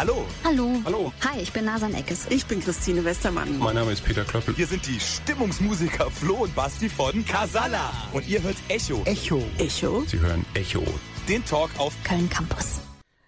Hallo. 0.00 0.26
Hallo. 0.44 0.80
Hallo. 0.86 1.12
Hi, 1.26 1.42
ich 1.42 1.52
bin 1.52 1.66
Nasan 1.66 1.92
Eckes. 1.92 2.26
Ich 2.30 2.46
bin 2.46 2.58
Christine 2.60 3.04
Westermann. 3.04 3.58
Mein 3.58 3.74
Name 3.74 3.92
ist 3.92 4.02
Peter 4.02 4.24
Klöppel. 4.24 4.56
Wir 4.56 4.66
sind 4.66 4.86
die 4.86 4.98
Stimmungsmusiker 4.98 6.10
Flo 6.10 6.36
und 6.36 6.54
Basti 6.54 6.88
von 6.88 7.22
Casala. 7.26 7.92
Und 8.14 8.26
ihr 8.26 8.42
hört 8.42 8.56
Echo. 8.70 9.02
Echo. 9.04 9.42
Echo. 9.58 10.02
Sie 10.06 10.18
hören 10.18 10.46
Echo. 10.54 10.82
Den 11.28 11.44
Talk 11.44 11.68
auf 11.76 11.94
Köln 12.02 12.30
Campus. 12.30 12.80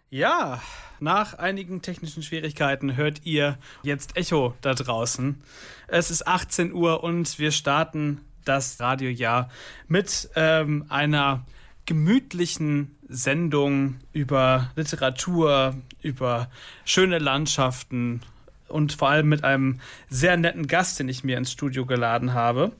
Ja, 0.08 0.62
nach 0.98 1.34
einigen 1.34 1.82
technischen 1.82 2.22
Schwierigkeiten 2.22 2.96
hört 2.96 3.20
ihr 3.24 3.58
jetzt 3.82 4.16
Echo 4.16 4.54
da 4.62 4.72
draußen. 4.72 5.42
Es 5.88 6.10
ist 6.10 6.26
18 6.26 6.72
Uhr 6.72 7.04
und 7.04 7.38
wir 7.38 7.52
starten 7.52 8.22
das 8.46 8.80
Radiojahr 8.80 9.50
mit 9.88 10.30
ähm, 10.36 10.86
einer 10.88 11.44
gemütlichen 11.84 12.96
Sendung 13.12 13.96
über 14.12 14.70
Literatur, 14.74 15.74
über 16.00 16.48
schöne 16.84 17.18
Landschaften 17.18 18.22
und 18.68 18.94
vor 18.94 19.10
allem 19.10 19.28
mit 19.28 19.44
einem 19.44 19.80
sehr 20.08 20.36
netten 20.36 20.66
Gast, 20.66 20.98
den 20.98 21.08
ich 21.08 21.22
mir 21.22 21.36
ins 21.36 21.52
Studio 21.52 21.86
geladen 21.86 22.32
habe. 22.32 22.72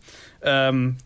Ähm, 0.42 0.96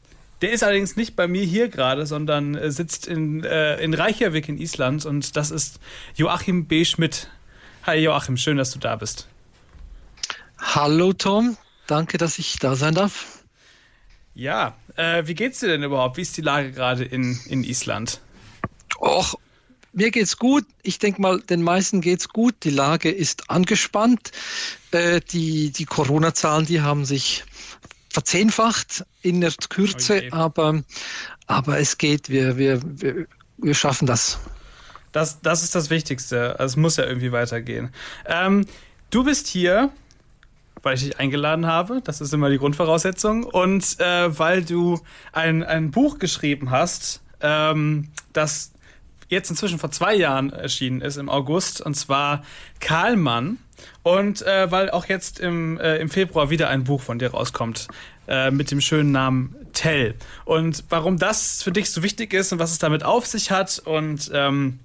der 0.43 0.52
ist 0.52 0.62
allerdings 0.62 0.97
nicht 0.97 1.16
bei 1.16 1.27
mir 1.27 1.45
hier 1.45 1.69
gerade, 1.69 2.07
sondern 2.07 2.55
äh, 2.55 2.71
sitzt 2.71 3.07
in, 3.07 3.43
äh, 3.43 3.79
in 3.79 3.95
Reykjavik 3.95 4.49
in 4.49 4.59
Island 4.59 5.05
und 5.05 5.37
das 5.37 5.51
ist 5.51 5.80
Joachim 6.15 6.66
B. 6.66 6.85
Schmidt. 6.85 7.29
Hi 7.85 7.97
Joachim, 7.97 8.37
schön, 8.37 8.57
dass 8.57 8.71
du 8.71 8.79
da 8.79 8.97
bist. 8.97 9.29
Hallo 10.59 11.13
Tom, 11.13 11.57
danke, 11.87 12.19
dass 12.19 12.38
ich 12.38 12.59
da 12.59 12.77
sein 12.77 12.95
darf. 12.95 13.43
Ja, 14.35 14.77
äh, 14.97 15.27
wie 15.27 15.35
geht's 15.35 15.61
dir 15.61 15.69
denn 15.69 15.83
überhaupt? 15.83 16.19
Wie 16.19 16.23
ist 16.23 16.37
die 16.37 16.43
Lage 16.43 16.71
gerade 16.71 17.05
in, 17.05 17.38
in 17.47 17.65
Island? 17.65 18.21
Och, 18.99 19.35
mir 19.93 20.11
geht's 20.11 20.37
gut. 20.37 20.65
Ich 20.83 20.99
denke 20.99 21.21
mal, 21.23 21.41
den 21.41 21.63
meisten 21.63 22.01
geht's 22.01 22.29
gut. 22.29 22.55
Die 22.65 22.71
Lage 22.71 23.11
ist 23.11 23.51
angespannt. 23.51 24.30
Äh, 24.91 25.21
die 25.21 25.71
die 25.71 25.85
Corona-Zahlen, 25.87 26.66
die 26.66 26.80
haben 26.80 27.05
sich 27.05 27.45
verzehnfacht 28.11 29.05
in 29.23 29.41
der 29.41 29.53
Kürze, 29.69 30.16
Okay. 30.16 30.29
aber, 30.33 30.83
aber 31.47 31.79
es 31.79 31.99
geht. 31.99 32.29
Wir, 32.30 32.57
wir, 32.57 32.80
wir, 32.83 33.27
wir 33.59 33.75
schaffen 33.75 34.07
das. 34.07 34.38
Das, 35.13 35.41
das 35.41 35.63
ist 35.63 35.75
das 35.75 35.91
Wichtigste. 35.91 36.57
Es 36.59 36.77
muss 36.77 36.97
ja 36.97 37.05
irgendwie 37.05 37.33
weitergehen. 37.33 37.91
Ähm, 38.27 38.66
du 39.10 39.25
bist 39.25 39.47
hier, 39.47 39.91
weil 40.83 40.95
ich 40.95 41.05
dich 41.05 41.19
eingeladen 41.19 41.66
habe. 41.66 42.01
Das 42.03 42.21
ist 42.21 42.33
immer 42.35 42.51
die 42.51 42.59
Grundvoraussetzung. 42.59 43.45
Und 43.45 43.99
äh, 43.99 44.38
weil 44.38 44.63
du 44.63 45.01
ein, 45.33 45.63
ein 45.63 45.91
Buch 45.91 46.19
geschrieben 46.19 46.71
hast, 46.71 47.23
ähm, 47.41 48.09
das 48.33 48.73
jetzt 49.29 49.51
inzwischen 49.51 49.79
vor 49.79 49.91
zwei 49.91 50.15
Jahren 50.15 50.52
erschienen 50.52 51.01
ist, 51.01 51.16
im 51.16 51.29
August. 51.29 51.80
Und 51.80 51.95
zwar 51.95 52.43
Karlmann. 52.80 53.59
Und 54.02 54.43
äh, 54.43 54.71
weil 54.71 54.91
auch 54.91 55.07
jetzt 55.07 55.38
im, 55.38 55.79
äh, 55.79 55.99
im 55.99 56.09
Februar 56.09 56.51
wieder 56.51 56.69
ein 56.69 56.85
Buch 56.85 57.02
von 57.02 57.19
dir 57.19 57.30
rauskommt 57.30 57.88
äh, 58.29 58.51
mit 58.51 58.71
dem 58.71 58.80
schönen 58.80 59.13
Namen 59.13 59.54
Tell. 59.73 60.15
Und 60.45 60.85
warum 60.88 61.19
das 61.19 61.63
für 61.63 61.73
dich 61.73 61.91
so 61.91 62.02
wichtig 62.02 62.32
ist 62.32 62.52
und 62.52 62.59
was 62.59 62.73
es 62.73 62.79
damit 62.79 63.04
auf 63.04 63.27
sich 63.27 63.51
hat 63.51 63.79
und 63.85 64.31
ähm, 64.32 64.78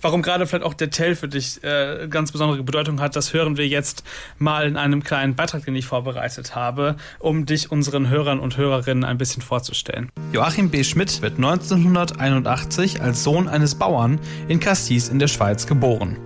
warum 0.00 0.22
gerade 0.22 0.46
vielleicht 0.46 0.64
auch 0.64 0.74
der 0.74 0.90
Tell 0.90 1.16
für 1.16 1.28
dich 1.28 1.62
äh, 1.64 2.06
ganz 2.08 2.32
besondere 2.32 2.62
Bedeutung 2.62 3.00
hat, 3.00 3.16
das 3.16 3.32
hören 3.32 3.56
wir 3.56 3.66
jetzt 3.66 4.04
mal 4.38 4.66
in 4.66 4.76
einem 4.76 5.02
kleinen 5.02 5.34
Beitrag, 5.34 5.64
den 5.64 5.74
ich 5.76 5.86
vorbereitet 5.86 6.54
habe, 6.54 6.96
um 7.18 7.46
dich 7.46 7.70
unseren 7.70 8.08
Hörern 8.08 8.40
und 8.40 8.56
Hörerinnen 8.56 9.04
ein 9.04 9.18
bisschen 9.18 9.42
vorzustellen. 9.42 10.10
Joachim 10.32 10.70
B. 10.70 10.84
Schmidt 10.84 11.22
wird 11.22 11.36
1981 11.36 13.00
als 13.00 13.22
Sohn 13.22 13.48
eines 13.48 13.74
Bauern 13.74 14.18
in 14.48 14.60
Cassis 14.60 15.08
in 15.08 15.18
der 15.18 15.28
Schweiz 15.28 15.66
geboren. 15.66 16.16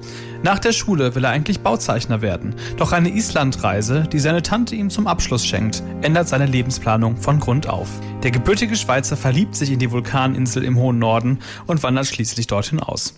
Nach 0.43 0.59
der 0.59 0.73
Schule 0.73 1.15
will 1.15 1.25
er 1.25 1.31
eigentlich 1.31 1.61
Bauzeichner 1.61 2.23
werden, 2.23 2.55
doch 2.79 2.93
eine 2.93 3.11
Islandreise, 3.11 4.05
die 4.11 4.19
seine 4.19 4.41
Tante 4.41 4.75
ihm 4.75 4.89
zum 4.89 5.07
Abschluss 5.07 5.45
schenkt, 5.45 5.83
ändert 6.01 6.29
seine 6.29 6.47
Lebensplanung 6.47 7.19
von 7.19 7.41
Grund 7.41 7.69
auf. 7.69 7.89
Der 8.23 8.31
gebürtige 8.31 8.75
Schweizer 8.75 9.19
verliebt 9.19 9.55
sich 9.55 9.71
in 9.71 9.79
die 9.79 9.91
Vulkaninsel 9.91 10.65
im 10.65 10.79
hohen 10.79 10.99
Norden 10.99 11.41
und 11.67 11.83
wandert 11.83 12.07
schließlich 12.07 12.47
dorthin 12.47 12.81
aus. 12.81 13.15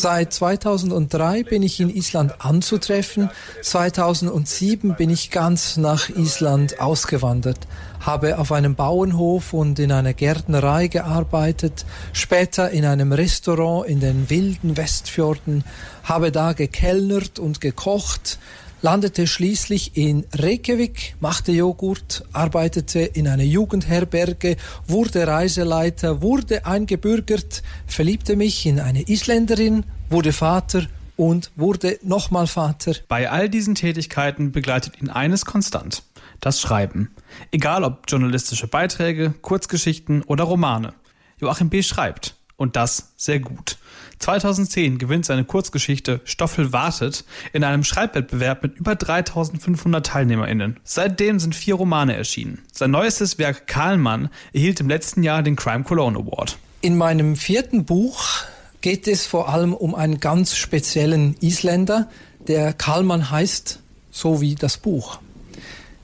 Seit 0.00 0.32
2003 0.32 1.42
bin 1.42 1.62
ich 1.62 1.78
in 1.78 1.90
Island 1.90 2.32
anzutreffen. 2.38 3.28
2007 3.60 4.96
bin 4.96 5.10
ich 5.10 5.30
ganz 5.30 5.76
nach 5.76 6.08
Island 6.08 6.80
ausgewandert, 6.80 7.58
habe 8.00 8.38
auf 8.38 8.50
einem 8.50 8.76
Bauernhof 8.76 9.52
und 9.52 9.78
in 9.78 9.92
einer 9.92 10.14
Gärtnerei 10.14 10.86
gearbeitet, 10.86 11.84
später 12.14 12.70
in 12.70 12.86
einem 12.86 13.12
Restaurant 13.12 13.86
in 13.86 14.00
den 14.00 14.30
wilden 14.30 14.78
Westfjorden, 14.78 15.64
habe 16.02 16.32
da 16.32 16.54
gekellnert 16.54 17.38
und 17.38 17.60
gekocht, 17.60 18.38
landete 18.82 19.26
schließlich 19.26 19.96
in 19.96 20.24
Reykjavik, 20.32 21.16
machte 21.20 21.52
Joghurt, 21.52 22.24
arbeitete 22.32 23.00
in 23.00 23.28
einer 23.28 23.44
Jugendherberge, 23.44 24.56
wurde 24.86 25.26
Reiseleiter, 25.26 26.22
wurde 26.22 26.66
eingebürgert, 26.66 27.62
verliebte 27.86 28.36
mich 28.36 28.66
in 28.66 28.80
eine 28.80 29.02
Isländerin, 29.02 29.84
wurde 30.08 30.32
Vater 30.32 30.86
und 31.16 31.50
wurde 31.56 31.98
nochmal 32.02 32.46
Vater. 32.46 32.94
Bei 33.08 33.30
all 33.30 33.48
diesen 33.48 33.74
Tätigkeiten 33.74 34.52
begleitet 34.52 35.00
ihn 35.00 35.10
eines 35.10 35.44
konstant. 35.44 36.02
Das 36.40 36.60
Schreiben. 36.60 37.14
Egal 37.50 37.84
ob 37.84 38.04
journalistische 38.08 38.66
Beiträge, 38.66 39.34
Kurzgeschichten 39.42 40.22
oder 40.22 40.44
Romane. 40.44 40.94
Joachim 41.38 41.68
B. 41.68 41.82
schreibt. 41.82 42.36
Und 42.56 42.76
das 42.76 43.12
sehr 43.16 43.40
gut. 43.40 43.78
2010 44.20 44.98
gewinnt 44.98 45.26
seine 45.26 45.44
Kurzgeschichte 45.44 46.20
Stoffel 46.24 46.72
wartet 46.72 47.24
in 47.52 47.64
einem 47.64 47.84
Schreibwettbewerb 47.84 48.62
mit 48.62 48.76
über 48.78 48.94
3500 48.94 50.06
TeilnehmerInnen. 50.06 50.78
Seitdem 50.84 51.40
sind 51.40 51.54
vier 51.54 51.74
Romane 51.74 52.14
erschienen. 52.14 52.60
Sein 52.70 52.90
neuestes 52.90 53.38
Werk 53.38 53.66
Karlmann 53.66 54.28
erhielt 54.52 54.80
im 54.80 54.88
letzten 54.88 55.22
Jahr 55.22 55.42
den 55.42 55.56
Crime 55.56 55.84
Cologne 55.84 56.18
Award. 56.18 56.58
In 56.82 56.96
meinem 56.96 57.34
vierten 57.36 57.84
Buch 57.84 58.44
geht 58.82 59.08
es 59.08 59.26
vor 59.26 59.48
allem 59.48 59.74
um 59.74 59.94
einen 59.94 60.20
ganz 60.20 60.54
speziellen 60.54 61.36
Isländer, 61.40 62.08
der 62.46 62.72
Kalman 62.72 63.30
heißt, 63.30 63.80
so 64.10 64.40
wie 64.40 64.54
das 64.54 64.78
Buch. 64.78 65.18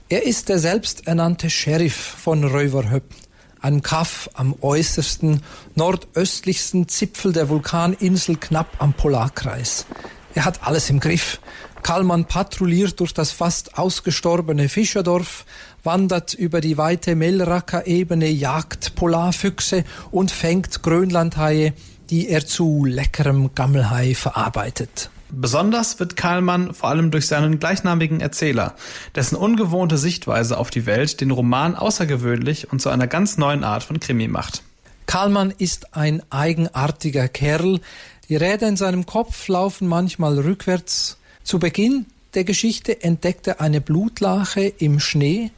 Er 0.09 0.25
ist 0.25 0.48
der 0.48 0.59
selbsternannte 0.59 1.50
Sheriff 1.50 1.97
von 1.97 2.44
Röverhöppen, 2.44 3.16
einem 3.66 3.82
Kaff 3.82 4.31
am 4.34 4.54
äußersten 4.60 5.43
nordöstlichsten 5.75 6.88
Zipfel 6.88 7.32
der 7.32 7.49
Vulkaninsel 7.49 8.37
knapp 8.37 8.77
am 8.78 8.93
Polarkreis. 8.93 9.87
Er 10.34 10.44
hat 10.44 10.62
alles 10.62 10.88
im 10.88 11.00
Griff. 11.00 11.41
Kalman 11.82 12.27
patrouilliert 12.27 13.00
durch 13.00 13.12
das 13.12 13.32
fast 13.32 13.77
ausgestorbene 13.77 14.69
Fischerdorf, 14.69 15.44
wandert 15.82 16.34
über 16.34 16.60
die 16.60 16.78
weite 16.78 17.16
Melraka-Ebene, 17.16 18.28
jagt 18.28 18.94
Polarfüchse 18.94 19.84
und 20.10 20.31
fängt 20.31 20.83
Grönlandhaie, 20.83 21.72
die 22.10 22.28
er 22.28 22.47
zu 22.47 22.84
leckerem 22.84 23.54
Gammelhai 23.54 24.15
verarbeitet. 24.15 25.10
Besonders 25.31 25.99
wird 25.99 26.17
Karlmann 26.17 26.73
vor 26.73 26.89
allem 26.91 27.11
durch 27.11 27.27
seinen 27.27 27.59
gleichnamigen 27.59 28.21
Erzähler, 28.21 28.75
dessen 29.15 29.37
ungewohnte 29.37 29.99
Sichtweise 29.99 30.57
auf 30.57 30.71
die 30.71 30.87
Welt 30.87 31.21
den 31.21 31.33
Roman 31.33 31.75
außergewöhnlich 31.75 32.73
und 32.73 32.81
zu 32.81 32.91
einer 32.91 33.07
ganz 33.07 33.37
neuen 33.37 33.65
Art 33.65 33.83
von 33.83 33.99
Krimi 33.99 34.29
macht. 34.29 34.63
Karlmann 35.07 35.53
ist 35.57 35.97
ein 35.97 36.23
eigenartiger 36.31 37.29
Kerl. 37.29 37.81
Die 38.29 38.37
Räder 38.37 38.69
in 38.69 38.77
seinem 38.77 39.07
Kopf 39.07 39.49
laufen 39.49 39.89
manchmal 39.89 40.39
rückwärts. 40.39 41.19
Zu 41.43 41.59
Beginn 41.59 42.07
der 42.35 42.45
Geschichte 42.45 43.03
entdeckt 43.03 43.47
er 43.47 43.61
eine 43.61 43.81
Blutlache 43.81 44.67
im 44.79 45.01
Schnee. 45.01 45.51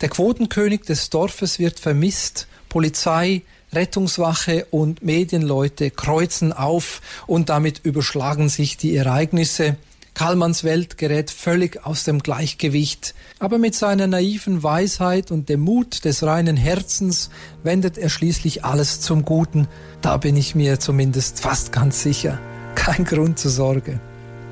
Der 0.00 0.08
Quotenkönig 0.08 0.82
des 0.82 1.10
Dorfes 1.10 1.58
wird 1.58 1.78
vermisst. 1.78 2.48
Polizei, 2.68 3.42
Rettungswache 3.72 4.66
und 4.70 5.02
Medienleute 5.02 5.90
kreuzen 5.90 6.52
auf 6.52 7.00
und 7.26 7.48
damit 7.48 7.80
überschlagen 7.84 8.48
sich 8.48 8.76
die 8.76 8.96
Ereignisse. 8.96 9.76
Kallmanns 10.14 10.64
Welt 10.64 10.98
gerät 10.98 11.30
völlig 11.30 11.86
aus 11.86 12.02
dem 12.02 12.18
Gleichgewicht, 12.18 13.14
aber 13.38 13.58
mit 13.58 13.76
seiner 13.76 14.08
naiven 14.08 14.64
Weisheit 14.64 15.30
und 15.30 15.48
dem 15.48 15.60
Mut 15.60 16.04
des 16.04 16.24
reinen 16.24 16.56
Herzens 16.56 17.30
wendet 17.62 17.98
er 17.98 18.08
schließlich 18.08 18.64
alles 18.64 19.00
zum 19.00 19.24
Guten. 19.24 19.68
Da 20.00 20.16
bin 20.16 20.36
ich 20.36 20.56
mir 20.56 20.80
zumindest 20.80 21.40
fast 21.40 21.70
ganz 21.70 22.02
sicher. 22.02 22.40
Kein 22.74 23.04
Grund 23.04 23.38
zur 23.38 23.52
Sorge. 23.52 24.00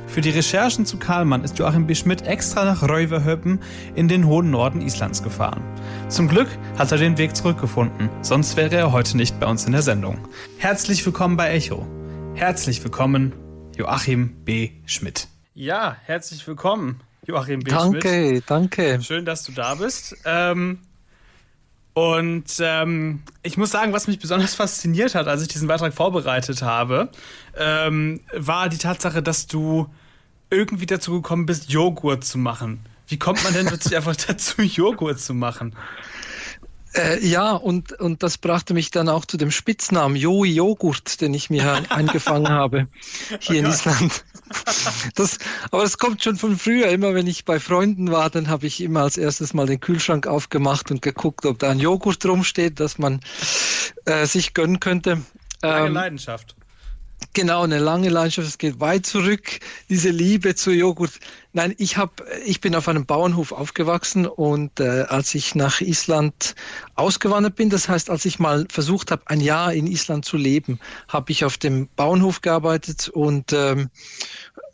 Für 0.07 0.21
die 0.21 0.31
Recherchen 0.31 0.87
zu 0.87 0.99
Karlmann 0.99 1.45
ist 1.45 1.59
Joachim 1.59 1.87
B. 1.87 1.95
Schmidt 1.95 2.23
extra 2.23 2.65
nach 2.65 2.83
Röverhöppen 2.83 3.61
in 3.95 4.09
den 4.09 4.27
hohen 4.27 4.51
Norden 4.51 4.81
Islands 4.81 5.23
gefahren. 5.23 5.63
Zum 6.09 6.29
Glück 6.29 6.49
hat 6.79 6.93
er 6.93 6.99
den 6.99 7.19
Weg 7.19 7.37
zurückgefunden, 7.37 8.09
sonst 8.23 8.57
wäre 8.57 8.75
er 8.75 8.93
heute 8.93 9.17
nicht 9.17 9.39
bei 9.41 9.47
uns 9.47 9.67
in 9.67 9.73
der 9.73 9.83
Sendung. 9.83 10.19
Herzlich 10.59 11.05
willkommen 11.05 11.37
bei 11.37 11.51
Echo. 11.51 11.87
Herzlich 12.35 12.83
willkommen, 12.83 13.33
Joachim 13.77 14.37
B. 14.45 14.71
Schmidt. 14.87 15.29
Ja, 15.55 15.97
herzlich 16.05 16.47
willkommen, 16.47 17.01
Joachim 17.27 17.61
B. 17.61 17.71
Schmidt. 17.71 18.05
Danke, 18.05 18.43
danke. 18.47 19.03
Schön, 19.03 19.25
dass 19.25 19.43
du 19.43 19.53
da 19.53 19.75
bist. 19.75 20.17
Ähm, 20.25 20.79
und 21.97 22.45
ähm, 22.61 23.23
ich 23.43 23.57
muss 23.57 23.71
sagen, 23.71 23.95
was 23.95 24.07
mich 24.07 24.19
besonders 24.19 24.55
fasziniert 24.55 25.15
hat, 25.15 25.29
als 25.29 25.41
ich 25.41 25.49
diesen 25.49 25.67
Beitrag 25.67 25.95
vorbereitet 25.95 26.61
habe, 26.61 27.09
ähm, 27.57 28.21
war 28.35 28.69
die 28.69 28.77
Tatsache, 28.77 29.23
dass 29.23 29.47
du 29.47 29.89
irgendwie 30.51 30.85
dazu 30.85 31.13
gekommen 31.13 31.47
bist, 31.47 31.71
Joghurt 31.71 32.23
zu 32.23 32.37
machen. 32.37 32.81
Wie 33.09 33.19
kommt 33.19 33.43
man 33.45 33.55
denn 33.55 33.65
plötzlich 33.65 33.97
einfach 33.97 34.15
dazu, 34.15 34.61
Joghurt 34.61 35.21
zu 35.21 35.33
machen? 35.33 35.75
Äh, 36.93 37.27
ja, 37.27 37.53
und, 37.53 37.93
und 37.93 38.23
das 38.23 38.37
brachte 38.37 38.75
mich 38.75 38.91
dann 38.91 39.09
auch 39.09 39.25
zu 39.25 39.39
dem 39.39 39.51
Spitznamen 39.51 40.17
Joey 40.17 40.53
Joghurt, 40.53 41.23
den 41.23 41.33
ich 41.33 41.49
mir 41.49 41.83
eingefangen 41.89 42.51
habe 42.51 42.89
hier 43.41 43.63
oh 43.63 43.65
in 43.65 43.67
Island. 43.71 44.25
Das, 45.15 45.39
aber 45.71 45.83
das 45.83 45.99
kommt 45.99 46.23
schon 46.23 46.37
von 46.37 46.57
früher. 46.57 46.89
Immer 46.89 47.15
wenn 47.15 47.27
ich 47.27 47.45
bei 47.45 47.59
Freunden 47.59 48.11
war, 48.11 48.31
dann 48.31 48.49
habe 48.49 48.67
ich 48.67 48.81
immer 48.81 49.03
als 49.03 49.17
erstes 49.17 49.55
mal 49.55 49.67
den 49.67 49.81
Kühlschrank 49.81 50.27
aufgemacht 50.27 50.91
und 50.91 51.03
geguckt, 51.03 51.47
ob 51.47 51.59
da 51.59 51.71
ein 51.71 51.79
Joghurt 51.79 52.25
rumsteht, 52.27 52.81
dass 52.81 52.99
man 52.99 53.21
äh, 54.05 54.27
sich 54.27 54.55
gönnen 54.55 54.81
könnte. 54.81 55.23
Lange 55.63 55.87
ähm, 55.87 55.95
Leidenschaft. 55.95 56.55
Genau, 57.33 57.65
eine 57.65 57.79
lange 57.79 58.09
Leidenschaft. 58.09 58.49
Es 58.49 58.59
geht 58.59 58.81
weit 58.81 59.05
zurück, 59.05 59.61
diese 59.91 60.09
Liebe 60.09 60.55
zu 60.55 60.71
Joghurt. 60.71 61.13
Nein, 61.53 61.75
ich 61.77 61.97
hab, 61.99 62.23
ich 62.47 62.63
bin 62.63 62.75
auf 62.75 62.89
einem 62.89 63.05
Bauernhof 63.05 63.53
aufgewachsen 63.53 64.27
und 64.27 64.81
äh, 64.81 65.03
als 65.09 65.35
ich 65.35 65.55
nach 65.55 65.83
Island 65.83 66.55
ausgewandert 66.95 67.57
bin, 67.57 67.69
das 67.69 67.89
heißt, 67.89 68.09
als 68.09 68.25
ich 68.25 68.39
mal 68.39 68.67
versucht 68.71 69.11
habe, 69.11 69.23
ein 69.27 69.41
Jahr 69.41 69.73
in 69.75 69.87
Island 69.87 70.25
zu 70.25 70.39
leben, 70.39 70.79
habe 71.09 71.31
ich 71.31 71.45
auf 71.45 71.59
dem 71.59 71.89
Bauernhof 71.97 72.41
gearbeitet 72.41 73.11
und 73.11 73.53
ähm, 73.53 73.91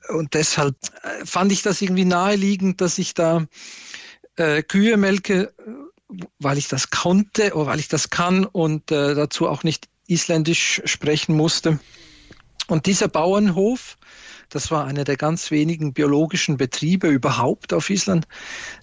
und 0.08 0.34
deshalb 0.34 0.76
äh, 1.02 1.24
fand 1.24 1.52
ich 1.52 1.62
das 1.62 1.82
irgendwie 1.82 2.04
naheliegend, 2.04 2.80
dass 2.80 2.98
ich 2.98 3.14
da 3.14 3.46
äh, 4.36 4.62
Kühe 4.62 4.96
melke, 4.96 5.52
weil 6.38 6.58
ich 6.58 6.68
das 6.68 6.90
konnte 6.90 7.54
oder 7.54 7.66
weil 7.66 7.80
ich 7.80 7.88
das 7.88 8.10
kann 8.10 8.44
und 8.44 8.90
äh, 8.90 9.14
dazu 9.14 9.48
auch 9.48 9.64
nicht 9.64 9.88
Isländisch 10.06 10.82
sprechen 10.84 11.36
musste. 11.36 11.78
Und 12.68 12.86
dieser 12.86 13.08
Bauernhof, 13.08 13.98
das 14.48 14.70
war 14.70 14.86
einer 14.86 15.04
der 15.04 15.16
ganz 15.16 15.50
wenigen 15.50 15.92
biologischen 15.92 16.56
Betriebe 16.56 17.08
überhaupt 17.08 17.72
auf 17.72 17.90
Island, 17.90 18.28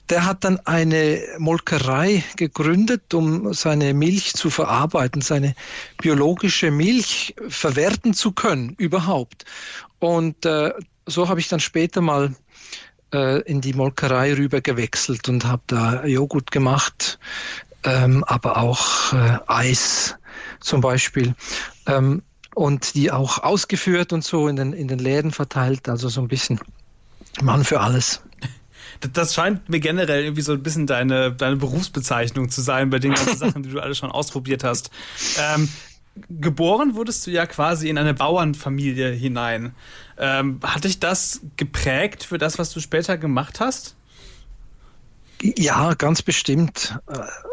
der 0.09 0.25
hat 0.25 0.43
dann 0.43 0.59
eine 0.65 1.21
Molkerei 1.37 2.23
gegründet, 2.35 3.13
um 3.13 3.53
seine 3.53 3.93
Milch 3.93 4.33
zu 4.33 4.49
verarbeiten, 4.49 5.21
seine 5.21 5.55
biologische 6.01 6.71
Milch 6.71 7.35
verwerten 7.47 8.13
zu 8.13 8.31
können 8.31 8.75
überhaupt. 8.77 9.45
Und 9.99 10.45
äh, 10.45 10.73
so 11.05 11.29
habe 11.29 11.39
ich 11.39 11.47
dann 11.47 11.59
später 11.59 12.01
mal 12.01 12.35
äh, 13.13 13.41
in 13.43 13.61
die 13.61 13.73
Molkerei 13.73 14.33
rüber 14.33 14.61
gewechselt 14.61 15.29
und 15.29 15.45
habe 15.45 15.63
da 15.67 16.05
Joghurt 16.05 16.51
gemacht, 16.51 17.19
ähm, 17.83 18.23
aber 18.25 18.57
auch 18.57 19.13
äh, 19.13 19.39
Eis 19.47 20.15
zum 20.59 20.81
Beispiel. 20.81 21.33
Ähm, 21.87 22.23
und 22.59 22.93
die 22.93 23.09
auch 23.09 23.41
ausgeführt 23.41 24.11
und 24.11 24.21
so 24.21 24.49
in 24.49 24.57
den, 24.57 24.73
in 24.73 24.89
den 24.89 24.99
Läden 24.99 25.31
verteilt. 25.31 25.87
Also 25.87 26.09
so 26.09 26.19
ein 26.19 26.27
bisschen 26.27 26.59
Mann 27.41 27.63
für 27.63 27.79
alles. 27.79 28.21
Das 29.13 29.33
scheint 29.33 29.69
mir 29.69 29.79
generell 29.79 30.23
irgendwie 30.23 30.41
so 30.41 30.51
ein 30.51 30.61
bisschen 30.61 30.85
deine, 30.85 31.31
deine 31.31 31.55
Berufsbezeichnung 31.55 32.49
zu 32.49 32.59
sein 32.59 32.89
bei 32.89 32.99
den 32.99 33.13
ganzen 33.13 33.37
Sachen, 33.37 33.63
die 33.63 33.69
du 33.69 33.79
alle 33.79 33.95
schon 33.95 34.11
ausprobiert 34.11 34.65
hast. 34.65 34.89
Ähm, 35.37 35.69
geboren 36.27 36.95
wurdest 36.95 37.25
du 37.25 37.31
ja 37.31 37.45
quasi 37.45 37.87
in 37.87 37.97
eine 37.97 38.13
Bauernfamilie 38.13 39.11
hinein. 39.11 39.73
Ähm, 40.17 40.59
hat 40.63 40.83
dich 40.83 40.99
das 40.99 41.39
geprägt 41.55 42.23
für 42.23 42.37
das, 42.37 42.59
was 42.59 42.71
du 42.71 42.81
später 42.81 43.17
gemacht 43.17 43.61
hast? 43.61 43.95
Ja, 45.41 45.93
ganz 45.93 46.21
bestimmt. 46.21 46.99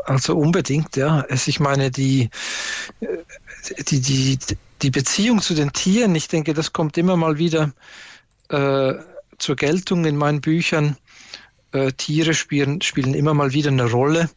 Also 0.05 0.37
unbedingt, 0.37 0.97
ja. 0.97 1.25
Es, 1.29 1.47
ich 1.47 1.61
meine, 1.61 1.93
die, 1.93 2.31
die, 3.91 4.01
die, 4.01 4.39
die 4.83 4.91
Beziehung 4.91 5.41
zu 5.41 5.55
den 5.55 5.73
Tieren, 5.73 6.15
ich 6.15 6.29
denke, 6.29 6.55
das 6.55 6.73
kommt 6.73 6.99
immer 6.99 7.17
mal 7.17 7.39
wieder 7.39 7.73
äh, 8.49 8.95
zur 9.39 9.57
Geltung 9.57 10.05
in 10.05 10.17
meinen 10.17 10.41
Büchern. 10.41 10.97
Äh, 11.73 11.93
Tiere 11.93 12.35
spielen, 12.35 12.81
spielen 12.81 13.15
immer 13.15 13.35
mal 13.35 13.53
wieder 13.53 13.71
eine 13.71 13.91
Rolle. 13.91 14.31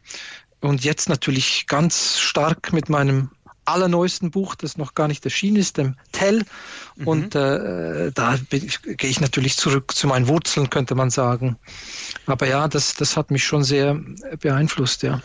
Und 0.60 0.84
jetzt 0.84 1.08
natürlich 1.08 1.66
ganz 1.66 2.18
stark 2.18 2.72
mit 2.72 2.88
meinem 2.88 3.30
allerneuesten 3.64 4.30
Buch, 4.30 4.54
das 4.54 4.76
noch 4.76 4.94
gar 4.94 5.08
nicht 5.08 5.24
erschienen 5.24 5.56
ist, 5.56 5.78
dem 5.78 5.94
Tell. 6.12 6.44
Mhm. 6.96 7.06
Und 7.06 7.34
äh, 7.34 8.10
da 8.12 8.36
gehe 8.50 9.10
ich 9.10 9.20
natürlich 9.20 9.56
zurück 9.56 9.92
zu 9.94 10.06
meinen 10.06 10.28
Wurzeln, 10.28 10.70
könnte 10.70 10.94
man 10.94 11.10
sagen. 11.10 11.56
Aber 12.26 12.46
ja, 12.46 12.68
das, 12.68 12.94
das 12.94 13.16
hat 13.16 13.30
mich 13.30 13.44
schon 13.44 13.64
sehr 13.64 13.98
beeinflusst, 14.40 15.02
ja. 15.02 15.22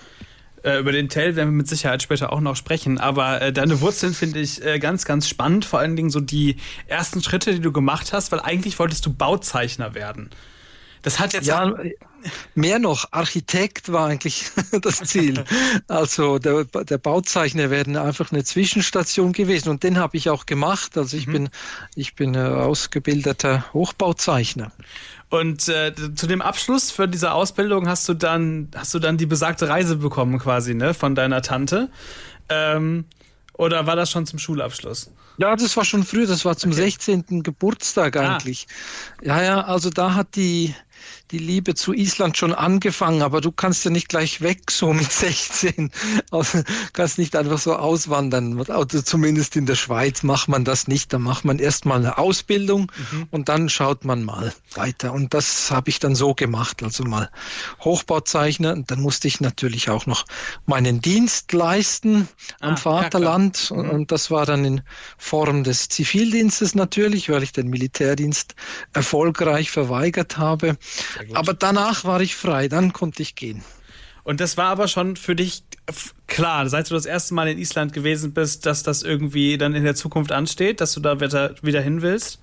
Äh, 0.65 0.79
über 0.79 0.91
den 0.91 1.09
Tell 1.09 1.35
werden 1.35 1.49
wir 1.49 1.57
mit 1.57 1.67
Sicherheit 1.67 2.01
später 2.01 2.33
auch 2.33 2.41
noch 2.41 2.55
sprechen. 2.55 2.97
Aber 2.97 3.39
äh, 3.39 3.53
deine 3.53 3.81
Wurzeln 3.81 4.15
finde 4.15 4.39
ich 4.39 4.65
äh, 4.65 4.79
ganz, 4.79 5.05
ganz 5.05 5.29
spannend. 5.29 5.63
Vor 5.63 5.77
allen 5.77 5.95
Dingen 5.95 6.09
so 6.09 6.19
die 6.19 6.55
ersten 6.87 7.21
Schritte, 7.21 7.53
die 7.53 7.59
du 7.59 7.71
gemacht 7.71 8.13
hast, 8.13 8.31
weil 8.31 8.39
eigentlich 8.39 8.79
wolltest 8.79 9.05
du 9.05 9.13
Bauzeichner 9.13 9.93
werden. 9.93 10.31
Das 11.03 11.19
hat 11.19 11.33
jetzt. 11.33 11.45
Ja, 11.45 11.71
mehr 12.55 12.79
noch, 12.79 13.09
Architekt 13.11 13.91
war 13.91 14.07
eigentlich 14.07 14.45
das 14.81 15.03
Ziel. 15.03 15.43
Also 15.87 16.39
der, 16.39 16.63
der 16.63 16.97
Bauzeichner 16.97 17.69
wäre 17.69 18.01
einfach 18.01 18.31
eine 18.31 18.43
Zwischenstation 18.43 19.31
gewesen 19.31 19.69
und 19.69 19.83
den 19.83 19.99
habe 19.99 20.17
ich 20.17 20.31
auch 20.31 20.47
gemacht. 20.47 20.97
Also 20.97 21.15
ich 21.15 21.27
mhm. 21.27 21.31
bin, 21.31 21.49
ich 21.93 22.15
bin 22.15 22.35
ausgebildeter 22.35 23.71
Hochbauzeichner. 23.71 24.71
Und 25.39 25.67
äh, 25.67 25.93
zu 26.15 26.27
dem 26.27 26.41
Abschluss 26.41 26.91
für 26.91 27.07
diese 27.07 27.33
Ausbildung 27.33 27.89
hast 27.89 28.07
du 28.07 28.13
dann, 28.13 28.69
hast 28.75 28.93
du 28.93 28.99
dann 28.99 29.17
die 29.17 29.25
besagte 29.25 29.67
Reise 29.67 29.97
bekommen 29.97 30.39
quasi, 30.39 30.73
ne, 30.73 30.93
von 30.93 31.13
deiner 31.13 31.41
Tante. 31.41 31.89
Ähm, 32.47 33.05
oder 33.53 33.85
war 33.85 33.95
das 33.95 34.11
schon 34.11 34.25
zum 34.25 34.39
Schulabschluss? 34.39 35.11
Ja, 35.37 35.55
das 35.55 35.75
war 35.75 35.83
schon 35.83 36.05
früh, 36.05 36.25
das 36.25 36.45
war 36.45 36.55
zum 36.55 36.71
okay. 36.71 36.83
16. 36.83 37.43
Geburtstag 37.43 38.15
ah. 38.15 38.35
eigentlich. 38.35 38.67
Ah. 39.19 39.25
Ja, 39.25 39.43
ja, 39.43 39.61
also 39.65 39.89
da 39.89 40.13
hat 40.13 40.35
die, 40.35 40.73
die 41.31 41.39
Liebe 41.39 41.73
zu 41.73 41.93
Island 41.93 42.37
schon 42.37 42.53
angefangen, 42.53 43.21
aber 43.21 43.41
du 43.41 43.51
kannst 43.51 43.83
ja 43.85 43.91
nicht 43.91 44.09
gleich 44.09 44.41
weg 44.41 44.69
so 44.69 44.93
mit 44.93 45.11
16. 45.11 45.91
Also 46.31 46.61
kannst 46.93 47.17
nicht 47.17 47.35
einfach 47.35 47.57
so 47.57 47.75
auswandern. 47.75 48.63
Also 48.69 49.01
zumindest 49.01 49.55
in 49.55 49.65
der 49.65 49.75
Schweiz 49.75 50.23
macht 50.23 50.47
man 50.47 50.65
das 50.65 50.87
nicht. 50.87 51.13
Da 51.13 51.19
macht 51.19 51.45
man 51.45 51.59
erstmal 51.59 51.99
eine 51.99 52.17
Ausbildung 52.17 52.91
mhm. 53.11 53.27
und 53.31 53.49
dann 53.49 53.69
schaut 53.69 54.05
man 54.05 54.23
mal 54.23 54.53
weiter. 54.75 55.13
Und 55.13 55.33
das 55.33 55.71
habe 55.71 55.89
ich 55.89 55.99
dann 55.99 56.15
so 56.15 56.33
gemacht. 56.35 56.83
Also 56.83 57.03
mal 57.03 57.29
Hochbauzeichner 57.81 58.73
und 58.73 58.91
dann 58.91 59.01
musste 59.01 59.27
ich 59.27 59.41
natürlich 59.41 59.89
auch 59.89 60.05
noch 60.05 60.25
meinen 60.65 61.01
Dienst 61.01 61.51
leisten 61.53 62.27
am 62.59 62.73
ah, 62.73 62.77
Vaterland. 62.77 63.71
Mhm. 63.71 63.89
Und 63.89 64.11
das 64.11 64.29
war 64.29 64.45
dann 64.45 64.63
in 64.63 64.81
Form 65.17 65.63
des 65.63 65.89
Zivildienstes 65.89 66.75
natürlich, 66.75 67.29
weil 67.29 67.43
ich 67.43 67.51
den 67.51 67.69
Militärdienst 67.69 68.55
erfolgreich 68.93 69.71
verweigert 69.71 70.37
habe. 70.37 70.77
Aber 71.33 71.53
danach 71.53 72.03
war 72.03 72.21
ich 72.21 72.35
frei, 72.35 72.67
dann 72.67 72.93
konnte 72.93 73.21
ich 73.21 73.35
gehen. 73.35 73.63
Und 74.23 74.39
das 74.39 74.57
war 74.57 74.67
aber 74.67 74.87
schon 74.87 75.17
für 75.17 75.35
dich 75.35 75.63
klar, 76.27 76.67
seit 76.67 76.89
du 76.89 76.95
das 76.95 77.05
erste 77.05 77.35
Mal 77.35 77.47
in 77.47 77.59
Island 77.59 77.93
gewesen 77.93 78.33
bist, 78.33 78.65
dass 78.65 78.81
das 78.81 79.03
irgendwie 79.03 79.57
dann 79.57 79.75
in 79.75 79.83
der 79.83 79.95
Zukunft 79.95 80.31
ansteht, 80.31 80.81
dass 80.81 80.93
du 80.93 80.99
da 80.99 81.19
wieder, 81.19 81.53
wieder 81.61 81.81
hin 81.81 82.01
willst? 82.01 82.39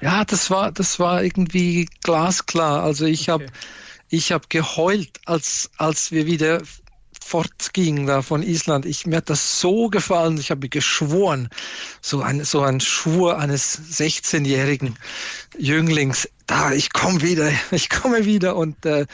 Ja, 0.00 0.24
das 0.24 0.50
war, 0.50 0.70
das 0.70 1.00
war 1.00 1.24
irgendwie 1.24 1.88
glasklar. 2.02 2.82
Also 2.84 3.04
ich 3.04 3.22
okay. 3.22 3.30
habe 3.32 3.46
ich 4.10 4.32
hab 4.32 4.48
geheult, 4.48 5.20
als, 5.24 5.70
als 5.76 6.12
wir 6.12 6.26
wieder 6.26 6.62
fortging 7.24 8.06
da 8.06 8.22
von 8.22 8.42
Island. 8.42 8.84
Ich, 8.84 9.06
mir 9.06 9.16
hat 9.16 9.30
das 9.30 9.60
so 9.60 9.88
gefallen. 9.88 10.38
Ich 10.38 10.50
habe 10.50 10.68
geschworen, 10.68 11.48
so 12.02 12.20
ein, 12.20 12.44
so 12.44 12.60
ein 12.60 12.80
Schwur 12.80 13.38
eines 13.38 13.80
16-jährigen 13.98 14.96
Jünglings, 15.58 16.28
da, 16.46 16.72
ich 16.72 16.92
komme 16.92 17.22
wieder, 17.22 17.50
ich 17.70 17.88
komme 17.88 18.26
wieder 18.26 18.56
und 18.56 18.84
äh, 18.84 19.06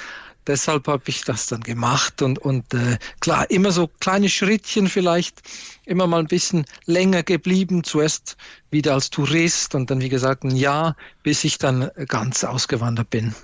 deshalb 0.47 0.89
habe 0.89 1.05
ich 1.07 1.23
das 1.23 1.47
dann 1.47 1.61
gemacht 1.61 2.21
und, 2.23 2.41
und 2.41 2.75
äh, 2.75 2.99
klar, 3.21 3.49
immer 3.51 3.71
so 3.71 3.89
kleine 4.01 4.29
Schrittchen 4.29 4.89
vielleicht, 4.89 5.41
immer 5.87 6.07
mal 6.07 6.19
ein 6.19 6.27
bisschen 6.27 6.65
länger 6.87 7.23
geblieben, 7.23 7.85
zuerst 7.85 8.37
wieder 8.71 8.95
als 8.95 9.11
Tourist 9.11 9.75
und 9.77 9.91
dann 9.91 10.01
wie 10.01 10.09
gesagt 10.09 10.43
ein 10.43 10.57
Jahr, 10.57 10.97
bis 11.23 11.45
ich 11.45 11.59
dann 11.59 11.91
ganz 12.09 12.43
ausgewandert 12.43 13.11
bin. 13.11 13.35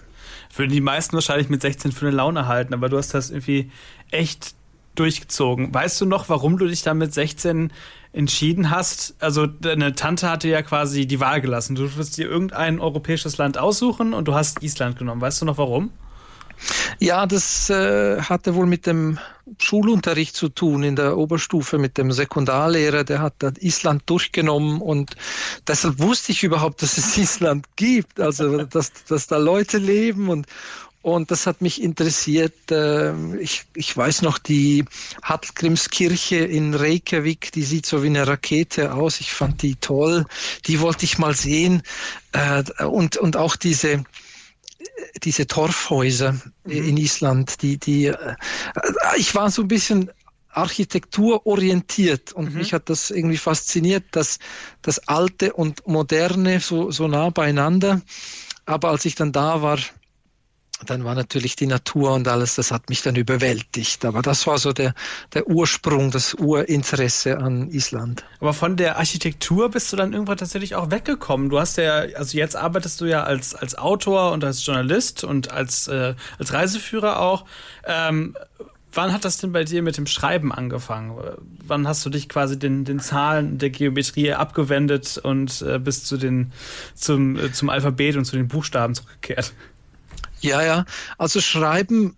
Würden 0.55 0.73
die 0.73 0.81
meisten 0.81 1.15
wahrscheinlich 1.15 1.49
mit 1.49 1.63
16 1.63 1.93
für 1.93 2.07
eine 2.07 2.17
Laune 2.17 2.47
halten, 2.47 2.75
aber 2.75 2.89
du 2.89 2.97
hast 2.97 3.15
das 3.15 3.31
irgendwie 3.31 3.71
echt 4.11 4.55
durchgezogen. 4.95 5.73
Weißt 5.73 6.01
du 6.01 6.07
noch, 6.07 6.29
warum 6.29 6.59
du 6.59 6.67
dich 6.67 6.83
dann 6.83 6.99
mit 6.99 7.13
16 7.13 7.73
entschieden 8.13 8.71
hast? 8.71 9.15
Also 9.21 9.47
deine 9.47 9.95
Tante 9.95 10.31
hatte 10.31 10.49
ja 10.49 10.63
quasi 10.63 11.07
die 11.07 11.21
Wahl 11.21 11.41
gelassen. 11.41 11.77
Du 11.77 11.97
wirst 11.97 12.17
dir 12.17 12.27
irgendein 12.27 12.81
europäisches 12.81 13.37
Land 13.39 13.59
aussuchen 13.59 14.15
und 14.15 14.27
du 14.27 14.35
hast 14.35 14.63
Island 14.63 14.99
genommen. 14.99 15.21
Weißt 15.21 15.41
du 15.43 15.47
noch 15.47 15.59
warum? 15.59 15.91
Ja, 16.99 17.27
das 17.27 17.71
äh, 17.71 18.21
hatte 18.21 18.55
wohl 18.55 18.67
mit 18.67 18.87
dem 18.87 19.19
Schulunterricht 19.59 20.35
zu 20.35 20.49
tun 20.49 20.83
in 20.83 20.97
der 20.97 21.17
Oberstufe 21.17 21.79
mit 21.79 21.99
dem 21.99 22.11
Sekundarlehrer, 22.11 23.05
der 23.05 23.21
hat 23.21 23.35
dann 23.39 23.55
Island 23.61 24.03
durchgenommen 24.07 24.81
und 24.81 25.17
deshalb 25.69 25.99
wusste 26.01 26.33
ich 26.33 26.43
überhaupt, 26.43 26.83
dass 26.83 26.99
es 26.99 27.17
Island 27.19 27.67
gibt, 27.77 28.19
also 28.21 28.65
dass, 28.65 28.93
dass 29.09 29.27
da 29.29 29.37
Leute 29.37 29.79
leben 29.79 30.29
und, 30.29 30.47
Und 31.07 31.31
das 31.31 31.47
hat 31.47 31.63
mich 31.63 31.81
interessiert. 31.81 32.53
Ähm, 32.73 33.39
ich, 33.39 33.63
ich 33.75 33.97
weiß 33.97 34.23
noch, 34.23 34.39
die 34.41 34.85
Hallgrimskirche 35.23 36.39
in 36.39 36.75
Reykjavik, 36.75 37.53
die 37.53 37.63
sieht 37.63 37.87
so 37.87 38.03
wie 38.03 38.09
eine 38.09 38.27
Rakete 38.27 38.93
aus. 38.93 39.21
Ich 39.21 39.33
fand 39.33 39.63
die 39.63 39.77
toll. 39.77 40.27
Die 40.67 40.81
wollte 40.81 41.05
ich 41.05 41.17
mal 41.19 41.33
sehen. 41.37 41.83
Äh, 42.33 42.65
und, 42.85 43.19
und 43.19 43.37
auch 43.37 43.55
diese, 43.55 44.03
diese 45.23 45.47
Torfhäuser 45.47 46.33
mhm. 46.65 46.71
in 46.71 46.97
Island, 46.97 47.63
die, 47.63 47.79
die, 47.79 48.07
äh, 48.07 48.35
ich 49.17 49.35
war 49.35 49.51
so 49.51 49.63
ein 49.63 49.69
bisschen 49.69 50.11
architekturorientiert 50.51 52.33
und 52.33 52.53
mhm. 52.53 52.59
mich 52.59 52.73
hat 52.73 52.89
das 52.89 53.11
irgendwie 53.11 53.37
fasziniert, 53.37 54.05
dass 54.13 54.39
das 54.83 55.07
Alte 55.07 55.53
und 55.53 55.87
Moderne 55.87 56.61
so, 56.61 56.91
so 56.91 57.09
nah 57.09 57.31
beieinander. 57.31 58.01
Aber 58.65 58.89
als 58.89 59.05
ich 59.05 59.15
dann 59.15 59.33
da 59.33 59.61
war, 59.61 59.79
dann 60.85 61.05
war 61.05 61.15
natürlich 61.15 61.57
die 61.57 61.67
Natur 61.67 62.13
und 62.13 62.29
alles, 62.29 62.57
das 62.57 62.71
hat 62.71 62.91
mich 62.91 63.01
dann 63.01 63.17
überwältigt. 63.17 64.05
Aber 64.05 64.21
das 64.21 64.47
war 64.47 64.59
so 64.59 64.73
der, 64.73 64.95
der 65.33 65.49
Ursprung, 65.49 66.11
das 66.11 66.35
Urinteresse 66.35 67.39
an 67.39 67.71
Island. 67.71 68.25
Aber 68.41 68.53
von 68.53 68.77
der 68.77 68.99
Architektur 68.99 69.71
bist 69.71 69.91
du 69.93 69.97
dann 69.97 70.13
irgendwann 70.13 70.37
tatsächlich 70.37 70.75
auch 70.75 70.91
weggekommen. 70.91 71.49
Du 71.49 71.59
hast 71.59 71.79
ja, 71.79 72.05
also 72.17 72.37
jetzt 72.37 72.57
arbeitest 72.57 73.01
du 73.01 73.07
ja 73.07 73.23
als, 73.23 73.55
als 73.55 73.77
Autor 73.77 74.33
und 74.33 74.45
als 74.45 74.67
Journalist 74.67 75.25
und 75.25 75.51
als, 75.51 75.89
äh, 75.89 76.15
als 76.39 76.53
Reiseführer 76.53 77.21
auch. 77.21 77.47
Ähm, 77.87 78.37
wann 78.93 79.15
hat 79.15 79.25
das 79.25 79.39
denn 79.39 79.53
bei 79.53 79.65
dir 79.65 79.83
mit 79.83 79.97
dem 79.97 80.07
Schreiben 80.07 80.53
angefangen? 80.53 81.19
Wann 81.67 81.89
hast 81.89 82.05
du 82.05 82.11
dich 82.11 82.29
quasi 82.29 82.59
den, 82.59 82.85
den 82.85 83.01
Zahlen 83.01 83.57
der 83.57 83.71
Geometrie 83.71 84.35
abgewendet 84.35 85.17
und 85.17 85.63
äh, 85.63 85.79
bist 85.79 86.07
zu 86.07 86.19
den, 86.19 86.53
zum, 86.95 87.39
äh, 87.39 87.51
zum 87.53 87.71
Alphabet 87.71 88.17
und 88.17 88.27
zu 88.27 88.37
den 88.37 88.49
Buchstaben 88.49 88.95
zurückgekehrt? 88.95 89.55
Ja, 90.41 90.63
ja. 90.63 90.85
Also 91.19 91.41
Schreiben, 91.41 92.17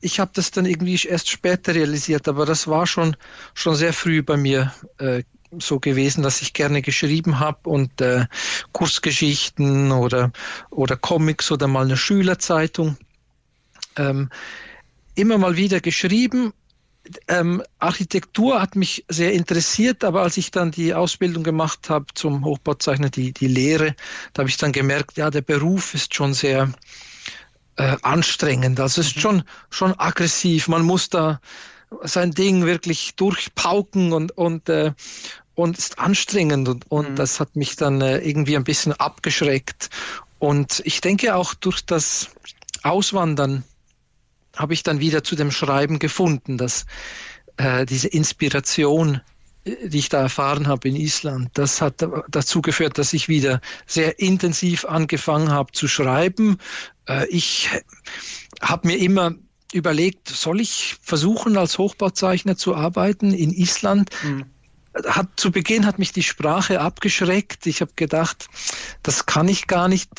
ich 0.00 0.20
habe 0.20 0.30
das 0.34 0.50
dann 0.50 0.66
irgendwie 0.66 1.00
erst 1.06 1.28
später 1.28 1.74
realisiert, 1.74 2.28
aber 2.28 2.46
das 2.46 2.66
war 2.66 2.86
schon, 2.86 3.16
schon 3.54 3.76
sehr 3.76 3.92
früh 3.92 4.22
bei 4.22 4.36
mir 4.36 4.72
äh, 4.98 5.22
so 5.58 5.80
gewesen, 5.80 6.22
dass 6.22 6.42
ich 6.42 6.52
gerne 6.52 6.82
geschrieben 6.82 7.38
habe 7.38 7.68
und 7.68 8.00
äh, 8.00 8.26
Kursgeschichten 8.72 9.92
oder, 9.92 10.32
oder 10.70 10.96
Comics 10.96 11.50
oder 11.50 11.66
mal 11.66 11.84
eine 11.84 11.96
Schülerzeitung. 11.96 12.96
Ähm, 13.96 14.28
immer 15.14 15.38
mal 15.38 15.56
wieder 15.56 15.80
geschrieben. 15.80 16.52
Ähm, 17.28 17.62
Architektur 17.78 18.60
hat 18.60 18.74
mich 18.74 19.04
sehr 19.08 19.32
interessiert, 19.32 20.02
aber 20.02 20.22
als 20.22 20.36
ich 20.36 20.50
dann 20.50 20.72
die 20.72 20.92
Ausbildung 20.92 21.44
gemacht 21.44 21.88
habe 21.88 22.06
zum 22.14 22.44
Hochbauzeichner, 22.44 23.10
die, 23.10 23.32
die 23.32 23.46
Lehre, 23.46 23.94
da 24.32 24.40
habe 24.40 24.50
ich 24.50 24.56
dann 24.56 24.72
gemerkt, 24.72 25.16
ja, 25.16 25.30
der 25.30 25.42
Beruf 25.42 25.94
ist 25.94 26.14
schon 26.14 26.34
sehr, 26.34 26.72
äh, 27.76 27.96
anstrengend. 28.02 28.80
Also 28.80 29.00
es 29.00 29.08
ist 29.08 29.16
mhm. 29.16 29.20
schon, 29.20 29.42
schon 29.70 29.98
aggressiv. 29.98 30.68
Man 30.68 30.82
muss 30.82 31.08
da 31.08 31.40
sein 32.02 32.32
Ding 32.32 32.64
wirklich 32.64 33.14
durchpauken 33.16 34.12
und, 34.12 34.36
und, 34.36 34.68
äh, 34.68 34.92
und 35.54 35.78
ist 35.78 35.98
anstrengend 35.98 36.68
und, 36.68 36.90
und 36.90 37.10
mhm. 37.10 37.16
das 37.16 37.40
hat 37.40 37.56
mich 37.56 37.76
dann 37.76 38.00
äh, 38.00 38.18
irgendwie 38.18 38.56
ein 38.56 38.64
bisschen 38.64 38.92
abgeschreckt. 38.92 39.90
Und 40.38 40.82
ich 40.84 41.00
denke 41.00 41.34
auch 41.34 41.54
durch 41.54 41.84
das 41.84 42.28
Auswandern 42.82 43.64
habe 44.56 44.74
ich 44.74 44.82
dann 44.82 45.00
wieder 45.00 45.22
zu 45.22 45.36
dem 45.36 45.50
Schreiben 45.50 45.98
gefunden, 45.98 46.58
dass 46.58 46.86
äh, 47.56 47.86
diese 47.86 48.08
Inspiration 48.08 49.20
die 49.66 49.98
ich 49.98 50.08
da 50.08 50.20
erfahren 50.20 50.68
habe 50.68 50.88
in 50.88 50.96
Island, 50.96 51.50
das 51.54 51.80
hat 51.80 52.06
dazu 52.28 52.62
geführt, 52.62 52.98
dass 52.98 53.12
ich 53.12 53.28
wieder 53.28 53.60
sehr 53.86 54.18
intensiv 54.20 54.84
angefangen 54.84 55.50
habe 55.50 55.72
zu 55.72 55.88
schreiben. 55.88 56.58
Äh, 57.08 57.26
ich 57.28 57.68
habe 58.62 58.86
mir 58.86 58.98
immer 58.98 59.34
überlegt, 59.72 60.28
soll 60.28 60.60
ich 60.60 60.96
versuchen, 61.02 61.56
als 61.56 61.78
Hochbauzeichner 61.78 62.56
zu 62.56 62.76
arbeiten 62.76 63.34
in 63.34 63.50
Island? 63.50 64.10
Mhm. 64.22 64.44
Hat, 65.04 65.28
zu 65.36 65.50
Beginn 65.50 65.84
hat 65.84 65.98
mich 65.98 66.12
die 66.12 66.22
Sprache 66.22 66.80
abgeschreckt. 66.80 67.66
Ich 67.66 67.80
habe 67.80 67.92
gedacht, 67.96 68.48
das 69.02 69.26
kann 69.26 69.48
ich 69.48 69.66
gar 69.66 69.88
nicht. 69.88 70.10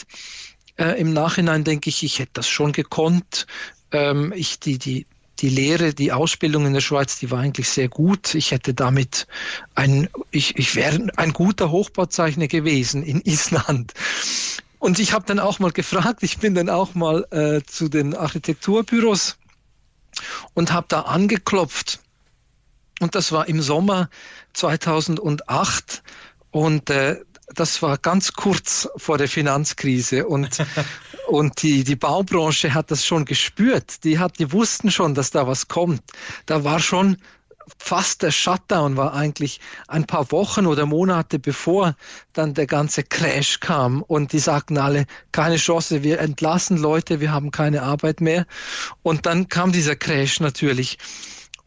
Äh, 0.75 0.99
Im 0.99 1.13
Nachhinein 1.13 1.63
denke 1.63 1.89
ich, 1.89 2.03
ich 2.03 2.19
hätte 2.19 2.33
das 2.33 2.49
schon 2.49 2.73
gekonnt. 2.73 3.47
Ähm, 3.91 4.33
ich, 4.35 4.59
die, 4.59 4.77
die, 4.77 5.07
die 5.39 5.49
Lehre, 5.49 5.93
die 5.93 6.11
Ausbildung 6.11 6.65
in 6.65 6.73
der 6.73 6.81
Schweiz, 6.81 7.19
die 7.19 7.31
war 7.31 7.39
eigentlich 7.39 7.69
sehr 7.69 7.89
gut. 7.89 8.33
Ich 8.35 8.51
hätte 8.51 8.73
damit 8.73 9.27
ein, 9.75 10.09
ich, 10.31 10.57
ich 10.57 10.75
wäre 10.75 11.07
ein 11.17 11.33
guter 11.33 11.71
Hochbauzeichner 11.71 12.47
gewesen 12.47 13.03
in 13.03 13.21
Island. 13.21 13.93
Und 14.79 14.99
ich 14.99 15.13
habe 15.13 15.25
dann 15.25 15.39
auch 15.39 15.59
mal 15.59 15.71
gefragt, 15.71 16.23
ich 16.23 16.37
bin 16.37 16.55
dann 16.55 16.69
auch 16.69 16.95
mal 16.95 17.25
äh, 17.31 17.61
zu 17.65 17.89
den 17.89 18.15
Architekturbüros 18.15 19.37
und 20.53 20.71
habe 20.71 20.87
da 20.89 21.01
angeklopft. 21.01 21.99
Und 22.99 23.15
das 23.15 23.31
war 23.31 23.47
im 23.47 23.61
Sommer 23.61 24.09
2008. 24.53 26.03
Und 26.51 26.89
äh, 26.89 27.17
das 27.53 27.81
war 27.81 27.97
ganz 27.97 28.33
kurz 28.33 28.89
vor 28.97 29.17
der 29.17 29.27
Finanzkrise 29.27 30.27
und, 30.27 30.57
und 31.27 31.61
die, 31.61 31.83
die 31.83 31.95
Baubranche 31.95 32.73
hat 32.73 32.91
das 32.91 33.05
schon 33.05 33.25
gespürt. 33.25 34.03
Die, 34.03 34.19
hat, 34.19 34.39
die 34.39 34.51
wussten 34.51 34.91
schon, 34.91 35.15
dass 35.15 35.31
da 35.31 35.47
was 35.47 35.67
kommt. 35.67 36.01
Da 36.45 36.63
war 36.63 36.79
schon 36.79 37.17
fast 37.77 38.23
der 38.23 38.31
Shutdown 38.31 38.95
war 38.95 39.13
eigentlich 39.13 39.59
ein 39.87 40.05
paar 40.05 40.31
Wochen 40.31 40.65
oder 40.65 40.85
Monate 40.85 41.37
bevor 41.39 41.95
dann 42.33 42.53
der 42.53 42.65
ganze 42.65 43.03
Crash 43.03 43.59
kam 43.59 44.01
und 44.03 44.31
die 44.31 44.39
sagten 44.39 44.77
alle, 44.77 45.05
keine 45.31 45.57
Chance, 45.57 46.03
wir 46.03 46.19
entlassen 46.19 46.77
Leute, 46.77 47.19
wir 47.19 47.31
haben 47.31 47.51
keine 47.51 47.83
Arbeit 47.83 48.21
mehr. 48.21 48.45
Und 49.03 49.25
dann 49.25 49.49
kam 49.49 49.71
dieser 49.71 49.95
Crash 49.95 50.39
natürlich. 50.39 50.97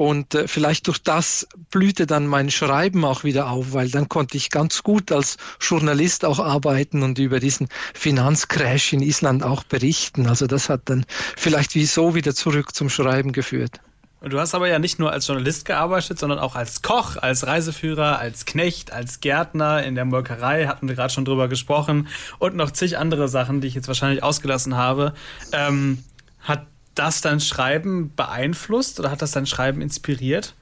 Und 0.01 0.35
äh, 0.35 0.49
vielleicht 0.49 0.87
durch 0.87 1.03
das 1.03 1.47
blühte 1.71 2.07
dann 2.07 2.27
mein 2.27 2.51
Schreiben 2.51 3.05
auch 3.05 3.23
wieder 3.23 3.51
auf, 3.51 3.75
weil 3.75 3.91
dann 3.91 4.09
konnte 4.09 4.39
ich 4.39 4.49
ganz 4.49 4.83
gut 4.83 5.13
als 5.13 5.37
Journalist 5.61 6.25
auch 6.25 6.39
arbeiten 6.39 7.03
und 7.03 7.19
über 7.19 7.39
diesen 7.39 7.69
Finanzcrash 7.93 8.95
in 8.95 9.03
Island 9.03 9.43
auch 9.43 9.63
berichten. 9.63 10.27
Also 10.27 10.47
das 10.47 10.71
hat 10.71 10.81
dann 10.87 11.05
vielleicht 11.37 11.75
wieso 11.75 12.15
wieder 12.15 12.35
zurück 12.35 12.75
zum 12.75 12.89
Schreiben 12.89 13.33
geführt. 13.33 13.83
Und 14.21 14.33
du 14.33 14.41
hast 14.41 14.55
aber 14.55 14.69
ja 14.69 14.79
nicht 14.79 14.99
nur 14.99 15.13
als 15.13 15.27
Journalist 15.27 15.67
gearbeitet, 15.67 16.19
sondern 16.19 16.39
auch 16.39 16.57
als 16.57 16.81
Koch, 16.81 17.19
als 17.19 17.47
Reiseführer, 17.47 18.19
als 18.19 18.47
Knecht, 18.47 18.95
als 18.95 19.21
Gärtner 19.21 19.83
in 19.83 19.97
der 19.97 20.07
Molkerei, 20.07 20.67
hatten 20.67 20.89
wir 20.89 20.95
gerade 20.95 21.13
schon 21.13 21.27
drüber 21.27 21.49
gesprochen, 21.49 22.09
und 22.39 22.57
noch 22.57 22.71
zig 22.71 22.97
andere 22.97 23.29
Sachen, 23.29 23.61
die 23.61 23.69
ich 23.69 23.75
jetzt 23.75 23.89
wahrscheinlich 23.89 24.23
ausgelassen 24.23 24.79
habe. 24.79 25.13
Ähm, 25.53 26.03
hat 26.41 26.67
das 27.01 27.23
dein 27.23 27.41
Schreiben 27.41 28.15
beeinflusst 28.15 29.01
oder 29.01 29.11
hat 29.11 29.23
das 29.23 29.33
dein 29.33 29.47
Schreiben 29.47 29.81
inspiriert? 29.81 30.55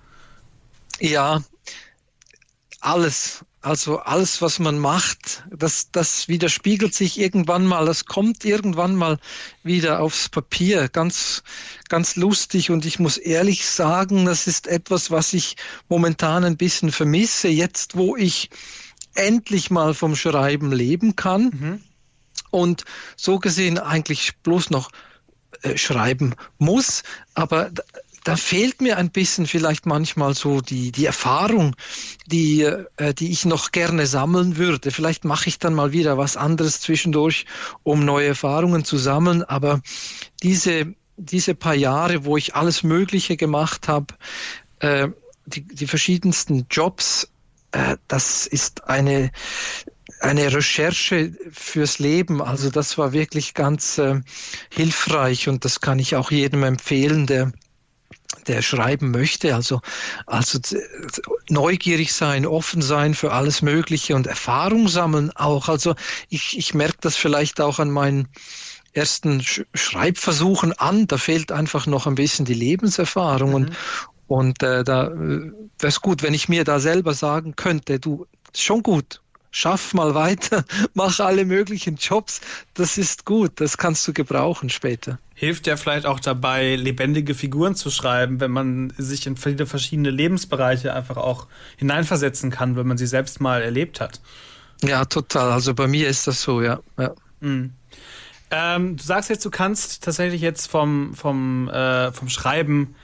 Ja, 1.00 1.42
alles. 2.80 3.45
Also 3.61 3.99
alles, 3.99 4.40
was 4.40 4.61
man 4.61 4.78
macht, 4.78 5.42
das, 5.50 5.90
das 5.90 6.28
widerspiegelt 6.28 6.95
sich 6.95 7.18
irgendwann 7.18 7.66
mal, 7.66 7.87
das 7.87 8.04
kommt 8.04 8.45
irgendwann 8.45 8.95
mal 8.95 9.18
wieder 9.64 9.99
aufs 9.99 10.28
Papier. 10.28 10.88
Ganz, 10.88 11.42
ganz 11.88 12.14
lustig. 12.14 12.71
Und 12.71 12.87
ich 12.87 13.00
muss 13.00 13.16
ehrlich 13.16 13.66
sagen, 13.66 14.26
das 14.26 14.47
ist 14.47 14.68
etwas, 14.68 15.11
was 15.11 15.33
ich 15.33 15.57
momentan 15.88 16.45
ein 16.45 16.57
bisschen 16.57 16.92
vermisse, 16.92 17.49
jetzt 17.49 17.97
wo 17.97 18.16
ich 18.16 18.49
endlich 19.16 19.71
mal 19.73 19.92
vom 19.92 20.14
Schreiben 20.14 20.71
leben 20.71 21.16
kann. 21.16 21.42
Mhm. 21.42 21.80
Und 22.50 22.85
so 23.16 23.40
gesehen 23.40 23.78
eigentlich 23.78 24.37
bloß 24.45 24.71
noch 24.71 24.92
äh, 25.62 25.76
schreiben 25.76 26.34
muss. 26.58 27.02
Aber 27.34 27.70
da 28.24 28.36
fehlt 28.36 28.80
mir 28.80 28.98
ein 28.98 29.10
bisschen 29.10 29.46
vielleicht 29.46 29.86
manchmal 29.86 30.34
so 30.34 30.60
die, 30.60 30.92
die 30.92 31.06
Erfahrung, 31.06 31.74
die, 32.26 32.62
äh, 32.62 33.14
die 33.14 33.30
ich 33.30 33.44
noch 33.44 33.72
gerne 33.72 34.06
sammeln 34.06 34.56
würde. 34.56 34.90
Vielleicht 34.90 35.24
mache 35.24 35.48
ich 35.48 35.58
dann 35.58 35.74
mal 35.74 35.92
wieder 35.92 36.18
was 36.18 36.36
anderes 36.36 36.80
zwischendurch, 36.80 37.46
um 37.84 38.04
neue 38.04 38.28
Erfahrungen 38.28 38.84
zu 38.84 38.98
sammeln. 38.98 39.44
Aber 39.44 39.80
diese, 40.42 40.94
diese 41.16 41.54
paar 41.54 41.74
Jahre, 41.74 42.24
wo 42.24 42.36
ich 42.36 42.54
alles 42.54 42.82
Mögliche 42.82 43.36
gemacht 43.36 43.88
habe, 43.88 44.14
äh, 44.80 45.08
die, 45.46 45.62
die 45.62 45.86
verschiedensten 45.86 46.66
Jobs, 46.70 47.28
das 48.08 48.46
ist 48.46 48.88
eine, 48.88 49.30
eine 50.20 50.52
Recherche 50.52 51.32
fürs 51.52 51.98
Leben. 51.98 52.42
Also 52.42 52.70
das 52.70 52.98
war 52.98 53.12
wirklich 53.12 53.54
ganz 53.54 53.98
äh, 53.98 54.20
hilfreich 54.70 55.48
und 55.48 55.64
das 55.64 55.80
kann 55.80 55.98
ich 55.98 56.16
auch 56.16 56.30
jedem 56.30 56.62
empfehlen, 56.64 57.26
der 57.26 57.52
der 58.46 58.62
schreiben 58.62 59.10
möchte. 59.10 59.54
Also, 59.54 59.80
also 60.26 60.58
neugierig 61.48 62.12
sein, 62.12 62.46
offen 62.46 62.82
sein 62.82 63.14
für 63.14 63.32
alles 63.32 63.62
Mögliche 63.62 64.14
und 64.14 64.26
Erfahrung 64.26 64.88
sammeln 64.88 65.30
auch. 65.37 65.68
Also 65.68 65.94
ich, 66.28 66.58
ich 66.58 66.75
merke 66.75 66.98
das 67.00 67.16
vielleicht 67.16 67.60
auch 67.60 67.78
an 67.78 67.90
meinen 67.90 68.28
ersten 68.92 69.42
Schreibversuchen 69.75 70.72
an. 70.72 71.06
Da 71.06 71.18
fehlt 71.18 71.52
einfach 71.52 71.87
noch 71.87 72.06
ein 72.06 72.14
bisschen 72.14 72.44
die 72.44 72.54
Lebenserfahrung. 72.54 73.50
Mhm. 73.50 73.54
Und, 73.54 73.76
und 74.26 74.62
äh, 74.62 74.82
da 74.82 75.08
äh, 75.08 75.10
wäre 75.10 75.52
es 75.80 76.00
gut, 76.00 76.22
wenn 76.22 76.34
ich 76.34 76.48
mir 76.48 76.64
da 76.64 76.80
selber 76.80 77.14
sagen 77.14 77.54
könnte, 77.54 78.00
du, 78.00 78.26
ist 78.52 78.62
schon 78.62 78.82
gut, 78.82 79.20
schaff 79.50 79.94
mal 79.94 80.14
weiter, 80.14 80.64
mach 80.94 81.18
alle 81.20 81.44
möglichen 81.44 81.96
Jobs. 81.96 82.40
Das 82.74 82.98
ist 82.98 83.24
gut, 83.24 83.52
das 83.56 83.78
kannst 83.78 84.06
du 84.06 84.12
gebrauchen 84.12 84.70
später. 84.70 85.18
Hilft 85.34 85.66
ja 85.66 85.76
vielleicht 85.76 86.06
auch 86.06 86.20
dabei, 86.20 86.76
lebendige 86.76 87.34
Figuren 87.34 87.74
zu 87.74 87.90
schreiben, 87.90 88.40
wenn 88.40 88.50
man 88.50 88.92
sich 88.98 89.26
in 89.26 89.36
viele 89.36 89.66
verschiedene 89.66 90.10
Lebensbereiche 90.10 90.92
einfach 90.92 91.16
auch 91.16 91.46
hineinversetzen 91.76 92.50
kann, 92.50 92.76
wenn 92.76 92.86
man 92.86 92.98
sie 92.98 93.06
selbst 93.06 93.40
mal 93.40 93.62
erlebt 93.62 94.00
hat. 94.00 94.20
Ja, 94.82 95.04
total. 95.04 95.52
Also 95.52 95.74
bei 95.74 95.86
mir 95.86 96.08
ist 96.08 96.26
das 96.26 96.42
so, 96.42 96.62
ja. 96.62 96.80
ja. 96.98 97.14
Mhm. 97.40 97.72
Ähm, 98.50 98.96
du 98.96 99.02
sagst 99.02 99.28
jetzt, 99.28 99.44
du 99.44 99.50
kannst 99.50 100.02
tatsächlich 100.04 100.40
jetzt 100.40 100.70
vom, 100.70 101.14
vom, 101.14 101.68
äh, 101.68 102.12
vom 102.12 102.28
Schreiben 102.28 102.94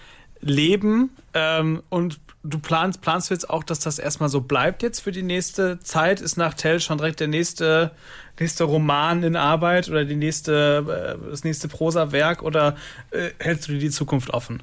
leben 0.40 1.10
ähm, 1.34 1.82
und 1.88 2.20
du 2.44 2.58
planst, 2.58 3.00
planst 3.00 3.30
du 3.30 3.34
jetzt 3.34 3.48
auch, 3.48 3.64
dass 3.64 3.80
das 3.80 3.98
erstmal 3.98 4.28
so 4.28 4.42
bleibt 4.42 4.82
jetzt 4.82 5.00
für 5.00 5.12
die 5.12 5.22
nächste 5.22 5.80
Zeit? 5.80 6.20
Ist 6.20 6.36
nach 6.36 6.54
Tell 6.54 6.78
schon 6.78 6.98
direkt 6.98 7.20
der 7.20 7.28
nächste, 7.28 7.90
nächste 8.38 8.64
Roman 8.64 9.22
in 9.22 9.34
Arbeit 9.34 9.88
oder 9.88 10.04
die 10.04 10.14
nächste, 10.14 11.16
äh, 11.18 11.30
das 11.30 11.42
nächste 11.42 11.68
Prosa-Werk 11.68 12.42
oder 12.42 12.76
äh, 13.10 13.30
hältst 13.38 13.68
du 13.68 13.72
dir 13.72 13.78
die 13.78 13.90
Zukunft 13.90 14.30
offen? 14.30 14.62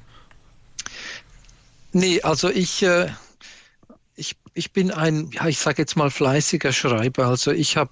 Nee, 1.92 2.22
also 2.22 2.50
ich, 2.50 2.84
äh, 2.84 3.10
ich, 4.16 4.38
ich 4.54 4.72
bin 4.72 4.92
ein, 4.92 5.32
ja, 5.34 5.48
ich 5.48 5.58
sage 5.58 5.82
jetzt 5.82 5.98
mal 5.98 6.12
fleißiger 6.12 6.72
Schreiber. 6.72 7.26
Also 7.26 7.52
ich 7.52 7.78
habe 7.78 7.92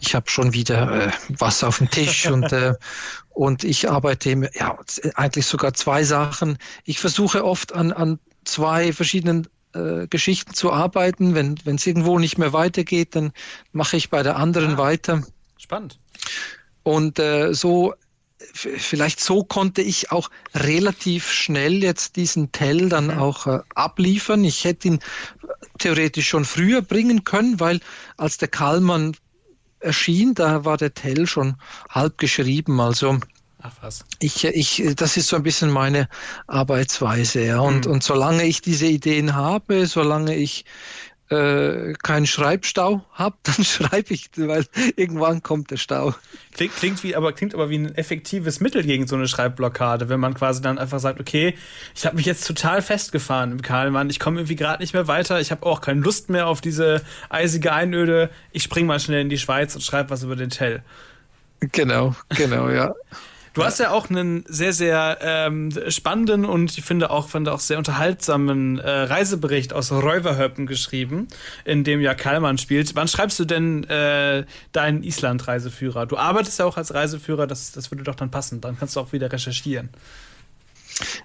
ich 0.00 0.14
hab 0.14 0.28
schon 0.28 0.52
wieder 0.52 1.06
äh, 1.06 1.12
was 1.30 1.64
auf 1.64 1.78
dem 1.78 1.90
Tisch 1.90 2.26
und, 2.30 2.52
äh, 2.52 2.74
und 3.30 3.64
ich 3.64 3.90
arbeite 3.90 4.50
ja, 4.54 4.78
eigentlich 5.14 5.46
sogar 5.46 5.72
zwei 5.72 6.04
Sachen. 6.04 6.58
Ich 6.84 7.00
versuche 7.00 7.44
oft 7.44 7.72
an, 7.72 7.90
an 7.92 8.20
zwei 8.44 8.92
verschiedenen 8.92 9.48
äh, 9.74 10.06
Geschichten 10.08 10.54
zu 10.54 10.72
arbeiten. 10.72 11.34
Wenn 11.34 11.76
es 11.76 11.86
irgendwo 11.86 12.18
nicht 12.18 12.38
mehr 12.38 12.52
weitergeht, 12.52 13.14
dann 13.16 13.32
mache 13.72 13.96
ich 13.96 14.10
bei 14.10 14.22
der 14.22 14.36
anderen 14.36 14.74
ah, 14.74 14.78
weiter. 14.78 15.22
Spannend. 15.58 15.98
Und 16.82 17.18
äh, 17.18 17.54
so 17.54 17.94
vielleicht 18.52 19.20
so 19.20 19.44
konnte 19.44 19.82
ich 19.82 20.12
auch 20.12 20.30
relativ 20.54 21.30
schnell 21.30 21.82
jetzt 21.82 22.16
diesen 22.16 22.52
Tell 22.52 22.88
dann 22.88 23.06
mhm. 23.06 23.18
auch 23.18 23.46
äh, 23.46 23.60
abliefern. 23.74 24.44
Ich 24.44 24.64
hätte 24.64 24.88
ihn 24.88 24.98
theoretisch 25.78 26.28
schon 26.28 26.44
früher 26.44 26.82
bringen 26.82 27.24
können, 27.24 27.58
weil 27.60 27.80
als 28.16 28.38
der 28.38 28.48
Kallmann 28.48 29.16
erschien, 29.80 30.34
da 30.34 30.64
war 30.64 30.76
der 30.76 30.94
Tell 30.94 31.26
schon 31.26 31.56
halb 31.88 32.18
geschrieben. 32.18 32.80
Also 32.80 33.18
Ach 33.66 33.72
was. 33.80 34.04
Ich, 34.18 34.44
ich, 34.44 34.94
das 34.94 35.16
ist 35.16 35.28
so 35.28 35.36
ein 35.36 35.42
bisschen 35.42 35.70
meine 35.70 36.06
Arbeitsweise. 36.46 37.42
Ja. 37.42 37.60
Und, 37.60 37.86
mhm. 37.86 37.92
und 37.92 38.04
solange 38.04 38.44
ich 38.44 38.60
diese 38.60 38.84
Ideen 38.84 39.34
habe, 39.34 39.86
solange 39.86 40.36
ich 40.36 40.66
äh, 41.30 41.94
keinen 41.94 42.26
Schreibstau 42.26 43.06
habe, 43.14 43.36
dann 43.42 43.64
schreibe 43.64 44.12
ich, 44.12 44.28
weil 44.36 44.66
irgendwann 44.96 45.42
kommt 45.42 45.70
der 45.70 45.78
Stau. 45.78 46.14
Klingt, 46.52 46.76
klingt, 46.76 47.02
wie, 47.04 47.16
aber, 47.16 47.32
klingt 47.32 47.54
aber 47.54 47.70
wie 47.70 47.78
ein 47.78 47.94
effektives 47.94 48.60
Mittel 48.60 48.82
gegen 48.82 49.06
so 49.06 49.16
eine 49.16 49.28
Schreibblockade, 49.28 50.10
wenn 50.10 50.20
man 50.20 50.34
quasi 50.34 50.60
dann 50.60 50.76
einfach 50.76 51.00
sagt, 51.00 51.18
okay, 51.18 51.54
ich 51.94 52.04
habe 52.04 52.16
mich 52.16 52.26
jetzt 52.26 52.46
total 52.46 52.82
festgefahren 52.82 53.50
im 53.50 53.62
Karlmann, 53.62 54.10
ich 54.10 54.20
komme 54.20 54.40
irgendwie 54.40 54.56
gerade 54.56 54.82
nicht 54.82 54.92
mehr 54.92 55.08
weiter, 55.08 55.40
ich 55.40 55.50
habe 55.50 55.64
auch 55.64 55.80
keine 55.80 56.02
Lust 56.02 56.28
mehr 56.28 56.48
auf 56.48 56.60
diese 56.60 57.00
eisige 57.30 57.72
Einöde, 57.72 58.28
ich 58.52 58.62
spring 58.62 58.84
mal 58.84 59.00
schnell 59.00 59.22
in 59.22 59.30
die 59.30 59.38
Schweiz 59.38 59.74
und 59.74 59.80
schreibe 59.80 60.10
was 60.10 60.22
über 60.22 60.36
den 60.36 60.50
Tell. 60.50 60.82
Genau, 61.60 62.14
genau, 62.28 62.68
ja. 62.68 62.94
Du 63.54 63.64
hast 63.64 63.78
ja 63.78 63.90
auch 63.92 64.10
einen 64.10 64.44
sehr, 64.48 64.72
sehr 64.72 65.18
ähm, 65.20 65.70
spannenden 65.88 66.44
und 66.44 66.76
ich 66.76 66.84
finde 66.84 67.10
auch, 67.10 67.28
finde 67.28 67.52
auch 67.52 67.60
sehr 67.60 67.78
unterhaltsamen 67.78 68.80
äh, 68.80 68.90
Reisebericht 68.90 69.72
aus 69.72 69.92
Räuverhöppen 69.92 70.66
geschrieben, 70.66 71.28
in 71.64 71.84
dem 71.84 72.00
ja 72.00 72.14
Kallmann 72.14 72.58
spielt. 72.58 72.96
Wann 72.96 73.06
schreibst 73.06 73.38
du 73.38 73.44
denn 73.44 73.84
äh, 73.84 74.44
deinen 74.72 75.04
Island-Reiseführer? 75.04 76.06
Du 76.06 76.16
arbeitest 76.16 76.58
ja 76.58 76.64
auch 76.64 76.76
als 76.76 76.92
Reiseführer, 76.92 77.46
das, 77.46 77.70
das 77.70 77.92
würde 77.92 78.02
doch 78.02 78.16
dann 78.16 78.32
passen. 78.32 78.60
Dann 78.60 78.76
kannst 78.76 78.96
du 78.96 79.00
auch 79.00 79.12
wieder 79.12 79.32
recherchieren. 79.32 79.90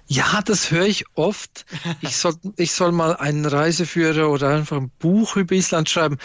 Ja, 0.06 0.40
das 0.44 0.70
höre 0.70 0.86
ich 0.86 1.04
oft. 1.14 1.66
Ich 2.00 2.16
soll, 2.16 2.34
ich 2.56 2.72
soll 2.72 2.92
mal 2.92 3.16
einen 3.16 3.44
Reiseführer 3.44 4.30
oder 4.30 4.50
einfach 4.50 4.76
ein 4.76 4.90
Buch 5.00 5.36
über 5.36 5.54
Island 5.54 5.90
schreiben. 5.90 6.18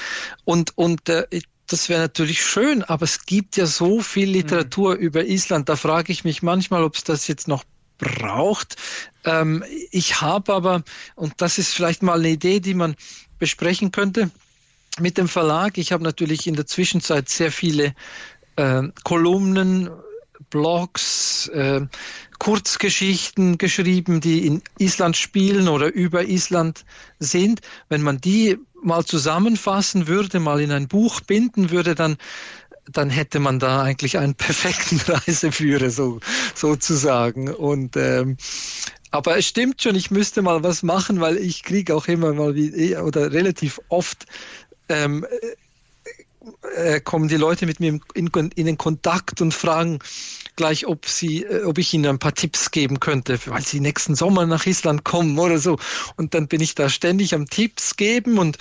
Und, 0.43 0.77
und 0.77 1.09
äh, 1.09 1.25
das 1.67 1.89
wäre 1.89 2.01
natürlich 2.01 2.43
schön, 2.43 2.83
aber 2.83 3.03
es 3.03 3.25
gibt 3.25 3.57
ja 3.57 3.65
so 3.65 4.01
viel 4.01 4.29
Literatur 4.29 4.95
mhm. 4.95 5.01
über 5.01 5.25
Island. 5.25 5.69
Da 5.69 5.75
frage 5.75 6.11
ich 6.11 6.23
mich 6.23 6.43
manchmal, 6.43 6.83
ob 6.83 6.95
es 6.95 7.03
das 7.03 7.27
jetzt 7.27 7.47
noch 7.47 7.63
braucht. 7.97 8.75
Ähm, 9.23 9.63
ich 9.91 10.21
habe 10.21 10.53
aber, 10.53 10.83
und 11.15 11.33
das 11.37 11.57
ist 11.57 11.73
vielleicht 11.73 12.03
mal 12.03 12.19
eine 12.19 12.29
Idee, 12.29 12.59
die 12.59 12.73
man 12.73 12.95
besprechen 13.39 13.91
könnte 13.91 14.29
mit 14.99 15.17
dem 15.17 15.27
Verlag. 15.27 15.77
Ich 15.77 15.91
habe 15.91 16.03
natürlich 16.03 16.47
in 16.47 16.55
der 16.55 16.65
Zwischenzeit 16.65 17.29
sehr 17.29 17.51
viele 17.51 17.95
äh, 18.57 18.83
Kolumnen, 19.03 19.89
Blogs, 20.49 21.47
äh, 21.49 21.81
Kurzgeschichten 22.39 23.57
geschrieben, 23.57 24.21
die 24.21 24.45
in 24.45 24.61
Island 24.77 25.17
spielen 25.17 25.67
oder 25.67 25.91
über 25.93 26.25
Island 26.25 26.85
sind. 27.19 27.61
Wenn 27.89 28.01
man 28.01 28.19
die 28.21 28.57
mal 28.85 29.05
zusammenfassen 29.05 30.07
würde, 30.07 30.39
mal 30.39 30.61
in 30.61 30.71
ein 30.71 30.87
Buch 30.87 31.21
binden 31.21 31.71
würde, 31.71 31.95
dann 31.95 32.17
dann 32.91 33.09
hätte 33.09 33.39
man 33.39 33.59
da 33.59 33.81
eigentlich 33.81 34.17
einen 34.17 34.35
perfekten 34.35 34.99
Reiseführer 35.07 35.89
so 35.89 36.19
sozusagen. 36.53 37.53
Und 37.53 37.97
ähm, 37.97 38.37
aber 39.11 39.37
es 39.37 39.47
stimmt 39.47 39.81
schon, 39.81 39.95
ich 39.95 40.11
müsste 40.11 40.41
mal 40.41 40.61
was 40.63 40.83
machen, 40.83 41.19
weil 41.19 41.37
ich 41.37 41.63
kriege 41.63 41.95
auch 41.95 42.07
immer 42.07 42.33
mal 42.33 42.53
wie 42.55 42.95
oder 42.97 43.31
relativ 43.31 43.79
oft 43.89 44.25
ähm, 44.89 45.25
äh, 46.75 46.99
kommen 46.99 47.27
die 47.27 47.37
Leute 47.37 47.65
mit 47.65 47.79
mir 47.79 47.99
in, 48.13 48.27
in 48.55 48.65
den 48.65 48.77
Kontakt 48.77 49.41
und 49.41 49.53
fragen, 49.53 49.99
gleich, 50.55 50.87
ob 50.87 51.07
sie, 51.07 51.43
äh, 51.43 51.63
ob 51.63 51.77
ich 51.77 51.93
ihnen 51.93 52.05
ein 52.05 52.19
paar 52.19 52.33
Tipps 52.33 52.71
geben 52.71 52.99
könnte, 52.99 53.39
weil 53.45 53.61
sie 53.61 53.79
nächsten 53.79 54.15
Sommer 54.15 54.45
nach 54.45 54.65
Island 54.65 55.03
kommen 55.03 55.37
oder 55.39 55.57
so. 55.57 55.77
Und 56.15 56.33
dann 56.33 56.47
bin 56.47 56.61
ich 56.61 56.75
da 56.75 56.89
ständig 56.89 57.33
am 57.33 57.47
Tipps 57.47 57.95
geben 57.95 58.37
und 58.37 58.57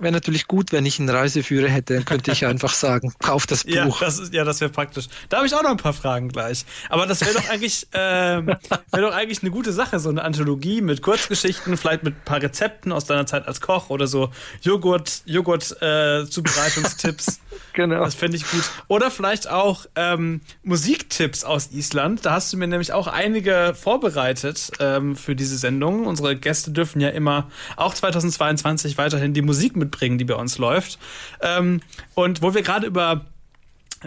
Wäre 0.00 0.12
natürlich 0.12 0.46
gut, 0.46 0.72
wenn 0.72 0.86
ich 0.86 0.98
einen 0.98 1.10
Reiseführer 1.10 1.68
hätte, 1.68 1.94
dann 1.94 2.04
könnte 2.06 2.32
ich 2.32 2.46
einfach 2.46 2.72
sagen, 2.72 3.12
kauf 3.22 3.46
das 3.46 3.64
Buch. 3.64 3.72
Ja, 3.72 3.86
das, 4.00 4.18
ist, 4.18 4.32
ja, 4.32 4.44
das 4.44 4.60
wäre 4.60 4.70
praktisch. 4.70 5.08
Da 5.28 5.38
habe 5.38 5.46
ich 5.46 5.54
auch 5.54 5.62
noch 5.62 5.70
ein 5.70 5.76
paar 5.76 5.92
Fragen 5.92 6.30
gleich. 6.30 6.64
Aber 6.88 7.06
das 7.06 7.20
wäre 7.20 7.34
doch 7.34 7.48
eigentlich, 7.50 7.86
äh, 7.92 7.98
wäre 7.98 8.58
doch 8.92 9.12
eigentlich 9.12 9.42
eine 9.42 9.50
gute 9.50 9.72
Sache, 9.72 10.00
so 10.00 10.08
eine 10.08 10.22
Anthologie 10.22 10.80
mit 10.80 11.02
Kurzgeschichten, 11.02 11.76
vielleicht 11.76 12.02
mit 12.02 12.14
ein 12.14 12.24
paar 12.24 12.40
Rezepten 12.40 12.92
aus 12.92 13.04
deiner 13.04 13.26
Zeit 13.26 13.46
als 13.46 13.60
Koch 13.60 13.90
oder 13.90 14.06
so 14.06 14.30
Joghurt, 14.62 15.22
Joghurt 15.26 15.80
äh, 15.82 16.24
Zubereitungstipps. 16.26 17.40
genau. 17.74 18.04
Das 18.04 18.14
fände 18.14 18.38
ich 18.38 18.50
gut. 18.50 18.64
Oder 18.88 19.10
vielleicht 19.10 19.50
auch 19.50 19.86
ähm, 19.96 20.40
Musiktipps 20.62 21.44
aus 21.44 21.70
Island. 21.72 22.24
Da 22.24 22.32
hast 22.32 22.52
du 22.52 22.56
mir 22.56 22.68
nämlich 22.68 22.92
auch 22.92 23.06
einige 23.06 23.74
vorbereitet 23.78 24.70
ähm, 24.80 25.14
für 25.16 25.36
diese 25.36 25.58
Sendung. 25.58 26.06
Unsere 26.06 26.36
Gäste 26.36 26.70
dürfen 26.70 27.00
ja 27.00 27.10
immer 27.10 27.50
auch 27.76 27.92
2022 27.92 28.98
weiterhin 28.98 29.34
die 29.34 29.42
Musik 29.42 29.76
mit 29.76 29.89
mitbringen, 29.90 30.18
die 30.18 30.24
bei 30.24 30.34
uns 30.34 30.58
läuft. 30.58 30.98
Ähm, 31.42 31.80
und 32.14 32.42
wo 32.42 32.54
wir 32.54 32.62
gerade 32.62 32.86
über 32.86 33.26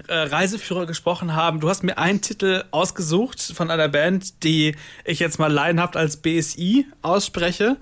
äh, 0.08 0.16
Reiseführer 0.16 0.88
gesprochen 0.88 1.36
haben. 1.36 1.60
Du 1.60 1.70
hast 1.70 1.84
mir 1.84 1.98
einen 1.98 2.22
Titel 2.22 2.64
ausgesucht 2.72 3.40
von 3.42 3.70
einer 3.70 3.90
Band, 3.90 4.44
die 4.44 4.76
ich 5.06 5.20
jetzt 5.20 5.38
mal 5.38 5.52
laienhaft 5.52 5.96
als 5.96 6.18
BSI 6.18 6.88
ausspreche. 7.04 7.78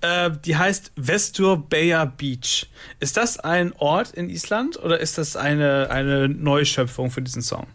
Äh, 0.00 0.32
die 0.44 0.56
heißt 0.56 0.90
Vesturbeya 0.96 2.06
Beach. 2.06 2.66
Ist 2.98 3.16
das 3.16 3.38
ein 3.38 3.72
Ort 3.74 4.10
in 4.12 4.28
Island 4.28 4.76
oder 4.82 4.98
ist 4.98 5.18
das 5.18 5.36
eine, 5.36 5.88
eine 5.90 6.28
Neuschöpfung 6.28 7.12
für 7.12 7.22
diesen 7.22 7.42
Song? 7.42 7.68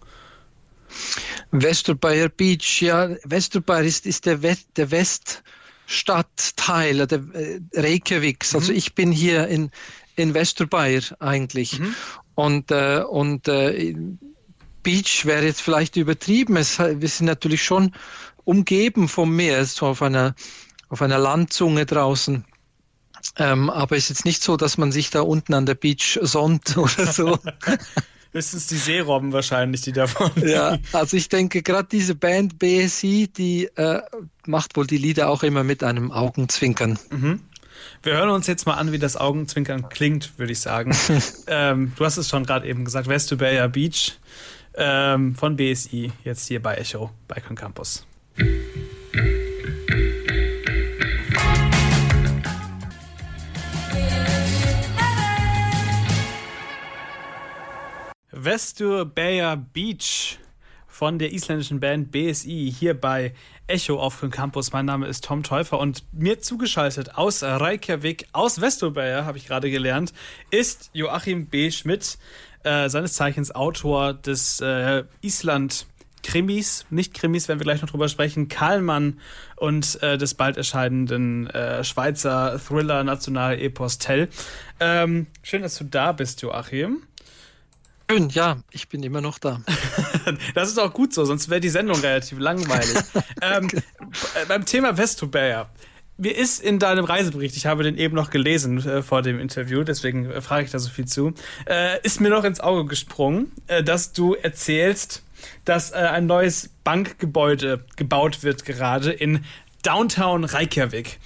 Vesturbeya 1.51 2.27
Beach, 2.27 2.81
ja, 2.81 3.15
Vesturbeya 3.23 3.79
ist, 3.79 4.05
ist 4.05 4.25
der, 4.25 4.41
West, 4.41 4.67
der 4.75 4.91
West 4.91 5.43
Stadtteil, 5.87 7.07
der 7.07 7.23
äh, 7.33 7.61
Reykjaviks. 7.73 8.53
Also 8.53 8.71
mhm. 8.71 8.77
ich 8.77 8.93
bin 8.93 9.11
hier 9.11 9.47
in, 9.47 9.71
in 10.17 10.33
Westerbayr 10.33 11.01
eigentlich. 11.19 11.79
Mhm. 11.79 11.95
Und, 12.35 12.71
äh, 12.71 13.03
und 13.09 13.47
äh, 13.47 13.95
Beach 14.83 15.25
wäre 15.25 15.45
jetzt 15.45 15.61
vielleicht 15.61 15.95
übertrieben. 15.95 16.57
Es, 16.57 16.77
wir 16.77 17.07
sind 17.07 17.25
natürlich 17.25 17.63
schon 17.63 17.93
umgeben 18.43 19.07
vom 19.07 19.35
Meer, 19.35 19.65
so 19.65 19.87
auf 19.87 20.01
einer, 20.01 20.35
auf 20.89 21.01
einer 21.01 21.17
Landzunge 21.17 21.85
draußen. 21.85 22.43
Ähm, 23.37 23.69
aber 23.69 23.95
es 23.95 24.03
ist 24.03 24.09
jetzt 24.09 24.25
nicht 24.25 24.43
so, 24.43 24.57
dass 24.57 24.77
man 24.77 24.91
sich 24.91 25.09
da 25.09 25.21
unten 25.21 25.53
an 25.53 25.65
der 25.65 25.75
Beach 25.75 26.19
sonnt 26.21 26.77
oder 26.77 27.11
so. 27.11 27.39
Höchstens 28.31 28.67
die 28.67 28.77
Seerobben 28.77 29.33
wahrscheinlich, 29.33 29.81
die 29.81 29.91
davon. 29.91 30.31
Ja, 30.47 30.77
also 30.93 31.17
ich 31.17 31.29
denke, 31.29 31.61
gerade 31.61 31.87
diese 31.91 32.15
Band 32.15 32.59
BSI, 32.59 33.27
die 33.35 33.65
äh, 33.75 34.01
macht 34.45 34.75
wohl 34.77 34.87
die 34.87 34.97
Lieder 34.97 35.29
auch 35.29 35.43
immer 35.43 35.63
mit 35.63 35.83
einem 35.83 36.11
Augenzwinkern. 36.11 36.97
Mhm. 37.09 37.41
Wir 38.03 38.13
hören 38.13 38.29
uns 38.29 38.47
jetzt 38.47 38.65
mal 38.65 38.75
an, 38.75 38.91
wie 38.91 38.99
das 38.99 39.17
Augenzwinkern 39.17 39.89
klingt, 39.89 40.37
würde 40.37 40.51
ich 40.51 40.59
sagen. 40.59 40.95
ähm, 41.47 41.93
du 41.95 42.05
hast 42.05 42.17
es 42.17 42.29
schon 42.29 42.45
gerade 42.45 42.67
eben 42.67 42.85
gesagt, 42.85 43.07
Westubaya 43.07 43.67
Beach 43.67 44.17
ähm, 44.75 45.35
von 45.35 45.55
BSI, 45.55 46.11
jetzt 46.23 46.47
hier 46.47 46.61
bei 46.61 46.75
Echo, 46.75 47.11
bei 47.27 47.41
Con 47.41 47.55
Campus. 47.55 48.05
Vesturberger 58.43 59.57
Beach 59.57 60.37
von 60.87 61.19
der 61.19 61.33
isländischen 61.33 61.79
Band 61.79 62.11
BSI 62.11 62.73
hier 62.75 62.99
bei 62.99 63.33
Echo 63.67 63.99
auf 63.99 64.19
dem 64.19 64.31
Campus. 64.31 64.71
Mein 64.71 64.85
Name 64.85 65.07
ist 65.07 65.25
Tom 65.25 65.43
Täufer 65.43 65.79
und 65.79 66.03
mir 66.11 66.39
zugeschaltet 66.39 67.15
aus 67.15 67.43
Reykjavik, 67.43 68.27
aus 68.33 68.61
Vesturberger, 68.61 69.25
habe 69.25 69.37
ich 69.37 69.47
gerade 69.47 69.69
gelernt, 69.69 70.13
ist 70.51 70.89
Joachim 70.93 71.47
B. 71.47 71.71
Schmidt, 71.71 72.17
äh, 72.63 72.89
seines 72.89 73.13
Zeichens 73.13 73.53
Autor 73.53 74.13
des 74.13 74.61
äh, 74.61 75.03
Island 75.21 75.87
Krimis, 76.23 76.85
nicht 76.89 77.13
Krimis, 77.13 77.47
werden 77.47 77.59
wir 77.59 77.65
gleich 77.65 77.81
noch 77.81 77.89
drüber 77.89 78.09
sprechen, 78.09 78.49
Karlmann 78.49 79.19
und 79.55 80.01
äh, 80.01 80.17
des 80.17 80.33
bald 80.33 80.57
erscheinenden 80.57 81.47
äh, 81.47 81.83
Schweizer 81.83 82.59
Thriller 82.59 83.03
National 83.03 83.59
Epos 83.59 83.97
Tell. 83.97 84.27
Ähm, 84.79 85.27
schön, 85.41 85.61
dass 85.61 85.77
du 85.77 85.85
da 85.85 86.11
bist, 86.11 86.41
Joachim. 86.41 87.03
Schön, 88.09 88.29
ja, 88.29 88.57
ich 88.71 88.87
bin 88.87 89.03
immer 89.03 89.19
noch 89.19 89.37
da. 89.37 89.61
das 90.55 90.69
ist 90.69 90.79
auch 90.79 90.93
gut 90.93 91.13
so, 91.13 91.25
sonst 91.25 91.49
wäre 91.49 91.59
die 91.59 91.69
Sendung 91.69 91.99
relativ 91.99 92.39
langweilig. 92.39 92.97
ähm, 93.41 93.67
beim 94.47 94.65
Thema 94.65 94.97
Vestobayer. 94.97 95.69
Mir 96.17 96.35
ist 96.35 96.61
in 96.61 96.79
deinem 96.79 97.03
Reisebericht, 97.03 97.57
ich 97.57 97.65
habe 97.65 97.83
den 97.83 97.97
eben 97.97 98.15
noch 98.15 98.29
gelesen 98.29 98.77
äh, 98.87 99.03
vor 99.03 99.21
dem 99.21 99.39
Interview, 99.39 99.83
deswegen 99.83 100.31
äh, 100.31 100.41
frage 100.41 100.65
ich 100.65 100.71
da 100.71 100.79
so 100.79 100.89
viel 100.89 101.05
zu, 101.05 101.33
äh, 101.69 102.01
ist 102.01 102.21
mir 102.21 102.29
noch 102.29 102.45
ins 102.45 102.61
Auge 102.61 102.85
gesprungen, 102.85 103.51
äh, 103.67 103.83
dass 103.83 104.13
du 104.13 104.33
erzählst, 104.35 105.23
dass 105.65 105.91
äh, 105.91 105.95
ein 105.95 106.25
neues 106.27 106.69
Bankgebäude 106.85 107.83
gebaut 107.97 108.41
wird 108.41 108.63
gerade 108.63 109.11
in 109.11 109.43
Downtown 109.83 110.43
Reykjavik. 110.43 111.19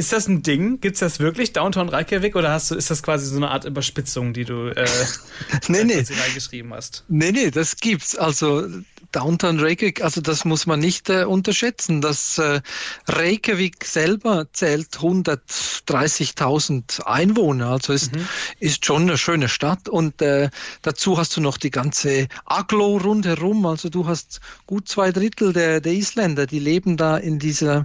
Ist 0.00 0.14
das 0.14 0.28
ein 0.28 0.42
Ding? 0.42 0.80
Gibt 0.80 0.94
es 0.94 1.00
das 1.00 1.20
wirklich, 1.20 1.52
Downtown 1.52 1.90
Reykjavik, 1.90 2.34
oder 2.34 2.50
hast 2.52 2.70
du, 2.70 2.74
ist 2.74 2.90
das 2.90 3.02
quasi 3.02 3.26
so 3.26 3.36
eine 3.36 3.50
Art 3.50 3.66
Überspitzung, 3.66 4.32
die 4.32 4.46
du 4.46 4.68
äh, 4.68 4.86
nee, 5.68 5.84
nee. 5.84 6.02
reingeschrieben 6.22 6.72
hast? 6.72 7.04
Nee, 7.08 7.32
nee, 7.32 7.50
das 7.50 7.76
gibt's. 7.76 8.16
Also 8.16 8.66
Downtown 9.12 9.60
Reykjavik, 9.60 10.02
also 10.02 10.20
das 10.20 10.44
muss 10.44 10.66
man 10.66 10.80
nicht 10.80 11.08
äh, 11.10 11.24
unterschätzen. 11.24 12.00
Das 12.00 12.38
äh, 12.38 12.60
Reykjavik 13.08 13.84
selber 13.84 14.46
zählt 14.52 14.98
130.000 14.98 17.04
Einwohner, 17.04 17.70
also 17.70 17.92
ist, 17.92 18.14
mhm. 18.14 18.28
ist 18.58 18.86
schon 18.86 19.02
eine 19.02 19.18
schöne 19.18 19.48
Stadt. 19.48 19.88
Und 19.88 20.22
äh, 20.22 20.50
dazu 20.82 21.18
hast 21.18 21.36
du 21.36 21.40
noch 21.40 21.58
die 21.58 21.70
ganze 21.70 22.28
Aglo 22.44 22.98
rundherum. 22.98 23.66
Also 23.66 23.88
du 23.88 24.06
hast 24.06 24.40
gut 24.66 24.88
zwei 24.88 25.12
Drittel 25.12 25.52
der, 25.52 25.80
der 25.80 25.92
Isländer, 25.92 26.46
die 26.46 26.58
leben 26.58 26.96
da 26.96 27.16
in 27.16 27.38
dieser, 27.38 27.84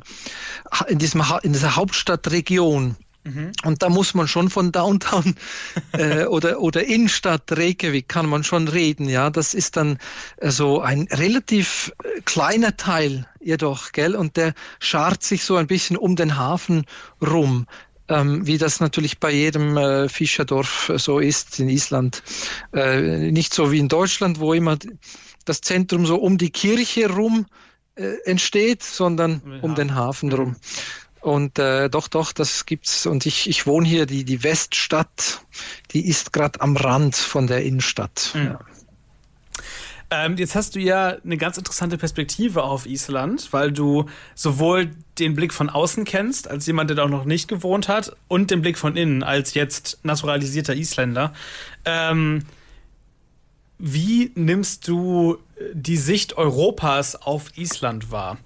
in 0.88 0.98
diesem, 1.00 1.24
in 1.44 1.54
dieser 1.54 1.76
Hauptstadtregion. 1.76 2.96
Mhm. 3.26 3.52
Und 3.64 3.82
da 3.82 3.90
muss 3.90 4.14
man 4.14 4.28
schon 4.28 4.50
von 4.50 4.72
Downtown 4.72 5.36
äh, 5.94 6.26
oder, 6.26 6.62
oder 6.62 6.86
Innenstadt 6.86 7.52
Reykjavik 7.52 8.08
kann 8.08 8.30
man 8.30 8.44
schon 8.44 8.68
reden. 8.68 9.10
Ja, 9.10 9.30
das 9.32 9.54
ist 9.54 9.76
dann 9.78 9.98
äh, 10.38 10.52
so 10.52 10.80
ein 10.82 11.08
relativ 11.12 11.92
äh, 12.04 12.22
kleiner 12.22 12.78
Teil 12.78 13.28
jedoch, 13.42 13.92
gell? 13.92 14.16
Und 14.16 14.38
der 14.38 14.54
schart 14.80 15.24
sich 15.24 15.44
so 15.44 15.56
ein 15.56 15.68
bisschen 15.68 15.98
um 15.98 16.16
den 16.16 16.38
Hafen 16.38 16.86
rum. 17.22 17.66
Ähm, 18.08 18.46
wie 18.46 18.60
das 18.60 18.80
natürlich 18.80 19.20
bei 19.20 19.32
jedem 19.32 19.76
äh, 19.78 20.08
Fischerdorf 20.08 20.90
äh, 20.90 21.00
so 21.00 21.18
ist 21.18 21.60
in 21.60 21.70
Island. 21.70 22.22
Äh, 22.72 23.32
nicht 23.32 23.52
so 23.52 23.72
wie 23.72 23.80
in 23.80 23.88
Deutschland, 23.88 24.40
wo 24.40 24.54
immer 24.54 24.78
das 25.46 25.62
Zentrum 25.62 26.06
so 26.06 26.18
um 26.18 26.38
die 26.38 26.52
Kirche 26.52 27.10
rum 27.10 27.48
äh, 27.96 28.18
entsteht, 28.26 28.84
sondern 28.84 29.42
um 29.42 29.52
den, 29.52 29.62
um 29.62 29.76
den 29.76 29.96
Hafen 29.96 30.32
rum. 30.32 30.56
Und 31.26 31.58
äh, 31.58 31.90
doch, 31.90 32.08
doch, 32.08 32.34
das 32.34 32.68
gibt's. 32.68 33.08
Und 33.08 33.26
ich, 33.26 33.50
ich 33.50 33.66
wohne 33.66 33.88
hier, 33.88 34.06
die, 34.06 34.26
die 34.26 34.44
Weststadt, 34.44 35.42
die 35.90 36.08
ist 36.08 36.34
gerade 36.34 36.62
am 36.62 36.78
Rand 36.78 37.16
von 37.16 37.48
der 37.48 37.64
Innenstadt. 37.64 38.30
Mhm. 38.36 38.46
Ja. 38.46 38.60
Ähm, 40.12 40.38
jetzt 40.38 40.54
hast 40.54 40.76
du 40.76 40.80
ja 40.80 41.16
eine 41.26 41.38
ganz 41.38 41.58
interessante 41.58 41.98
Perspektive 41.98 42.62
auf 42.62 42.86
Island, 42.86 43.52
weil 43.54 43.72
du 43.72 44.06
sowohl 44.36 44.92
den 45.18 45.34
Blick 45.34 45.52
von 45.52 45.72
außen 45.72 46.06
kennst, 46.06 46.48
als 46.48 46.68
jemand, 46.68 46.92
der 46.92 46.98
da 46.98 47.06
auch 47.06 47.10
noch 47.10 47.26
nicht 47.26 47.48
gewohnt 47.48 47.88
hat, 47.88 48.16
und 48.28 48.52
den 48.52 48.62
Blick 48.62 48.78
von 48.78 48.96
innen, 48.96 49.24
als 49.24 49.56
jetzt 49.56 49.98
naturalisierter 50.04 50.76
Isländer. 50.76 51.34
Ähm, 51.86 52.44
wie 53.80 54.32
nimmst 54.36 54.88
du 54.88 55.40
die 55.74 55.98
Sicht 55.98 56.38
Europas 56.38 57.16
auf 57.16 57.58
Island 57.58 58.12
wahr? 58.12 58.38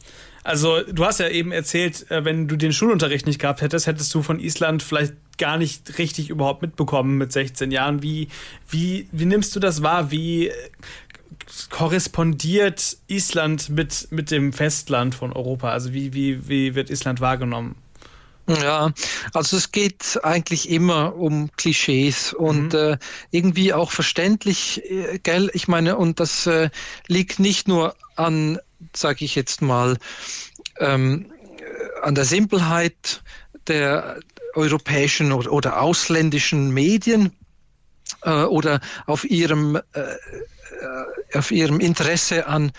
Also 0.43 0.81
du 0.83 1.05
hast 1.05 1.19
ja 1.19 1.27
eben 1.27 1.51
erzählt, 1.51 2.09
äh, 2.11 2.23
wenn 2.25 2.47
du 2.47 2.55
den 2.55 2.73
Schulunterricht 2.73 3.25
nicht 3.25 3.39
gehabt 3.39 3.61
hättest, 3.61 3.87
hättest 3.87 4.13
du 4.13 4.21
von 4.21 4.39
Island 4.39 4.83
vielleicht 4.83 5.13
gar 5.37 5.57
nicht 5.57 5.97
richtig 5.97 6.29
überhaupt 6.29 6.61
mitbekommen 6.61 7.17
mit 7.17 7.31
16 7.31 7.71
Jahren. 7.71 8.03
Wie, 8.03 8.27
wie, 8.69 9.07
wie 9.11 9.25
nimmst 9.25 9.55
du 9.55 9.59
das 9.59 9.81
wahr? 9.81 10.11
Wie 10.11 10.47
äh, 10.47 10.53
korrespondiert 11.69 12.97
Island 13.07 13.69
mit, 13.69 14.07
mit 14.11 14.31
dem 14.31 14.53
Festland 14.53 15.15
von 15.15 15.33
Europa? 15.33 15.71
Also 15.71 15.93
wie, 15.93 16.13
wie, 16.13 16.47
wie 16.47 16.75
wird 16.75 16.89
Island 16.89 17.21
wahrgenommen? 17.21 17.75
Ja, 18.47 18.91
also 19.33 19.57
es 19.57 19.71
geht 19.71 20.19
eigentlich 20.23 20.69
immer 20.69 21.15
um 21.15 21.51
Klischees 21.55 22.33
und 22.33 22.73
mhm. 22.73 22.79
äh, 22.79 22.97
irgendwie 23.29 23.73
auch 23.73 23.91
verständlich, 23.91 24.81
äh, 24.89 25.19
gell? 25.21 25.51
Ich 25.53 25.67
meine, 25.67 25.97
und 25.97 26.19
das 26.19 26.47
äh, 26.47 26.71
liegt 27.07 27.39
nicht 27.39 27.67
nur 27.67 27.95
an 28.15 28.59
sage 28.95 29.25
ich 29.25 29.35
jetzt 29.35 29.61
mal, 29.61 29.97
ähm, 30.79 31.31
an 32.01 32.15
der 32.15 32.25
Simpelheit 32.25 33.21
der 33.67 34.19
europäischen 34.55 35.31
oder, 35.31 35.51
oder 35.51 35.81
ausländischen 35.81 36.71
Medien 36.71 37.31
äh, 38.23 38.43
oder 38.43 38.79
auf 39.05 39.29
ihrem, 39.29 39.75
äh, 39.75 39.99
äh, 39.99 41.37
auf 41.37 41.51
ihrem 41.51 41.79
Interesse 41.79 42.47
an 42.47 42.71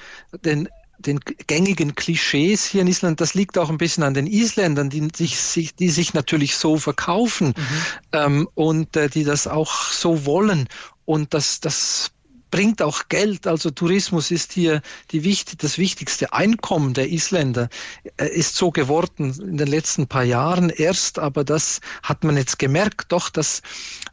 den 0.44 0.68
den 1.00 1.18
gängigen 1.46 1.94
Klischees 1.94 2.64
hier 2.64 2.82
in 2.82 2.86
Island, 2.86 3.20
das 3.20 3.32
liegt 3.34 3.56
auch 3.56 3.70
ein 3.70 3.78
bisschen 3.78 4.02
an 4.02 4.14
den 4.14 4.26
Isländern, 4.26 4.90
die 4.90 5.08
sich, 5.14 5.74
die 5.74 5.88
sich 5.88 6.14
natürlich 6.14 6.56
so 6.56 6.76
verkaufen 6.76 7.54
mhm. 7.56 7.82
ähm, 8.12 8.48
und 8.54 8.96
äh, 8.96 9.08
die 9.08 9.24
das 9.24 9.46
auch 9.46 9.90
so 9.90 10.26
wollen. 10.26 10.68
Und 11.06 11.32
das, 11.32 11.60
das 11.60 12.10
bringt 12.50 12.82
auch 12.82 13.08
Geld. 13.08 13.46
Also 13.46 13.70
Tourismus 13.70 14.30
ist 14.30 14.52
hier 14.52 14.82
die 15.10 15.24
wichtig, 15.24 15.58
das 15.58 15.78
wichtigste 15.78 16.32
Einkommen 16.32 16.94
der 16.94 17.10
Isländer, 17.10 17.68
äh, 18.16 18.26
ist 18.26 18.56
so 18.56 18.70
geworden 18.70 19.34
in 19.40 19.56
den 19.56 19.68
letzten 19.68 20.06
paar 20.06 20.24
Jahren. 20.24 20.70
Erst, 20.70 21.18
aber 21.18 21.44
das 21.44 21.80
hat 22.02 22.24
man 22.24 22.36
jetzt 22.36 22.58
gemerkt, 22.58 23.12
doch, 23.12 23.30
das, 23.30 23.62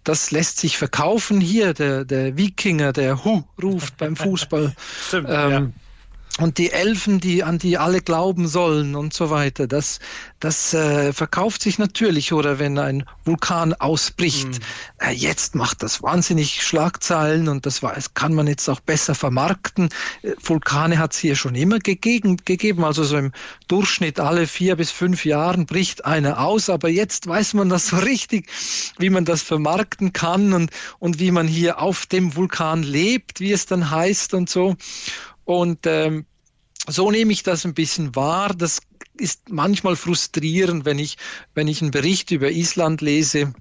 das 0.03 0.31
lässt 0.31 0.59
sich 0.59 0.77
verkaufen. 0.77 1.41
Hier, 1.41 1.73
der, 1.73 2.05
der 2.05 2.37
Wikinger, 2.37 2.93
der 2.93 3.23
Hu 3.23 3.43
ruft 3.61 3.97
beim 3.97 4.15
Fußball. 4.15 4.75
Stimmt, 5.07 5.27
ähm, 5.29 5.51
ja 5.51 5.71
und 6.39 6.57
die 6.57 6.71
Elfen, 6.71 7.19
die 7.19 7.43
an 7.43 7.57
die 7.57 7.77
alle 7.77 8.01
glauben 8.01 8.47
sollen 8.47 8.95
und 8.95 9.13
so 9.13 9.29
weiter. 9.29 9.67
Das, 9.67 9.99
das 10.39 10.73
äh, 10.73 11.11
verkauft 11.11 11.61
sich 11.61 11.79
natürlich. 11.79 12.31
Oder 12.31 12.59
wenn 12.59 12.77
ein 12.77 13.05
Vulkan 13.25 13.73
ausbricht, 13.73 14.47
mhm. 14.47 14.59
äh, 14.99 15.11
jetzt 15.11 15.55
macht 15.55 15.81
das 15.81 16.03
wahnsinnig 16.03 16.63
Schlagzeilen 16.63 17.47
und 17.47 17.65
das, 17.65 17.81
war, 17.81 17.93
das 17.93 18.13
kann 18.13 18.33
man 18.33 18.47
jetzt 18.47 18.69
auch 18.69 18.79
besser 18.79 19.15
vermarkten. 19.15 19.89
Äh, 20.21 20.33
Vulkane 20.41 20.99
hat 20.99 21.13
es 21.13 21.19
hier 21.19 21.35
schon 21.35 21.55
immer 21.55 21.79
gegeben, 21.79 22.37
gegeben. 22.45 22.83
Also 22.83 23.03
so 23.03 23.17
im 23.17 23.31
Durchschnitt 23.67 24.19
alle 24.19 24.45
vier 24.45 24.75
bis 24.75 24.91
fünf 24.91 25.25
Jahren 25.25 25.65
bricht 25.65 26.05
einer 26.05 26.39
aus. 26.39 26.69
Aber 26.69 26.89
jetzt 26.89 27.25
weiß 27.27 27.55
man 27.55 27.69
das 27.69 27.87
so 27.87 27.97
richtig, 27.97 28.47
wie 28.99 29.09
man 29.09 29.25
das 29.25 29.41
vermarkten 29.41 30.13
kann 30.13 30.53
und, 30.53 30.71
und 30.99 31.19
wie 31.19 31.31
man 31.31 31.47
hier 31.47 31.81
auf 31.81 32.05
dem 32.05 32.35
Vulkan 32.35 32.83
lebt, 32.83 33.39
wie 33.39 33.51
es 33.51 33.65
dann 33.65 33.89
heißt 33.89 34.35
und 34.35 34.49
so. 34.49 34.75
Und 35.47 35.87
ähm, 35.87 36.25
so 36.87 37.09
nehme 37.09 37.31
ich 37.31 37.41
das 37.41 37.65
ein 37.65 37.73
bisschen 37.73 38.15
wahr. 38.15 38.53
Das 38.53 38.81
ist 39.17 39.49
manchmal 39.49 39.95
frustrierend, 39.95 40.83
wenn 40.83 40.99
ich, 40.99 41.17
wenn 41.55 41.69
ich 41.69 41.81
einen 41.81 41.91
Bericht 41.91 42.31
über 42.31 42.51
Island 42.51 42.99
lese 42.99 43.53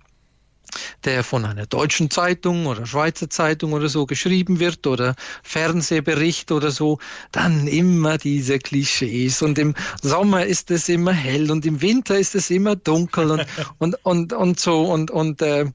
der 1.04 1.22
von 1.22 1.44
einer 1.44 1.64
deutschen 1.64 2.10
Zeitung 2.10 2.66
oder 2.66 2.86
Schweizer 2.86 3.30
Zeitung 3.30 3.72
oder 3.72 3.88
so 3.88 4.04
geschrieben 4.04 4.58
wird 4.58 4.86
oder 4.86 5.14
Fernsehbericht 5.44 6.50
oder 6.50 6.72
so, 6.72 6.98
dann 7.30 7.68
immer 7.68 8.18
diese 8.18 8.58
Klischees. 8.58 9.42
Und 9.42 9.58
im 9.58 9.74
Sommer 10.02 10.44
ist 10.44 10.72
es 10.72 10.88
immer 10.88 11.12
hell 11.12 11.52
und 11.52 11.64
im 11.66 11.80
Winter 11.80 12.18
ist 12.18 12.34
es 12.34 12.50
immer 12.50 12.74
dunkel 12.74 13.30
und, 13.30 13.46
und, 13.78 13.94
und, 14.04 14.32
und 14.32 14.60
so. 14.60 14.82
Und, 14.82 15.12
und, 15.12 15.40
äh, 15.40 15.66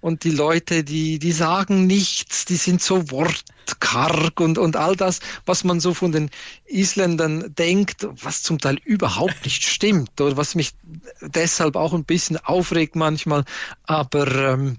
und 0.00 0.24
die 0.24 0.30
Leute, 0.30 0.84
die, 0.84 1.18
die 1.18 1.32
sagen 1.32 1.86
nichts, 1.86 2.46
die 2.46 2.56
sind 2.56 2.82
so 2.82 3.10
wortkarg 3.70 4.40
und, 4.40 4.58
und 4.58 4.76
all 4.76 4.96
das, 4.96 5.20
was 5.46 5.64
man 5.64 5.80
so 5.80 5.94
von 5.94 6.12
den 6.12 6.30
Isländern 6.66 7.54
denkt, 7.54 8.06
was 8.22 8.42
zum 8.42 8.58
Teil 8.58 8.78
überhaupt 8.84 9.44
nicht 9.44 9.64
stimmt 9.64 10.20
oder 10.20 10.36
was 10.36 10.54
mich 10.54 10.72
deshalb 11.20 11.76
auch 11.76 11.92
ein 11.94 12.04
bisschen 12.04 12.36
aufregt 12.38 12.96
manchmal. 12.96 13.44
Aber 13.84 14.26
ähm, 14.26 14.78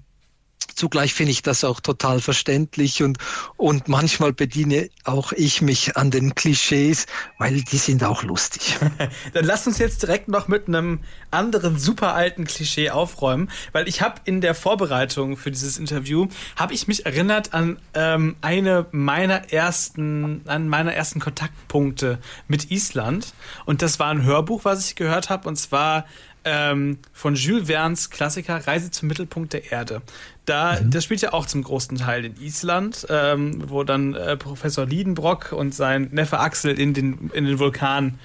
Zugleich 0.74 1.14
finde 1.14 1.32
ich 1.32 1.42
das 1.42 1.64
auch 1.64 1.80
total 1.80 2.20
verständlich 2.20 3.02
und, 3.02 3.18
und 3.56 3.88
manchmal 3.88 4.32
bediene 4.32 4.88
auch 5.04 5.32
ich 5.32 5.62
mich 5.62 5.96
an 5.96 6.10
den 6.10 6.34
Klischees, 6.34 7.06
weil 7.38 7.62
die 7.62 7.76
sind 7.78 8.04
auch 8.04 8.22
lustig. 8.22 8.78
Dann 9.32 9.44
lasst 9.44 9.66
uns 9.66 9.78
jetzt 9.78 10.02
direkt 10.02 10.28
noch 10.28 10.48
mit 10.48 10.68
einem 10.68 11.00
anderen 11.30 11.78
super 11.78 12.14
alten 12.14 12.44
Klischee 12.44 12.90
aufräumen, 12.90 13.50
weil 13.72 13.88
ich 13.88 14.02
habe 14.02 14.20
in 14.24 14.40
der 14.40 14.54
Vorbereitung 14.54 15.36
für 15.36 15.50
dieses 15.50 15.78
Interview 15.78 16.28
habe 16.56 16.74
ich 16.74 16.88
mich 16.88 17.06
erinnert 17.06 17.54
an 17.54 17.78
ähm, 17.94 18.36
eine 18.40 18.86
meiner 18.92 19.52
ersten 19.52 20.42
an 20.46 20.68
meiner 20.68 20.94
ersten 20.94 21.20
Kontaktpunkte 21.20 22.18
mit 22.48 22.70
Island 22.70 23.34
und 23.64 23.82
das 23.82 23.98
war 23.98 24.10
ein 24.10 24.22
Hörbuch, 24.22 24.64
was 24.64 24.86
ich 24.86 24.96
gehört 24.96 25.30
habe 25.30 25.48
und 25.48 25.56
zwar 25.56 26.04
ähm, 26.44 26.98
von 27.12 27.34
Jules 27.34 27.66
Verne's 27.66 28.10
Klassiker 28.10 28.66
Reise 28.66 28.90
zum 28.90 29.08
Mittelpunkt 29.08 29.52
der 29.52 29.70
Erde. 29.70 30.02
Da, 30.44 30.80
mhm. 30.80 30.90
Das 30.90 31.04
spielt 31.04 31.22
ja 31.22 31.32
auch 31.32 31.46
zum 31.46 31.62
großen 31.62 31.98
Teil 31.98 32.24
in 32.24 32.40
Island, 32.40 33.06
ähm, 33.08 33.64
wo 33.68 33.84
dann 33.84 34.14
äh, 34.14 34.36
Professor 34.36 34.86
Liedenbrock 34.86 35.52
und 35.52 35.74
sein 35.74 36.08
Neffe 36.12 36.40
Axel 36.40 36.78
in 36.78 36.94
den, 36.94 37.30
in 37.32 37.44
den 37.44 37.58
Vulkan, 37.58 38.18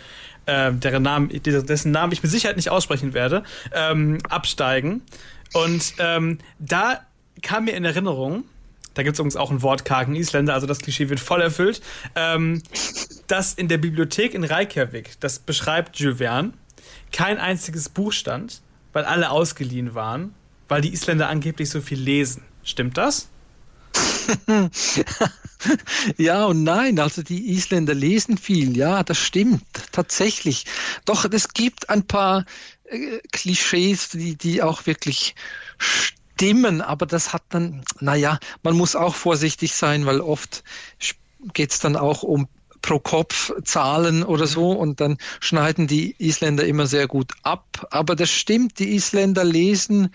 äh, 0.45 0.71
deren 0.71 1.03
Namen, 1.03 1.29
dessen 1.29 1.91
Namen 1.91 2.13
ich 2.13 2.23
mit 2.23 2.31
Sicherheit 2.31 2.55
nicht 2.55 2.69
aussprechen 2.69 3.13
werde, 3.13 3.43
ähm, 3.73 4.19
absteigen. 4.29 5.01
Und 5.53 5.93
ähm, 5.99 6.39
da 6.59 7.01
kam 7.41 7.65
mir 7.65 7.71
in 7.71 7.85
Erinnerung, 7.85 8.43
da 8.95 9.03
gibt 9.03 9.13
es 9.13 9.19
übrigens 9.19 9.35
auch 9.35 9.51
einen 9.51 9.61
wortkargen 9.61 10.15
Isländer, 10.15 10.55
also 10.55 10.65
das 10.65 10.79
Klischee 10.79 11.09
wird 11.09 11.19
voll 11.19 11.41
erfüllt, 11.41 11.81
ähm, 12.15 12.63
dass 13.27 13.53
in 13.53 13.67
der 13.67 13.77
Bibliothek 13.77 14.33
in 14.33 14.43
Reykjavik, 14.43 15.19
das 15.19 15.37
beschreibt 15.37 15.99
Jules 15.99 16.17
Verne, 16.17 16.53
kein 17.11 17.37
einziges 17.37 17.89
Buch 17.89 18.11
stand, 18.11 18.61
weil 18.93 19.05
alle 19.05 19.29
ausgeliehen 19.29 19.95
waren, 19.95 20.33
weil 20.67 20.81
die 20.81 20.93
Isländer 20.93 21.29
angeblich 21.29 21.69
so 21.69 21.81
viel 21.81 21.99
lesen. 21.99 22.43
Stimmt 22.63 22.97
das? 22.97 23.29
ja 26.17 26.45
und 26.45 26.63
nein, 26.63 26.99
also 26.99 27.23
die 27.23 27.51
Isländer 27.51 27.93
lesen 27.93 28.37
viel, 28.37 28.75
ja, 28.75 29.03
das 29.03 29.17
stimmt, 29.17 29.63
tatsächlich. 29.91 30.65
Doch 31.05 31.25
es 31.25 31.49
gibt 31.49 31.89
ein 31.89 32.05
paar 32.05 32.45
äh, 32.85 33.19
Klischees, 33.31 34.09
die, 34.09 34.35
die 34.35 34.61
auch 34.61 34.85
wirklich 34.85 35.35
stimmen, 35.77 36.81
aber 36.81 37.05
das 37.05 37.33
hat 37.33 37.43
dann, 37.49 37.83
naja, 37.99 38.39
man 38.63 38.75
muss 38.75 38.95
auch 38.95 39.15
vorsichtig 39.15 39.73
sein, 39.73 40.05
weil 40.05 40.21
oft 40.21 40.63
geht 41.53 41.71
es 41.71 41.79
dann 41.79 41.95
auch 41.95 42.23
um 42.23 42.47
pro 42.87 42.99
Kopf 42.99 43.51
Zahlen 43.65 44.23
oder 44.23 44.47
so 44.47 44.71
und 44.71 45.01
dann 45.01 45.17
schneiden 45.41 45.87
die 45.87 46.15
Isländer 46.19 46.65
immer 46.65 46.87
sehr 46.87 47.05
gut 47.05 47.33
ab. 47.43 47.85
Aber 47.91 48.15
das 48.15 48.31
stimmt, 48.31 48.79
die 48.79 48.95
Isländer 48.95 49.43
lesen 49.43 50.09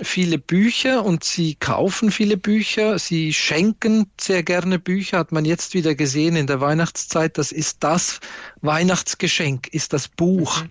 viele 0.00 0.38
Bücher 0.38 1.04
und 1.04 1.24
sie 1.24 1.56
kaufen 1.56 2.10
viele 2.10 2.38
Bücher, 2.38 2.98
sie 2.98 3.34
schenken 3.34 4.10
sehr 4.18 4.42
gerne 4.42 4.78
Bücher, 4.78 5.18
hat 5.18 5.30
man 5.30 5.44
jetzt 5.44 5.74
wieder 5.74 5.94
gesehen 5.94 6.36
in 6.36 6.46
der 6.46 6.62
Weihnachtszeit, 6.62 7.36
das 7.36 7.52
ist 7.52 7.84
das 7.84 8.20
Weihnachtsgeschenk, 8.62 9.68
ist 9.68 9.92
das 9.92 10.08
Buch. 10.08 10.62
Mhm. 10.62 10.70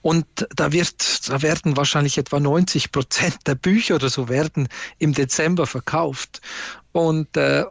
Und 0.00 0.26
da 0.54 0.72
wird, 0.72 1.28
da 1.28 1.42
werden 1.42 1.76
wahrscheinlich 1.76 2.16
etwa 2.16 2.40
90 2.40 2.90
Prozent 2.90 3.36
der 3.46 3.54
Bücher 3.54 3.96
oder 3.96 4.08
so 4.08 4.30
werden 4.30 4.68
im 4.98 5.12
Dezember 5.12 5.66
verkauft. 5.66 6.40
Und 6.92 7.36
äh, 7.36 7.64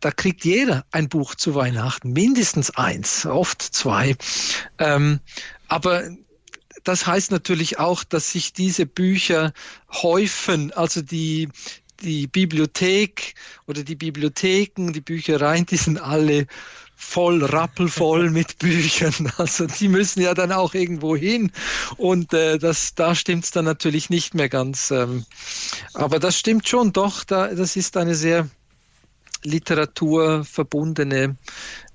da 0.00 0.10
kriegt 0.10 0.44
jeder 0.44 0.84
ein 0.90 1.08
Buch 1.08 1.34
zu 1.34 1.54
Weihnachten, 1.54 2.12
mindestens 2.12 2.70
eins, 2.70 3.26
oft 3.26 3.62
zwei. 3.62 4.16
Ähm, 4.78 5.20
aber 5.68 6.10
das 6.84 7.06
heißt 7.06 7.30
natürlich 7.30 7.78
auch, 7.78 8.04
dass 8.04 8.32
sich 8.32 8.52
diese 8.52 8.86
Bücher 8.86 9.52
häufen, 9.92 10.72
also 10.72 11.02
die, 11.02 11.48
die 12.02 12.26
Bibliothek 12.26 13.34
oder 13.66 13.82
die 13.82 13.96
Bibliotheken, 13.96 14.92
die 14.92 15.00
Büchereien, 15.00 15.66
die 15.66 15.76
sind 15.76 16.00
alle 16.00 16.46
voll, 16.96 17.44
rappelvoll 17.44 18.30
mit 18.30 18.58
Büchern. 18.58 19.32
Also 19.36 19.66
die 19.66 19.88
müssen 19.88 20.20
ja 20.20 20.34
dann 20.34 20.52
auch 20.52 20.74
irgendwo 20.74 21.16
hin. 21.16 21.52
Und 21.96 22.32
äh, 22.32 22.58
das, 22.58 22.94
da 22.94 23.14
stimmt 23.14 23.44
es 23.44 23.50
dann 23.50 23.64
natürlich 23.64 24.10
nicht 24.10 24.34
mehr 24.34 24.48
ganz. 24.48 24.90
Ähm, 24.90 25.24
aber 25.94 26.18
das 26.18 26.38
stimmt 26.38 26.68
schon 26.68 26.92
doch, 26.92 27.24
da, 27.24 27.48
das 27.54 27.76
ist 27.76 27.96
eine 27.96 28.14
sehr 28.14 28.48
literaturverbundene 29.44 31.36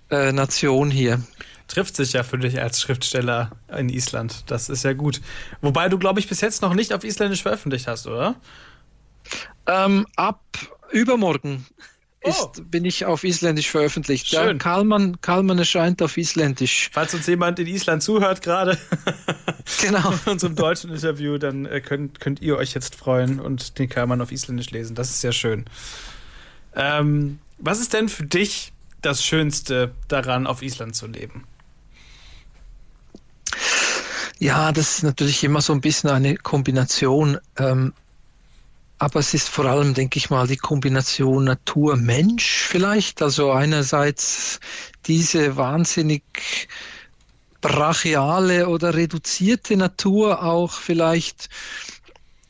äh, 0.10 0.32
Nation 0.32 0.92
hier. 0.92 1.22
Trifft 1.68 1.96
sich 1.96 2.14
ja 2.14 2.24
für 2.24 2.38
dich 2.38 2.62
als 2.62 2.82
Schriftsteller 2.82 3.52
in 3.76 3.90
Island. 3.90 4.44
Das 4.48 4.70
ist 4.70 4.84
ja 4.84 4.94
gut. 4.94 5.22
Wobei 5.62 5.90
du, 5.90 5.98
glaube 5.98 6.20
ich, 6.20 6.28
bis 6.28 6.42
jetzt 6.42 6.62
noch 6.62 6.74
nicht 6.74 6.94
auf 6.94 7.04
Isländisch 7.04 7.42
veröffentlicht 7.42 7.88
hast, 7.88 8.06
oder? 8.06 8.36
Ähm, 9.66 10.06
ab 10.16 10.42
übermorgen 10.92 11.66
oh. 12.24 12.30
ist, 12.30 12.70
bin 12.70 12.86
ich 12.86 13.06
auf 13.06 13.24
Isländisch 13.24 13.70
veröffentlicht. 13.70 14.28
Schön. 14.28 14.40
Ja, 14.40 14.54
Kalman, 14.56 15.22
Kalman 15.22 15.58
erscheint 15.58 16.02
auf 16.02 16.18
Isländisch. 16.18 16.90
Falls 16.92 17.14
uns 17.14 17.28
jemand 17.28 17.60
in 17.60 17.68
Island 17.68 18.04
zuhört 18.04 18.42
gerade, 18.42 18.78
genau. 19.82 20.12
in 20.26 20.32
unserem 20.34 20.56
deutschen 20.56 20.92
Interview, 20.92 21.38
dann 21.38 21.66
äh, 21.66 21.82
könnt, 21.82 22.20
könnt 22.20 22.42
ihr 22.42 22.58
euch 22.58 22.74
jetzt 22.74 22.96
freuen 22.96 23.40
und 23.40 23.80
den 23.80 23.90
Kalman 23.90 24.22
auf 24.22 24.32
Isländisch 24.32 24.72
lesen. 24.72 24.96
Das 24.96 25.10
ist 25.10 25.22
sehr 25.22 25.34
schön. 25.34 25.66
Ähm, 26.76 27.40
was 27.58 27.80
ist 27.80 27.94
denn 27.94 28.10
für 28.10 28.26
dich 28.26 28.74
das 29.02 29.24
Schönste 29.24 29.94
daran, 30.08 30.48
auf 30.48 30.62
Island 30.62 30.96
zu 30.96 31.08
leben? 31.08 31.46
Ja, 34.40 34.72
das 34.72 34.98
ist 34.98 35.04
natürlich 35.04 35.44
immer 35.44 35.62
so 35.62 35.74
ein 35.74 35.82
bisschen 35.82 36.10
eine 36.10 36.36
Kombination. 36.36 37.38
Ähm, 37.58 37.94
aber 38.98 39.20
es 39.20 39.34
ist 39.34 39.50
vor 39.50 39.66
allem, 39.66 39.94
denke 39.94 40.18
ich 40.18 40.30
mal, 40.30 40.48
die 40.48 40.58
Kombination 40.58 41.44
Natur-Mensch 41.44 42.68
vielleicht. 42.68 43.22
Also 43.22 43.52
einerseits 43.52 44.60
diese 45.06 45.58
wahnsinnig 45.58 46.24
brachiale 47.62 48.68
oder 48.68 48.94
reduzierte 48.94 49.78
Natur 49.78 50.44
auch 50.44 50.74
vielleicht 50.74 51.50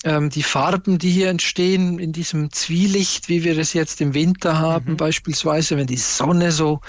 ähm, 0.04 0.30
die 0.30 0.44
Farben, 0.44 0.98
die 0.98 1.12
hier 1.12 1.30
entstehen 1.30 2.00
in 2.00 2.12
diesem 2.12 2.52
Zwielicht, 2.52 3.30
wie 3.30 3.44
wir 3.44 3.58
es 3.58 3.74
jetzt 3.74 4.02
im 4.02 4.14
Winter 4.14 4.60
haben, 4.60 4.92
mhm. 4.92 4.98
beispielsweise, 4.98 5.78
wenn 5.78 5.88
die 5.88 5.98
Sonne 5.98 6.52
so 6.52 6.82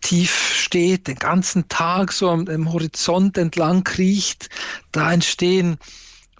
tief 0.00 0.54
steht, 0.54 1.08
den 1.08 1.16
ganzen 1.16 1.68
Tag 1.68 2.12
so 2.12 2.30
am, 2.30 2.48
am 2.48 2.72
Horizont 2.72 3.38
entlang 3.38 3.84
kriecht, 3.84 4.48
da 4.92 5.12
entstehen 5.12 5.78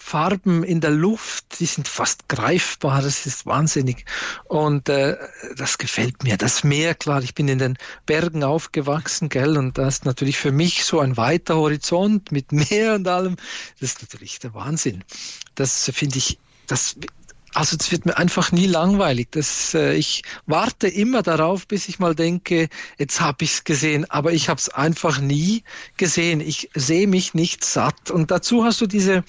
Farben 0.06 0.62
in 0.64 0.82
der 0.82 0.90
Luft, 0.90 1.58
die 1.58 1.64
sind 1.64 1.88
fast 1.88 2.28
greifbar, 2.28 3.00
das 3.00 3.24
ist 3.24 3.46
wahnsinnig. 3.46 4.04
Und 4.44 4.90
äh, 4.90 5.16
das 5.56 5.78
gefällt 5.78 6.22
mir. 6.24 6.36
Das 6.36 6.62
Meer, 6.62 6.94
klar, 6.94 7.22
ich 7.22 7.34
bin 7.34 7.48
in 7.48 7.58
den 7.58 7.78
Bergen 8.04 8.44
aufgewachsen, 8.44 9.30
gell, 9.30 9.56
und 9.56 9.78
das 9.78 9.94
ist 9.94 10.04
natürlich 10.04 10.36
für 10.36 10.52
mich 10.52 10.84
so 10.84 11.00
ein 11.00 11.16
weiter 11.16 11.56
Horizont 11.56 12.32
mit 12.32 12.52
Meer 12.52 12.96
und 12.96 13.08
allem. 13.08 13.36
Das 13.80 13.92
ist 13.92 14.02
natürlich 14.02 14.38
der 14.40 14.52
Wahnsinn. 14.52 15.02
Das 15.54 15.90
finde 15.94 16.18
ich, 16.18 16.38
das 16.66 16.96
also 17.54 17.76
es 17.78 17.90
wird 17.92 18.04
mir 18.04 18.18
einfach 18.18 18.52
nie 18.52 18.66
langweilig. 18.66 19.28
Das, 19.30 19.74
äh, 19.74 19.94
ich 19.94 20.22
warte 20.46 20.88
immer 20.88 21.22
darauf, 21.22 21.66
bis 21.66 21.88
ich 21.88 21.98
mal 21.98 22.14
denke, 22.14 22.68
jetzt 22.98 23.20
habe 23.20 23.44
ich 23.44 23.52
es 23.52 23.64
gesehen, 23.64 24.10
aber 24.10 24.32
ich 24.32 24.48
habe 24.48 24.58
es 24.58 24.68
einfach 24.68 25.20
nie 25.20 25.62
gesehen. 25.96 26.40
Ich 26.40 26.68
sehe 26.74 27.06
mich 27.06 27.32
nicht 27.32 27.64
satt. 27.64 28.10
Und 28.10 28.32
dazu 28.32 28.64
hast 28.64 28.80
du 28.80 28.86
diese 28.86 29.24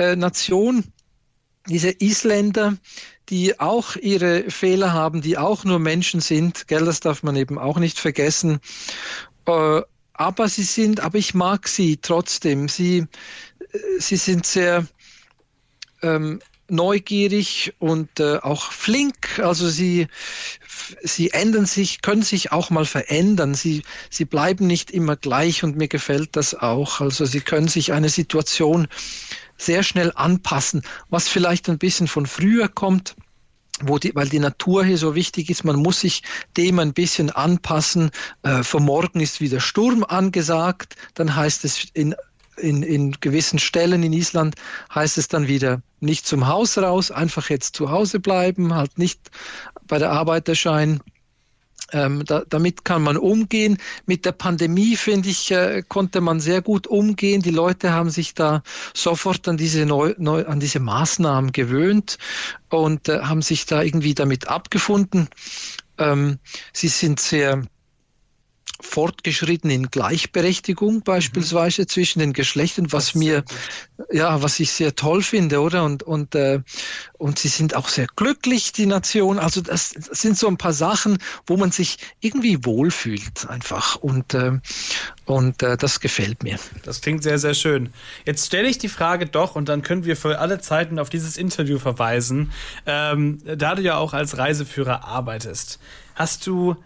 äh, 0.00 0.16
Nation, 0.16 0.84
diese 1.68 1.90
Isländer, 1.90 2.78
die 3.28 3.60
auch 3.60 3.96
ihre 3.96 4.50
Fehler 4.50 4.94
haben, 4.94 5.20
die 5.20 5.36
auch 5.36 5.64
nur 5.64 5.78
Menschen 5.78 6.20
sind. 6.20 6.66
Gell, 6.68 6.86
das 6.86 7.00
darf 7.00 7.22
man 7.22 7.36
eben 7.36 7.58
auch 7.58 7.78
nicht 7.78 7.98
vergessen. 7.98 8.60
Äh, 9.46 9.82
aber 10.14 10.48
sie 10.48 10.62
sind, 10.62 11.00
aber 11.00 11.18
ich 11.18 11.34
mag 11.34 11.68
sie 11.68 11.98
trotzdem. 11.98 12.68
Sie, 12.68 13.06
äh, 13.72 13.78
sie 13.98 14.16
sind 14.16 14.46
sehr 14.46 14.86
ähm, 16.02 16.40
neugierig 16.70 17.74
und 17.78 18.20
äh, 18.20 18.38
auch 18.38 18.72
flink. 18.72 19.38
Also 19.38 19.68
sie, 19.68 20.06
sie 21.02 21.30
ändern 21.30 21.66
sich, 21.66 22.00
können 22.00 22.22
sich 22.22 22.52
auch 22.52 22.70
mal 22.70 22.86
verändern. 22.86 23.54
Sie, 23.54 23.82
sie 24.08 24.24
bleiben 24.24 24.66
nicht 24.66 24.90
immer 24.90 25.16
gleich 25.16 25.62
und 25.62 25.76
mir 25.76 25.88
gefällt 25.88 26.36
das 26.36 26.54
auch. 26.54 27.00
Also 27.00 27.26
sie 27.26 27.40
können 27.40 27.68
sich 27.68 27.92
eine 27.92 28.08
Situation 28.08 28.88
sehr 29.60 29.82
schnell 29.82 30.12
anpassen, 30.14 30.82
was 31.08 31.28
vielleicht 31.28 31.68
ein 31.68 31.78
bisschen 31.78 32.08
von 32.08 32.26
früher 32.26 32.68
kommt. 32.68 33.14
Wo 33.82 33.98
die, 33.98 34.14
weil 34.14 34.28
die 34.28 34.40
Natur 34.40 34.84
hier 34.84 34.98
so 34.98 35.14
wichtig 35.14 35.48
ist, 35.48 35.64
man 35.64 35.76
muss 35.76 36.00
sich 36.00 36.22
dem 36.58 36.78
ein 36.78 36.92
bisschen 36.92 37.30
anpassen. 37.30 38.10
Äh, 38.42 38.62
für 38.62 38.78
morgen 38.78 39.20
ist 39.20 39.40
wieder 39.40 39.58
Sturm 39.58 40.04
angesagt, 40.04 40.96
dann 41.14 41.34
heißt 41.34 41.64
es 41.64 41.86
in 41.94 42.14
in, 42.60 42.82
in 42.82 43.12
gewissen 43.20 43.58
Stellen 43.58 44.02
in 44.02 44.12
Island 44.12 44.54
heißt 44.94 45.18
es 45.18 45.28
dann 45.28 45.48
wieder 45.48 45.82
nicht 46.00 46.26
zum 46.26 46.46
Haus 46.46 46.78
raus, 46.78 47.10
einfach 47.10 47.48
jetzt 47.50 47.74
zu 47.74 47.90
Hause 47.90 48.20
bleiben, 48.20 48.74
halt 48.74 48.98
nicht 48.98 49.30
bei 49.86 49.98
der 49.98 50.10
Arbeit 50.10 50.48
erscheinen. 50.48 51.00
Ähm, 51.92 52.24
da, 52.24 52.44
damit 52.48 52.84
kann 52.84 53.02
man 53.02 53.16
umgehen. 53.16 53.78
Mit 54.06 54.24
der 54.24 54.32
Pandemie, 54.32 54.96
finde 54.96 55.28
ich, 55.28 55.50
äh, 55.50 55.82
konnte 55.86 56.20
man 56.20 56.40
sehr 56.40 56.62
gut 56.62 56.86
umgehen. 56.86 57.42
Die 57.42 57.50
Leute 57.50 57.92
haben 57.92 58.10
sich 58.10 58.34
da 58.34 58.62
sofort 58.94 59.48
an 59.48 59.56
diese, 59.56 59.86
neu, 59.86 60.14
neu, 60.18 60.44
an 60.46 60.60
diese 60.60 60.80
Maßnahmen 60.80 61.52
gewöhnt 61.52 62.18
und 62.68 63.08
äh, 63.08 63.20
haben 63.20 63.42
sich 63.42 63.66
da 63.66 63.82
irgendwie 63.82 64.14
damit 64.14 64.48
abgefunden. 64.48 65.28
Ähm, 65.98 66.38
sie 66.72 66.88
sind 66.88 67.20
sehr 67.20 67.62
fortgeschritten 68.80 69.70
in 69.70 69.90
Gleichberechtigung 69.90 71.02
beispielsweise 71.02 71.82
mhm. 71.82 71.88
zwischen 71.88 72.18
den 72.18 72.32
Geschlechtern, 72.32 72.92
was 72.92 73.14
mir, 73.14 73.44
ja, 74.10 74.42
was 74.42 74.58
ich 74.60 74.72
sehr 74.72 74.96
toll 74.96 75.22
finde, 75.22 75.60
oder? 75.60 75.84
Und, 75.84 76.02
und, 76.02 76.34
äh, 76.34 76.60
und 77.18 77.38
sie 77.38 77.48
sind 77.48 77.76
auch 77.76 77.88
sehr 77.88 78.06
glücklich, 78.16 78.72
die 78.72 78.86
Nation. 78.86 79.38
Also 79.38 79.60
das 79.60 79.90
sind 79.90 80.38
so 80.38 80.48
ein 80.48 80.56
paar 80.56 80.72
Sachen, 80.72 81.18
wo 81.46 81.56
man 81.56 81.70
sich 81.70 81.98
irgendwie 82.20 82.64
wohlfühlt 82.64 83.48
einfach. 83.48 83.96
Und, 83.96 84.34
äh, 84.34 84.58
und 85.26 85.62
äh, 85.62 85.76
das 85.76 86.00
gefällt 86.00 86.42
mir. 86.42 86.58
Das 86.82 87.00
klingt 87.00 87.22
sehr, 87.22 87.38
sehr 87.38 87.54
schön. 87.54 87.90
Jetzt 88.24 88.46
stelle 88.46 88.68
ich 88.68 88.78
die 88.78 88.88
Frage 88.88 89.26
doch, 89.26 89.54
und 89.54 89.68
dann 89.68 89.82
können 89.82 90.04
wir 90.04 90.16
für 90.16 90.38
alle 90.38 90.60
Zeiten 90.60 90.98
auf 90.98 91.10
dieses 91.10 91.36
Interview 91.36 91.78
verweisen. 91.78 92.52
Ähm, 92.86 93.38
da 93.44 93.74
du 93.74 93.82
ja 93.82 93.96
auch 93.96 94.12
als 94.12 94.38
Reiseführer 94.38 95.04
arbeitest, 95.04 95.78
hast 96.14 96.46
du 96.46 96.76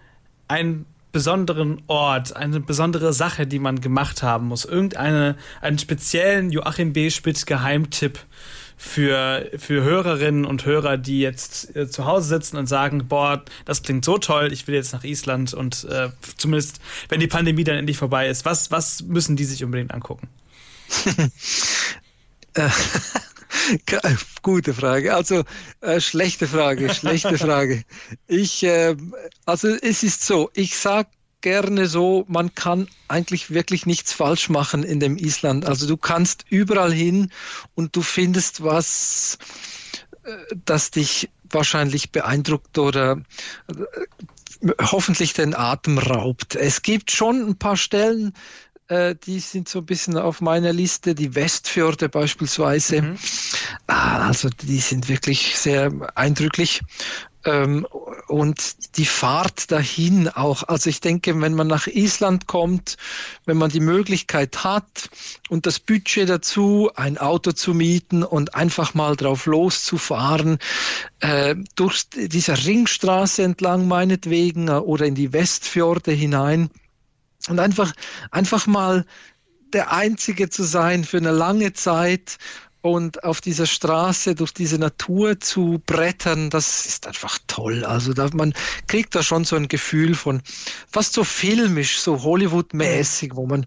ein 0.49 0.87
besonderen 1.15 1.81
Ort, 1.87 2.35
eine 2.35 2.59
besondere 2.59 3.13
Sache, 3.13 3.47
die 3.47 3.61
man 3.61 3.81
gemacht 3.81 4.25
haben 4.25 4.49
muss, 4.49 4.65
irgendeine, 4.65 5.37
einen 5.61 5.79
speziellen 5.79 6.51
Joachim 6.51 6.93
B. 6.93 7.09
Spitz 7.09 7.47
Geheimtipp 7.47 8.19
für, 8.77 9.49
für 9.57 9.85
Hörerinnen 9.85 10.45
und 10.45 10.67
Hörer, 10.67 10.97
die 10.97 11.21
jetzt 11.21 11.77
äh, 11.77 11.89
zu 11.89 12.05
Hause 12.05 12.29
sitzen 12.31 12.57
und 12.57 12.67
sagen, 12.67 13.07
boah, 13.07 13.45
das 13.65 13.85
klingt 13.85 14.05
so 14.05 14.19
toll, 14.19 14.53
ich 14.53 14.67
will 14.67 14.75
jetzt 14.75 14.93
nach 14.93 15.05
Island 15.05 15.55
und 15.55 15.85
äh, 15.85 16.11
zumindest, 16.37 16.81
wenn 17.09 17.21
die 17.21 17.29
Pandemie 17.29 17.63
dann 17.63 17.77
endlich 17.77 17.97
vorbei 17.97 18.27
ist, 18.27 18.45
was, 18.45 18.73
was 18.73 19.03
müssen 19.03 19.37
die 19.37 19.45
sich 19.45 19.63
unbedingt 19.63 19.95
angucken? 19.95 20.29
Gute 24.43 24.75
Frage. 24.75 25.15
Also 25.15 25.45
äh, 25.81 26.01
schlechte 26.01 26.47
Frage, 26.47 26.93
schlechte 26.95 27.39
Frage. 27.39 27.85
Ich, 28.27 28.63
äh, 28.63 28.97
also 29.47 29.69
es 29.69 30.03
ist 30.03 30.25
so, 30.25 30.51
ich 30.55 30.77
sage 30.77 31.09
gerne 31.41 31.87
so, 31.89 32.25
man 32.27 32.55
kann 32.55 32.89
eigentlich 33.09 33.51
wirklich 33.51 33.85
nichts 33.85 34.13
falsch 34.13 34.49
machen 34.49 34.83
in 34.83 34.99
dem 34.99 35.19
Island. 35.19 35.67
Also 35.67 35.87
du 35.87 35.99
kannst 35.99 36.47
überall 36.49 36.93
hin 36.93 37.31
und 37.75 37.95
du 37.97 38.03
findest 38.03 38.65
was, 38.65 39.39
äh, 40.25 40.37
das 40.65 40.91
dich 40.91 41.29
wahrscheinlich 41.51 42.13
beeindruckt 42.13 42.79
oder 42.79 43.21
äh, 43.69 44.73
hoffentlich 44.81 45.35
den 45.35 45.55
Atem 45.55 45.99
raubt. 45.99 46.57
Es 46.57 46.81
gibt 46.81 47.11
schon 47.11 47.47
ein 47.47 47.57
paar 47.57 47.77
Stellen, 47.77 48.33
äh, 48.89 49.15
die 49.15 49.41
sind 49.41 49.69
so 49.69 49.81
ein 49.81 49.87
bisschen 49.87 50.19
auf 50.19 50.41
meiner 50.41 50.73
Liste, 50.73 51.15
die 51.15 51.35
Westfjorde 51.35 52.09
beispielsweise. 52.09 53.03
Mhm. 53.03 53.19
Ah, 53.87 54.27
also 54.27 54.49
die 54.49 54.79
sind 54.79 55.09
wirklich 55.09 55.59
sehr 55.59 55.93
eindrücklich. 56.15 56.83
Ähm, 57.47 57.87
und 58.27 58.97
die 58.97 59.05
Fahrt 59.05 59.71
dahin 59.71 60.29
auch. 60.29 60.63
Also 60.65 60.89
ich 60.89 61.01
denke, 61.01 61.39
wenn 61.41 61.55
man 61.55 61.67
nach 61.67 61.87
Island 61.87 62.47
kommt, 62.47 62.97
wenn 63.45 63.59
man 63.59 63.71
die 63.71 63.81
Möglichkeit 63.81 64.65
hat 64.65 65.11
und 65.51 65.67
das 65.67 65.79
Budget 65.79 66.29
dazu, 66.29 66.91
ein 66.95 67.19
Auto 67.19 67.53
zu 67.53 67.75
mieten 67.75 68.23
und 68.23 68.55
einfach 68.55 68.95
mal 68.95 69.15
drauf 69.15 69.45
loszufahren, 69.45 70.59
äh, 71.21 71.55
durch 71.75 72.09
diese 72.15 72.65
Ringstraße 72.65 73.43
entlang 73.43 73.89
meinetwegen 73.89 74.71
oder 74.71 75.05
in 75.05 75.15
die 75.15 75.33
Westfjorde 75.33 76.13
hinein, 76.13 76.71
und 77.49 77.59
einfach, 77.61 77.93
einfach 78.31 78.67
mal 78.67 79.05
der 79.73 79.93
Einzige 79.93 80.49
zu 80.49 80.63
sein 80.63 81.05
für 81.05 81.19
eine 81.19 81.33
lange 81.33 81.73
Zeit 81.73 82.39
und 82.85 83.25
auf 83.25 83.41
dieser 83.41 83.65
Straße 83.65 84.35
durch 84.35 84.53
diese 84.53 84.77
Natur 84.77 85.41
zu 85.41 85.81
brettern, 85.87 86.51
das 86.51 86.85
ist 86.85 87.07
einfach 87.07 87.39
toll. 87.47 87.83
Also 87.83 88.13
da, 88.13 88.29
man 88.35 88.53
kriegt 88.89 89.15
da 89.15 89.23
schon 89.23 89.45
so 89.45 89.57
ein 89.57 89.69
Gefühl 89.69 90.15
von 90.15 90.43
fast 90.93 91.15
so 91.15 91.25
filmisch, 91.25 91.99
so 91.99 92.23
Hollywood-mäßig, 92.23 93.37
wo 93.37 93.47
man 93.47 93.65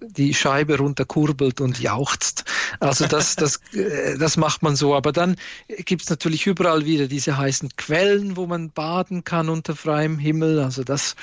die 0.00 0.34
Scheibe 0.34 0.76
runterkurbelt 0.76 1.60
und 1.60 1.78
jauchzt. 1.78 2.46
Also 2.80 3.06
das, 3.06 3.36
das, 3.36 3.60
äh, 3.74 4.18
das 4.18 4.36
macht 4.36 4.60
man 4.64 4.74
so. 4.74 4.92
Aber 4.92 5.12
dann 5.12 5.36
gibt's 5.68 6.10
natürlich 6.10 6.44
überall 6.48 6.84
wieder 6.84 7.06
diese 7.06 7.36
heißen 7.36 7.68
Quellen, 7.76 8.36
wo 8.36 8.48
man 8.48 8.70
baden 8.70 9.22
kann 9.22 9.50
unter 9.50 9.76
freiem 9.76 10.18
Himmel. 10.18 10.58
Also 10.58 10.82
das, 10.82 11.14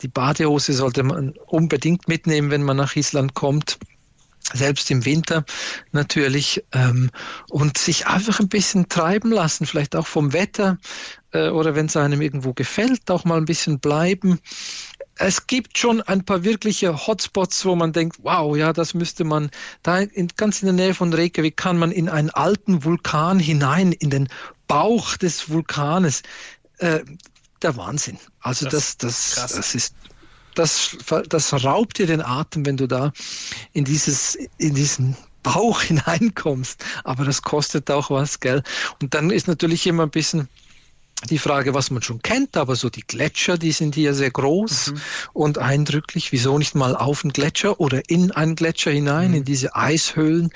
die 0.00 0.08
Badehose 0.08 0.72
sollte 0.72 1.02
man 1.02 1.34
unbedingt 1.48 2.08
mitnehmen, 2.08 2.50
wenn 2.50 2.62
man 2.62 2.78
nach 2.78 2.96
Island 2.96 3.34
kommt 3.34 3.76
selbst 4.52 4.90
im 4.90 5.04
Winter 5.04 5.44
natürlich, 5.92 6.64
ähm, 6.72 7.10
und 7.50 7.78
sich 7.78 8.06
einfach 8.06 8.40
ein 8.40 8.48
bisschen 8.48 8.88
treiben 8.88 9.30
lassen, 9.30 9.66
vielleicht 9.66 9.94
auch 9.96 10.06
vom 10.06 10.32
Wetter 10.32 10.78
äh, 11.32 11.48
oder 11.48 11.74
wenn 11.74 11.86
es 11.86 11.96
einem 11.96 12.20
irgendwo 12.20 12.54
gefällt, 12.54 13.10
auch 13.10 13.24
mal 13.24 13.38
ein 13.38 13.44
bisschen 13.44 13.78
bleiben. 13.78 14.40
Es 15.16 15.46
gibt 15.46 15.76
schon 15.76 16.00
ein 16.02 16.24
paar 16.24 16.44
wirkliche 16.44 17.06
Hotspots, 17.06 17.64
wo 17.64 17.74
man 17.74 17.92
denkt, 17.92 18.18
wow, 18.22 18.56
ja, 18.56 18.72
das 18.72 18.94
müsste 18.94 19.24
man, 19.24 19.50
da 19.82 19.98
in, 19.98 20.28
ganz 20.36 20.62
in 20.62 20.66
der 20.66 20.86
Nähe 20.86 20.94
von 20.94 21.12
Reykjavik 21.12 21.56
kann 21.56 21.76
man 21.76 21.90
in 21.90 22.08
einen 22.08 22.30
alten 22.30 22.84
Vulkan 22.84 23.40
hinein, 23.40 23.92
in 23.92 24.10
den 24.10 24.28
Bauch 24.68 25.16
des 25.16 25.50
Vulkanes. 25.50 26.22
Äh, 26.78 27.00
der 27.62 27.76
Wahnsinn. 27.76 28.18
Also 28.40 28.68
das, 28.68 28.96
das, 28.98 29.34
das, 29.34 29.52
das 29.52 29.74
ist 29.74 29.94
das, 30.58 30.96
das 31.28 31.64
raubt 31.64 31.98
dir 31.98 32.06
den 32.06 32.22
Atem, 32.22 32.66
wenn 32.66 32.76
du 32.76 32.86
da 32.86 33.12
in 33.72 33.84
dieses, 33.84 34.36
in 34.58 34.74
diesen 34.74 35.16
Bauch 35.42 35.82
hineinkommst. 35.82 36.84
Aber 37.04 37.24
das 37.24 37.42
kostet 37.42 37.90
auch 37.90 38.10
was, 38.10 38.40
gell? 38.40 38.62
Und 39.00 39.14
dann 39.14 39.30
ist 39.30 39.48
natürlich 39.48 39.86
immer 39.86 40.04
ein 40.04 40.10
bisschen 40.10 40.48
die 41.30 41.38
Frage, 41.38 41.74
was 41.74 41.90
man 41.90 42.00
schon 42.00 42.22
kennt, 42.22 42.56
aber 42.56 42.76
so 42.76 42.90
die 42.90 43.02
Gletscher, 43.02 43.58
die 43.58 43.72
sind 43.72 43.96
hier 43.96 44.14
sehr 44.14 44.30
groß 44.30 44.92
mhm. 44.92 45.00
und 45.32 45.58
eindrücklich. 45.58 46.30
Wieso 46.30 46.58
nicht 46.58 46.76
mal 46.76 46.94
auf 46.94 47.24
einen 47.24 47.32
Gletscher 47.32 47.80
oder 47.80 48.08
in 48.08 48.30
einen 48.30 48.54
Gletscher 48.54 48.92
hinein, 48.92 49.30
mhm. 49.30 49.38
in 49.38 49.44
diese 49.44 49.74
Eishöhlen? 49.74 50.50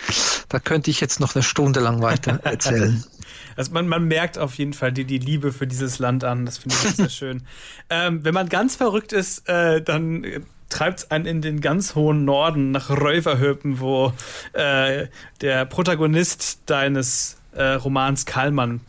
Da 0.48 0.60
könnte 0.60 0.90
ich 0.90 1.00
jetzt 1.00 1.18
noch 1.18 1.34
eine 1.34 1.42
Stunde 1.42 1.80
lang 1.80 2.00
weiter 2.00 2.40
erzählen. 2.44 3.04
Also 3.56 3.72
man, 3.72 3.88
man 3.88 4.06
merkt 4.06 4.38
auf 4.38 4.54
jeden 4.54 4.72
Fall 4.72 4.92
die, 4.92 5.04
die 5.04 5.18
Liebe 5.18 5.52
für 5.52 5.66
dieses 5.66 5.98
Land 5.98 6.24
an. 6.24 6.46
Das 6.46 6.58
finde 6.58 6.76
ich 6.76 6.96
sehr 6.96 7.08
schön. 7.10 7.42
Ähm, 7.90 8.24
wenn 8.24 8.34
man 8.34 8.48
ganz 8.48 8.76
verrückt 8.76 9.12
ist, 9.12 9.48
äh, 9.48 9.82
dann 9.82 10.24
treibt 10.68 11.00
es 11.00 11.10
einen 11.10 11.26
in 11.26 11.42
den 11.42 11.60
ganz 11.60 11.94
hohen 11.94 12.24
Norden 12.24 12.70
nach 12.70 12.90
Räuverhöpen, 12.90 13.80
wo 13.80 14.12
äh, 14.54 15.06
der 15.40 15.66
Protagonist 15.66 16.60
deines 16.66 17.36
äh, 17.52 17.62
Romans 17.74 18.24
Kallmann, 18.26 18.80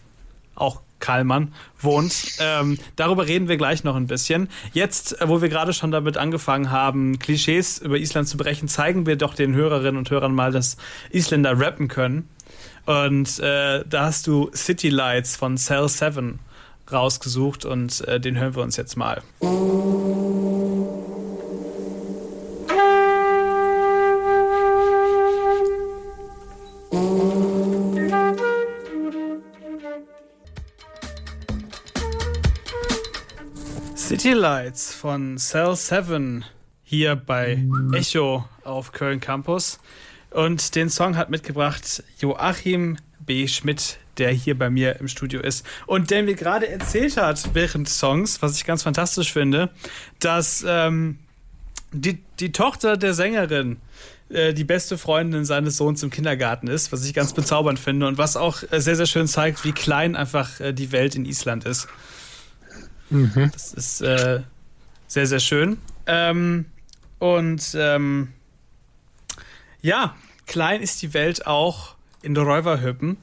auch 0.55 0.81
Kallmann, 0.99 1.53
wohnt. 1.79 2.37
Ähm, 2.39 2.79
darüber 2.95 3.27
reden 3.27 3.49
wir 3.49 3.57
gleich 3.57 3.83
noch 3.83 3.97
ein 3.97 4.07
bisschen. 4.07 4.47
Jetzt, 4.71 5.19
äh, 5.21 5.27
wo 5.27 5.41
wir 5.41 5.49
gerade 5.49 5.73
schon 5.73 5.91
damit 5.91 6.15
angefangen 6.15 6.71
haben, 6.71 7.19
Klischees 7.19 7.79
über 7.79 7.97
Island 7.97 8.29
zu 8.29 8.37
brechen, 8.37 8.69
zeigen 8.69 9.05
wir 9.05 9.17
doch 9.17 9.35
den 9.35 9.53
Hörerinnen 9.53 9.97
und 9.97 10.09
Hörern 10.09 10.33
mal, 10.33 10.53
dass 10.53 10.77
Isländer 11.11 11.59
rappen 11.59 11.89
können. 11.89 12.29
Und 12.85 13.39
äh, 13.39 13.83
da 13.87 14.05
hast 14.05 14.27
du 14.27 14.51
City 14.53 14.89
Lights 14.89 15.35
von 15.35 15.57
Cell 15.57 15.87
7 15.87 16.39
rausgesucht 16.91 17.65
und 17.65 18.01
äh, 18.07 18.19
den 18.19 18.37
hören 18.37 18.55
wir 18.55 18.63
uns 18.63 18.75
jetzt 18.75 18.97
mal. 18.97 19.21
City 33.95 34.33
Lights 34.33 34.93
von 34.93 35.37
Cell 35.37 35.75
7 35.75 36.45
hier 36.83 37.15
bei 37.15 37.65
Echo 37.93 38.45
auf 38.63 38.91
Köln 38.91 39.19
Campus. 39.19 39.79
Und 40.33 40.75
den 40.75 40.89
Song 40.89 41.15
hat 41.15 41.29
mitgebracht 41.29 42.03
Joachim 42.19 42.97
B. 43.19 43.47
Schmidt, 43.47 43.99
der 44.17 44.31
hier 44.31 44.57
bei 44.57 44.69
mir 44.69 44.99
im 44.99 45.07
Studio 45.07 45.41
ist 45.41 45.65
und 45.85 46.09
der 46.09 46.23
mir 46.23 46.35
gerade 46.35 46.67
erzählt 46.67 47.17
hat 47.17 47.53
während 47.53 47.87
des 47.87 47.99
Songs, 47.99 48.41
was 48.41 48.57
ich 48.57 48.65
ganz 48.65 48.83
fantastisch 48.83 49.31
finde, 49.31 49.69
dass 50.19 50.65
ähm, 50.67 51.19
die, 51.91 52.19
die 52.39 52.51
Tochter 52.51 52.97
der 52.97 53.13
Sängerin 53.13 53.77
äh, 54.29 54.53
die 54.53 54.63
beste 54.63 54.97
Freundin 54.97 55.45
seines 55.45 55.77
Sohns 55.77 56.01
im 56.01 56.09
Kindergarten 56.09 56.67
ist, 56.67 56.91
was 56.91 57.05
ich 57.05 57.13
ganz 57.13 57.33
bezaubernd 57.33 57.79
finde 57.79 58.07
und 58.07 58.17
was 58.17 58.35
auch 58.35 58.63
äh, 58.71 58.81
sehr, 58.81 58.95
sehr 58.95 59.05
schön 59.05 59.27
zeigt, 59.27 59.63
wie 59.63 59.71
klein 59.71 60.15
einfach 60.15 60.59
äh, 60.59 60.73
die 60.73 60.91
Welt 60.91 61.15
in 61.15 61.25
Island 61.25 61.65
ist. 61.65 61.87
Mhm. 63.09 63.51
Das 63.53 63.73
ist 63.73 63.97
sehr, 63.97 64.43
sehr 65.07 65.39
schön. 65.39 65.77
Ähm, 66.07 66.65
und 67.19 67.75
ähm, 67.75 68.29
ja, 69.83 70.15
klein 70.47 70.81
ist 70.81 71.01
die 71.03 71.13
Welt 71.13 71.45
auch 71.45 71.95
in 72.23 72.33
der 72.33 72.45
Räuberhüppen. 72.45 73.17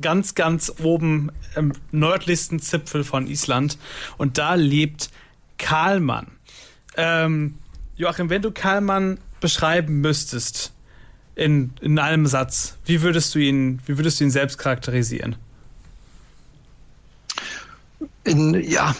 Ganz, 0.00 0.34
ganz 0.34 0.72
oben 0.82 1.32
im 1.56 1.72
nördlichsten 1.90 2.60
Zipfel 2.60 3.04
von 3.04 3.26
Island. 3.26 3.78
Und 4.18 4.38
da 4.38 4.54
lebt 4.54 5.10
Karlmann. 5.58 6.26
Ähm, 6.96 7.58
Joachim, 7.96 8.28
wenn 8.28 8.42
du 8.42 8.50
Karlmann 8.50 9.18
beschreiben 9.40 10.00
müsstest 10.00 10.72
in, 11.34 11.72
in 11.80 11.98
einem 11.98 12.26
Satz, 12.26 12.76
wie 12.84 13.00
würdest 13.00 13.34
du 13.34 13.38
ihn, 13.38 13.80
wie 13.86 13.96
würdest 13.96 14.20
du 14.20 14.24
ihn 14.24 14.30
selbst 14.30 14.58
charakterisieren? 14.58 15.36
In, 18.24 18.54
ja, 18.62 18.94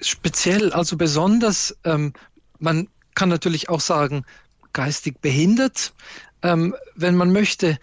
speziell, 0.00 0.72
also 0.72 0.96
besonders, 0.96 1.76
ähm, 1.84 2.12
man 2.60 2.88
kann 3.14 3.28
natürlich 3.28 3.68
auch 3.68 3.80
sagen, 3.80 4.24
geistig 4.74 5.20
behindert, 5.22 5.94
ähm, 6.42 6.76
wenn 6.94 7.16
man 7.16 7.32
möchte. 7.32 7.78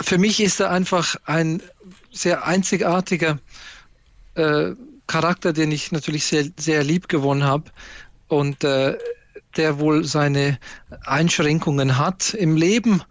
Für 0.00 0.18
mich 0.18 0.40
ist 0.40 0.58
er 0.58 0.70
einfach 0.70 1.14
ein 1.24 1.62
sehr 2.10 2.44
einzigartiger 2.44 3.38
äh, 4.34 4.72
Charakter, 5.06 5.52
den 5.52 5.70
ich 5.70 5.92
natürlich 5.92 6.24
sehr, 6.24 6.46
sehr 6.58 6.82
lieb 6.82 7.08
gewonnen 7.08 7.44
habe 7.44 7.70
und 8.26 8.64
äh, 8.64 8.98
der 9.56 9.78
wohl 9.78 10.04
seine 10.04 10.58
Einschränkungen 11.04 11.96
hat 11.96 12.34
im 12.34 12.56
Leben. 12.56 13.02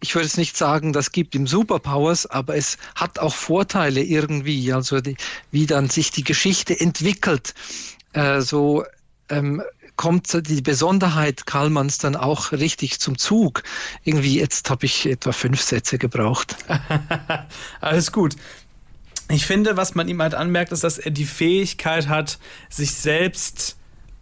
Ich 0.00 0.14
würde 0.14 0.26
es 0.26 0.36
nicht 0.36 0.56
sagen, 0.56 0.92
das 0.92 1.12
gibt 1.12 1.34
ihm 1.34 1.46
Superpowers, 1.46 2.26
aber 2.26 2.56
es 2.56 2.78
hat 2.96 3.18
auch 3.18 3.34
Vorteile 3.34 4.02
irgendwie, 4.02 4.72
also 4.72 5.00
die, 5.00 5.16
wie 5.52 5.66
dann 5.66 5.88
sich 5.88 6.10
die 6.10 6.24
Geschichte 6.24 6.78
entwickelt. 6.78 7.54
Äh, 8.12 8.40
so 8.40 8.84
ähm, 9.28 9.62
kommt 9.96 10.48
die 10.48 10.62
Besonderheit 10.62 11.46
Karlmanns 11.46 11.98
dann 11.98 12.16
auch 12.16 12.52
richtig 12.52 13.00
zum 13.00 13.18
Zug. 13.18 13.62
Irgendwie, 14.04 14.38
jetzt 14.38 14.70
habe 14.70 14.86
ich 14.86 15.06
etwa 15.06 15.32
fünf 15.32 15.60
Sätze 15.60 15.98
gebraucht. 15.98 16.56
Alles 17.80 18.12
gut. 18.12 18.36
Ich 19.28 19.46
finde, 19.46 19.76
was 19.76 19.94
man 19.94 20.08
ihm 20.08 20.22
halt 20.22 20.34
anmerkt, 20.34 20.72
ist, 20.72 20.84
dass 20.84 20.98
er 20.98 21.10
die 21.10 21.24
Fähigkeit 21.24 22.08
hat, 22.08 22.38
sich 22.68 22.92
selbst 22.92 23.76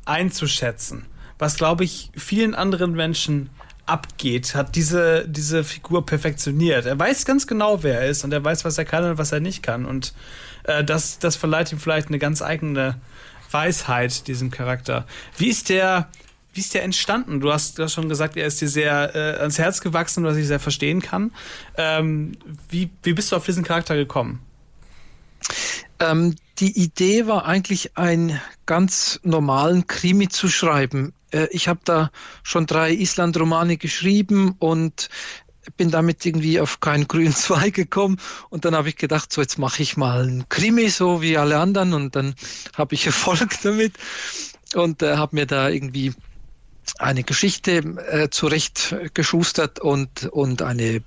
einzuschätzen. 0.06 1.06
Was, 1.38 1.56
glaube 1.56 1.84
ich, 1.84 2.10
vielen 2.16 2.54
anderen 2.54 2.92
Menschen 2.92 3.50
abgeht, 3.86 4.54
hat 4.54 4.76
diese, 4.76 5.28
diese 5.28 5.62
Figur 5.62 6.06
perfektioniert. 6.06 6.86
Er 6.86 6.98
weiß 6.98 7.26
ganz 7.26 7.46
genau, 7.46 7.82
wer 7.82 8.00
er 8.00 8.08
ist 8.08 8.24
und 8.24 8.32
er 8.32 8.42
weiß, 8.42 8.64
was 8.64 8.78
er 8.78 8.84
kann 8.86 9.04
und 9.04 9.18
was 9.18 9.32
er 9.32 9.40
nicht 9.40 9.62
kann. 9.62 9.84
Und 9.84 10.14
äh, 10.64 10.82
das, 10.82 11.18
das 11.18 11.36
verleiht 11.36 11.70
ihm 11.72 11.78
vielleicht 11.78 12.08
eine 12.08 12.18
ganz 12.18 12.40
eigene 12.40 12.96
Weisheit, 13.54 14.26
diesem 14.26 14.50
Charakter. 14.50 15.06
Wie 15.38 15.48
ist 15.48 15.70
der, 15.70 16.08
wie 16.52 16.60
ist 16.60 16.74
der 16.74 16.82
entstanden? 16.82 17.40
Du 17.40 17.52
hast, 17.52 17.78
du 17.78 17.84
hast 17.84 17.94
schon 17.94 18.08
gesagt, 18.08 18.36
er 18.36 18.46
ist 18.46 18.60
dir 18.60 18.68
sehr 18.68 19.14
äh, 19.14 19.40
ans 19.40 19.58
Herz 19.58 19.80
gewachsen, 19.80 20.24
was 20.24 20.36
ich 20.36 20.46
sehr 20.46 20.60
verstehen 20.60 21.00
kann. 21.00 21.32
Ähm, 21.78 22.32
wie, 22.68 22.90
wie 23.02 23.14
bist 23.14 23.32
du 23.32 23.36
auf 23.36 23.46
diesen 23.46 23.64
Charakter 23.64 23.96
gekommen? 23.96 24.40
Ähm, 26.00 26.34
die 26.58 26.78
Idee 26.78 27.26
war 27.26 27.46
eigentlich, 27.46 27.96
einen 27.96 28.40
ganz 28.66 29.20
normalen 29.22 29.86
Krimi 29.86 30.28
zu 30.28 30.48
schreiben. 30.48 31.12
Äh, 31.30 31.48
ich 31.50 31.68
habe 31.68 31.80
da 31.84 32.10
schon 32.42 32.66
drei 32.66 32.92
Island-Romane 32.92 33.76
geschrieben 33.76 34.54
und 34.58 35.08
bin 35.76 35.90
damit 35.90 36.24
irgendwie 36.24 36.60
auf 36.60 36.80
keinen 36.80 37.08
grünen 37.08 37.34
Zweig 37.34 37.74
gekommen. 37.74 38.18
Und 38.50 38.64
dann 38.64 38.74
habe 38.74 38.88
ich 38.88 38.96
gedacht, 38.96 39.32
so 39.32 39.40
jetzt 39.40 39.58
mache 39.58 39.82
ich 39.82 39.96
mal 39.96 40.22
einen 40.22 40.48
Krimi, 40.48 40.88
so 40.88 41.22
wie 41.22 41.36
alle 41.36 41.58
anderen. 41.58 41.92
Und 41.92 42.16
dann 42.16 42.34
habe 42.76 42.94
ich 42.94 43.06
Erfolg 43.06 43.56
damit. 43.62 43.94
Und 44.74 45.02
äh, 45.02 45.16
habe 45.16 45.36
mir 45.36 45.46
da 45.46 45.68
irgendwie 45.68 46.12
eine 46.98 47.22
Geschichte 47.22 47.76
äh, 48.10 48.28
zurechtgeschustert 48.30 49.80
und, 49.80 50.26
und 50.26 50.62
eine 50.62 51.02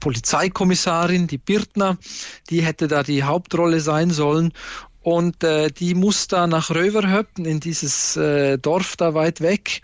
Polizeikommissarin, 0.00 1.26
die 1.26 1.38
Birtner, 1.38 1.96
die 2.50 2.62
hätte 2.62 2.88
da 2.88 3.02
die 3.02 3.22
Hauptrolle 3.22 3.80
sein 3.80 4.10
sollen. 4.10 4.52
Und 5.00 5.44
äh, 5.44 5.70
die 5.70 5.94
muss 5.94 6.28
da 6.28 6.46
nach 6.46 6.70
Röverhöppen 6.70 7.44
in 7.44 7.60
dieses 7.60 8.16
äh, 8.16 8.58
Dorf 8.58 8.96
da 8.96 9.14
weit 9.14 9.40
weg. 9.40 9.82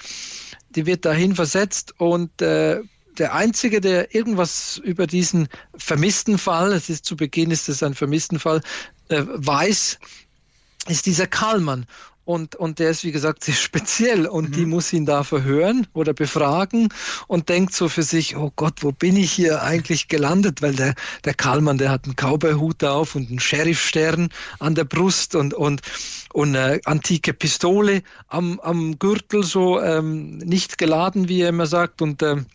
Die 0.70 0.86
wird 0.86 1.04
dahin 1.04 1.34
versetzt 1.34 1.94
und 1.98 2.40
äh, 2.40 2.80
der 3.18 3.34
Einzige, 3.34 3.80
der 3.80 4.14
irgendwas 4.14 4.80
über 4.84 5.06
diesen 5.06 5.48
vermissten 5.76 6.38
Fall, 6.38 6.72
es 6.72 6.88
ist 6.88 7.04
zu 7.04 7.16
Beginn 7.16 7.50
ist 7.50 7.68
es 7.68 7.82
ein 7.82 7.94
vermissten 7.94 8.38
Fall, 8.38 8.60
äh, 9.08 9.22
weiß, 9.26 9.98
ist 10.88 11.06
dieser 11.06 11.26
Karlmann. 11.26 11.86
Und, 12.24 12.54
und 12.54 12.78
der 12.78 12.90
ist, 12.90 13.02
wie 13.02 13.10
gesagt, 13.10 13.42
sehr 13.44 13.54
speziell 13.54 14.26
und 14.26 14.50
mhm. 14.50 14.52
die 14.52 14.66
muss 14.66 14.92
ihn 14.92 15.04
da 15.04 15.24
verhören 15.24 15.86
oder 15.94 16.14
befragen 16.14 16.88
und 17.26 17.48
denkt 17.48 17.74
so 17.74 17.88
für 17.88 18.04
sich, 18.04 18.36
oh 18.36 18.52
Gott, 18.54 18.82
wo 18.82 18.92
bin 18.92 19.16
ich 19.16 19.32
hier 19.32 19.62
eigentlich 19.62 20.06
gelandet? 20.06 20.62
Weil 20.62 20.76
der, 20.76 20.94
der 21.24 21.34
Karlmann, 21.34 21.78
der 21.78 21.90
hat 21.90 22.04
einen 22.04 22.14
Cowboyhut 22.14 22.84
auf 22.84 23.16
und 23.16 23.30
einen 23.30 23.40
Sheriffstern 23.40 24.28
an 24.60 24.74
der 24.76 24.84
Brust 24.84 25.34
und, 25.34 25.54
und, 25.54 25.80
und 26.32 26.54
eine 26.54 26.80
antike 26.84 27.32
Pistole 27.32 28.02
am, 28.28 28.60
am 28.60 28.98
Gürtel, 28.98 29.42
so 29.42 29.80
ähm, 29.80 30.38
nicht 30.38 30.78
geladen, 30.78 31.28
wie 31.28 31.40
er 31.40 31.48
immer 31.48 31.66
sagt. 31.66 32.00
Und 32.00 32.22
ähm, 32.22 32.46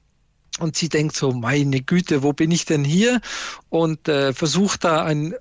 und 0.60 0.76
sie 0.76 0.90
denkt 0.90 1.16
so, 1.16 1.32
meine 1.32 1.82
Güte, 1.82 2.24
wo 2.24 2.34
bin 2.34 2.52
ich 2.52 2.66
denn 2.66 2.84
hier? 2.84 3.22
Und 3.70 4.08
äh, 4.08 4.34
versucht 4.34 4.84
da 4.84 5.04
ein 5.04 5.36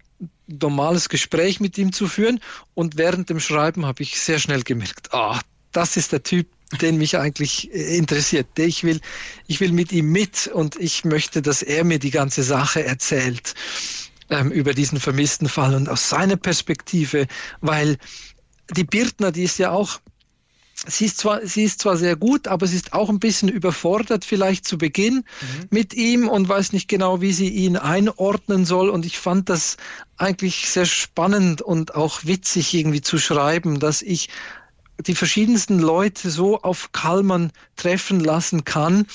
normales 0.47 1.09
Gespräch 1.09 1.61
mit 1.61 1.79
ihm 1.79 1.93
zu 1.93 2.09
führen. 2.09 2.41
Und 2.75 2.97
während 2.97 3.31
dem 3.31 3.41
Schreiben 3.41 3.87
habe 3.87 4.03
ich 4.03 4.21
sehr 4.21 4.39
schnell 4.39 4.63
gemerkt, 4.63 5.15
ah, 5.15 5.41
das 5.73 5.97
ist 5.97 6.13
der 6.13 6.23
Typ, 6.23 6.47
den 6.81 6.99
mich 6.99 7.17
eigentlich 7.17 7.73
äh, 7.73 7.97
interessiert. 7.97 8.47
Ich 8.59 8.85
will, 8.85 9.01
ich 9.47 9.61
will 9.61 9.73
mit 9.73 9.93
ihm 9.93 10.11
mit 10.11 10.49
und 10.49 10.77
ich 10.77 11.05
möchte, 11.05 11.43
dass 11.43 11.63
er 11.63 11.85
mir 11.85 11.99
die 11.99 12.11
ganze 12.11 12.43
Sache 12.43 12.85
erzählt 12.85 13.55
ähm, 14.31 14.51
über 14.51 14.75
diesen 14.75 15.01
vermissten 15.01 15.49
Fall 15.49 15.75
und 15.75 15.89
aus 15.89 16.09
seiner 16.09 16.37
Perspektive, 16.37 17.27
weil 17.61 17.99
die 18.71 18.85
Birtner, 18.85 19.31
die 19.31 19.45
ist 19.45 19.59
ja 19.59 19.71
auch 19.71 20.01
sie 20.87 21.07
ist 21.07 21.19
zwar, 21.19 21.47
sie 21.47 21.65
ist 21.65 21.81
zwar 21.81 21.97
sehr 21.97 22.17
gut, 22.17 22.49
aber 22.49 22.67
sie 22.67 22.77
ist 22.77 22.93
auch 22.93 23.09
ein 23.09 23.21
bisschen 23.21 23.49
überfordert 23.49 24.25
vielleicht 24.25 24.67
zu 24.67 24.79
Beginn 24.79 25.17
mhm. 25.17 25.25
mit 25.71 25.95
ihm 25.95 26.29
und 26.29 26.49
weiß 26.49 26.73
nicht 26.73 26.89
genau, 26.89 27.21
wie 27.21 27.33
sie 27.33 27.49
ihn 27.49 27.77
einordnen 27.77 28.65
soll. 28.65 28.89
Und 28.89 29.07
ich 29.07 29.19
fand 29.19 29.49
das 29.49 29.77
eigentlich 30.17 30.69
sehr 30.69 30.87
spannend 30.87 31.63
und 31.63 31.95
auch 31.95 32.25
witzig 32.25 32.75
irgendwie 32.75 33.01
zu 33.03 33.19
schreiben, 33.19 33.81
dass 33.81 34.03
ich 34.03 34.29
die 35.07 35.15
verschiedensten 35.15 35.79
Leute 35.81 36.31
so 36.31 36.61
auf 36.61 36.93
Kalman 36.93 37.51
treffen 37.77 38.21
lassen 38.21 38.65
kann 38.65 39.07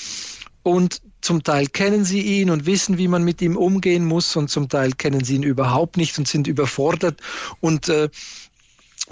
und 0.62 1.00
zum 1.22 1.42
Teil 1.42 1.66
kennen 1.66 2.04
sie 2.04 2.22
ihn 2.22 2.50
und 2.50 2.66
wissen, 2.66 2.96
wie 2.96 3.08
man 3.08 3.24
mit 3.24 3.42
ihm 3.42 3.56
umgehen 3.56 4.04
muss 4.04 4.36
und 4.36 4.48
zum 4.48 4.68
Teil 4.68 4.92
kennen 4.92 5.22
sie 5.22 5.36
ihn 5.36 5.42
überhaupt 5.42 5.96
nicht 5.96 6.18
und 6.18 6.26
sind 6.26 6.46
überfordert 6.46 7.20
und 7.60 7.88
äh, 7.88 8.08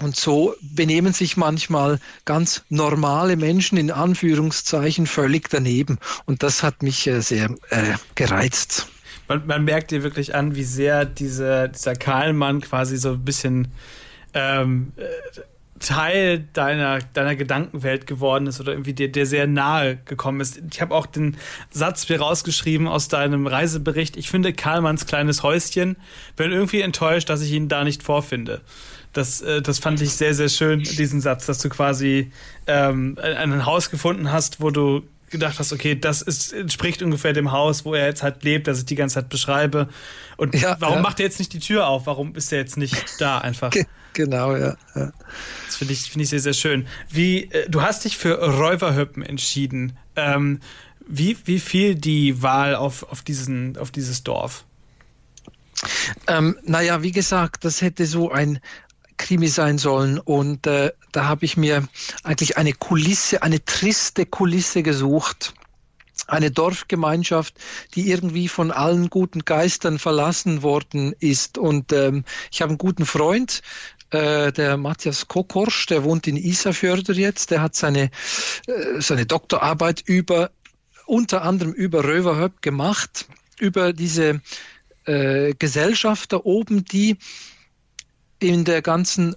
und 0.01 0.15
so 0.15 0.55
benehmen 0.61 1.13
sich 1.13 1.37
manchmal 1.37 1.99
ganz 2.25 2.63
normale 2.69 3.35
Menschen 3.35 3.77
in 3.77 3.91
Anführungszeichen 3.91 5.07
völlig 5.07 5.49
daneben. 5.49 5.99
Und 6.25 6.43
das 6.43 6.63
hat 6.63 6.83
mich 6.83 7.07
äh, 7.07 7.21
sehr 7.21 7.49
äh, 7.69 7.93
gereizt. 8.15 8.87
Man, 9.27 9.45
man, 9.45 9.63
merkt 9.63 9.91
dir 9.91 10.03
wirklich 10.03 10.33
an, 10.33 10.55
wie 10.55 10.63
sehr 10.63 11.05
diese, 11.05 11.69
dieser 11.69 11.93
Karlmann 11.93 12.61
quasi 12.61 12.97
so 12.97 13.11
ein 13.11 13.23
bisschen 13.23 13.67
ähm, 14.33 14.93
äh, 14.95 15.05
Teil 15.79 16.47
deiner, 16.53 16.99
deiner 16.99 17.35
Gedankenwelt 17.35 18.05
geworden 18.05 18.47
ist 18.47 18.59
oder 18.59 18.73
irgendwie 18.73 18.93
dir, 18.93 19.11
dir 19.11 19.25
sehr 19.25 19.47
nahe 19.47 19.97
gekommen 20.05 20.41
ist. 20.41 20.61
Ich 20.71 20.81
habe 20.81 20.93
auch 20.93 21.05
den 21.05 21.37
Satz 21.71 22.05
hier 22.05 22.19
rausgeschrieben 22.19 22.87
aus 22.87 23.07
deinem 23.07 23.47
Reisebericht. 23.47 24.17
Ich 24.17 24.29
finde 24.29 24.53
Karlmanns 24.53 25.05
kleines 25.05 25.41
Häuschen, 25.43 25.95
bin 26.35 26.51
irgendwie 26.51 26.81
enttäuscht, 26.81 27.29
dass 27.29 27.41
ich 27.41 27.51
ihn 27.53 27.69
da 27.69 27.83
nicht 27.83 28.03
vorfinde. 28.03 28.61
Das, 29.13 29.41
äh, 29.41 29.61
das 29.61 29.79
fand 29.79 30.01
ich 30.01 30.11
sehr, 30.11 30.33
sehr 30.33 30.49
schön, 30.49 30.83
diesen 30.83 31.21
Satz, 31.21 31.45
dass 31.45 31.59
du 31.59 31.69
quasi 31.69 32.31
ähm, 32.67 33.17
ein 33.21 33.65
Haus 33.65 33.89
gefunden 33.89 34.31
hast, 34.31 34.61
wo 34.61 34.69
du 34.69 35.03
gedacht 35.29 35.59
hast, 35.59 35.73
okay, 35.73 35.95
das 35.95 36.21
ist, 36.21 36.53
entspricht 36.53 37.01
ungefähr 37.01 37.33
dem 37.33 37.51
Haus, 37.51 37.85
wo 37.85 37.93
er 37.93 38.07
jetzt 38.07 38.23
halt 38.23 38.43
lebt, 38.43 38.67
das 38.67 38.79
ich 38.79 38.85
die 38.85 38.95
ganze 38.95 39.15
Zeit 39.15 39.29
beschreibe. 39.29 39.89
Und 40.37 40.55
ja, 40.55 40.77
warum 40.79 40.97
ja. 40.97 41.01
macht 41.01 41.19
er 41.19 41.25
jetzt 41.25 41.39
nicht 41.39 41.53
die 41.53 41.59
Tür 41.59 41.87
auf? 41.87 42.07
Warum 42.07 42.35
ist 42.35 42.51
er 42.51 42.59
jetzt 42.59 42.77
nicht 42.77 42.95
da 43.19 43.39
einfach? 43.39 43.71
Genau, 44.13 44.55
ja. 44.55 44.75
ja. 44.95 45.11
Das 45.67 45.75
finde 45.75 45.93
ich, 45.93 46.11
find 46.11 46.23
ich 46.23 46.29
sehr, 46.29 46.39
sehr 46.39 46.53
schön. 46.53 46.87
Wie, 47.09 47.43
äh, 47.43 47.69
du 47.69 47.81
hast 47.81 48.05
dich 48.05 48.17
für 48.17 48.43
Räuberhüppen 48.43 49.23
entschieden. 49.23 49.97
Ähm, 50.15 50.59
wie, 51.07 51.37
wie 51.45 51.59
fiel 51.59 51.95
die 51.95 52.41
Wahl 52.41 52.75
auf, 52.75 53.03
auf, 53.11 53.21
diesen, 53.21 53.77
auf 53.77 53.91
dieses 53.91 54.23
Dorf? 54.23 54.65
Ähm, 56.27 56.57
naja, 56.63 57.01
wie 57.03 57.11
gesagt, 57.11 57.63
das 57.65 57.81
hätte 57.81 58.05
so 58.05 58.31
ein, 58.31 58.59
Krimi 59.19 59.47
sein 59.47 59.77
sollen. 59.77 60.17
Und 60.17 60.65
äh, 60.65 60.91
da 61.11 61.25
habe 61.25 61.45
ich 61.45 61.55
mir 61.57 61.87
eigentlich 62.23 62.57
eine 62.57 62.73
Kulisse, 62.73 63.43
eine 63.43 63.63
triste 63.63 64.25
Kulisse 64.25 64.81
gesucht. 64.81 65.53
Eine 66.27 66.51
Dorfgemeinschaft, 66.51 67.55
die 67.95 68.09
irgendwie 68.09 68.47
von 68.47 68.71
allen 68.71 69.09
guten 69.09 69.45
Geistern 69.45 69.99
verlassen 69.99 70.63
worden 70.63 71.13
ist. 71.19 71.57
Und 71.57 71.93
ähm, 71.93 72.23
ich 72.51 72.61
habe 72.61 72.69
einen 72.69 72.77
guten 72.77 73.05
Freund, 73.05 73.61
äh, 74.11 74.51
der 74.51 74.77
Matthias 74.77 75.27
Kokorsch, 75.27 75.85
der 75.85 76.03
wohnt 76.03 76.27
in 76.27 76.37
Isafjörder 76.37 77.13
jetzt. 77.13 77.51
Der 77.51 77.61
hat 77.61 77.75
seine, 77.75 78.09
äh, 78.67 78.99
seine 78.99 79.25
Doktorarbeit 79.25 80.01
über, 80.05 80.51
unter 81.05 81.43
anderem 81.43 81.73
über 81.73 82.03
Röverhöpp 82.03 82.61
gemacht, 82.61 83.27
über 83.59 83.93
diese 83.93 84.41
äh, 85.05 85.53
Gesellschaft 85.57 86.33
da 86.33 86.37
oben, 86.43 86.85
die 86.85 87.17
in 88.39 88.65
der 88.65 88.81
ganzen 88.81 89.35